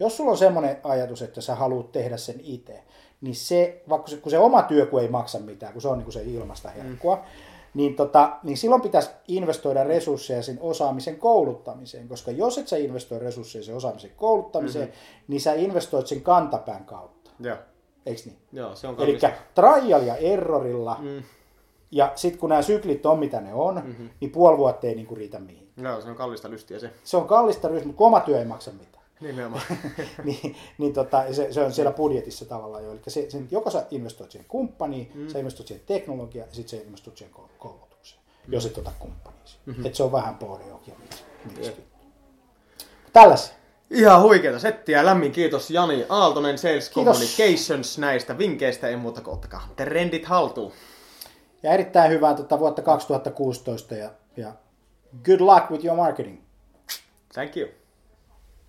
Jos 0.00 0.16
sulla 0.16 0.30
on 0.30 0.38
semmoinen 0.38 0.76
ajatus, 0.84 1.22
että 1.22 1.40
sä 1.40 1.54
haluat 1.54 1.92
tehdä 1.92 2.16
sen 2.16 2.40
itse, 2.42 2.82
niin 3.20 3.34
se, 3.34 3.82
vaikka 3.88 4.08
se, 4.08 4.16
kun 4.16 4.30
se 4.30 4.38
oma 4.38 4.62
työ 4.62 4.86
kun 4.86 5.00
ei 5.00 5.08
maksa 5.08 5.38
mitään, 5.38 5.72
kun 5.72 5.82
se 5.82 5.88
on 5.88 5.98
niin 5.98 6.04
kuin 6.04 6.12
se 6.12 6.22
ilmasta 6.22 6.68
herkkua, 6.68 7.16
mm. 7.16 7.22
niin, 7.74 7.96
tota, 7.96 8.38
niin 8.42 8.56
silloin 8.56 8.82
pitäisi 8.82 9.10
investoida 9.28 9.84
resursseja 9.84 10.42
sen 10.42 10.58
osaamisen 10.60 11.16
kouluttamiseen, 11.16 12.08
koska 12.08 12.30
jos 12.30 12.58
et 12.58 12.68
sä 12.68 12.76
investoi 12.76 13.18
resursseja 13.18 13.64
sen 13.64 13.76
osaamisen 13.76 14.10
kouluttamiseen, 14.16 14.88
mm-hmm. 14.88 15.24
niin 15.28 15.40
sä 15.40 15.52
investoit 15.52 16.06
sen 16.06 16.20
kantapään 16.20 16.84
kautta. 16.84 17.30
Joo. 17.40 17.56
Eikö 18.06 18.20
niin? 18.24 18.38
Joo, 18.52 18.74
se 18.74 18.86
on 18.86 18.96
Eli 18.98 19.18
trial 19.54 20.02
ja 20.02 20.16
errorilla, 20.16 20.96
mm. 21.00 21.22
Ja 21.90 22.12
sitten 22.14 22.40
kun 22.40 22.48
nämä 22.48 22.62
syklit 22.62 23.06
on 23.06 23.18
mitä 23.18 23.40
ne 23.40 23.54
on, 23.54 23.74
mm-hmm. 23.74 24.10
niin 24.20 24.30
puoli 24.30 24.58
vuotta 24.58 24.86
ei 24.86 24.94
niinku 24.94 25.14
riitä 25.14 25.38
mihin. 25.38 25.68
Joo, 25.76 26.00
se 26.00 26.08
on 26.08 26.16
kallista 26.16 26.50
lystiä 26.50 26.78
se. 26.78 26.90
Se 27.04 27.16
on 27.16 27.28
kallista 27.28 27.70
lystiä, 27.70 27.86
mutta 27.86 28.04
oma 28.04 28.20
työ 28.20 28.38
ei 28.38 28.44
maksa 28.44 28.70
mitään. 28.70 29.04
Nimenomaan. 29.20 29.62
niin, 30.24 30.56
niin 30.78 30.92
tota, 30.92 31.24
se, 31.32 31.52
se, 31.52 31.60
on 31.60 31.72
siellä 31.72 31.92
budjetissa 31.92 32.44
tavallaan 32.44 32.84
jo. 32.84 32.92
Eli 32.92 33.00
se, 33.08 33.30
se, 33.30 33.42
joko 33.50 33.70
sä 33.70 33.86
investoit 33.90 34.30
siihen 34.30 34.48
kumppaniin, 34.48 35.12
mm. 35.14 35.28
sä 35.28 35.38
investoit 35.38 35.68
siihen 35.68 35.86
teknologiaan 35.86 36.48
ja 36.48 36.54
sitten 36.54 36.78
sä 36.78 36.84
investoit 36.86 37.16
siihen 37.16 37.34
koulutukseen, 37.58 38.22
mm. 38.46 38.52
jos 38.52 38.66
et 38.66 38.78
ota 38.78 38.92
kumppaniin. 38.98 39.40
Mm-hmm. 39.66 39.86
Että 39.86 39.96
se 39.96 40.02
on 40.02 40.12
vähän 40.12 40.34
pohdeohja. 40.34 40.94
Tällaisia. 43.12 43.54
Ihan 43.90 44.22
huikeeta 44.22 44.58
settiä. 44.58 45.04
Lämmin 45.04 45.32
kiitos 45.32 45.70
Jani 45.70 46.06
Aaltonen 46.08 46.58
Sales 46.58 46.90
kiitos. 46.90 47.18
Communications 47.18 47.98
näistä 47.98 48.38
vinkkeistä. 48.38 48.88
En 48.88 48.98
muuta 48.98 49.20
kuin 49.20 49.34
ottakaa 49.34 49.68
trendit 49.76 50.24
haltuun. 50.24 50.72
Ja 51.62 51.72
erittäin 51.72 52.10
hyvää 52.10 52.34
tuota 52.34 52.58
vuotta 52.58 52.82
2016 52.82 53.94
ja, 53.94 54.10
ja 54.36 54.52
good 55.24 55.40
luck 55.40 55.70
with 55.70 55.84
your 55.84 55.96
marketing. 55.96 56.40
Thank 57.34 57.56
you. 57.56 57.68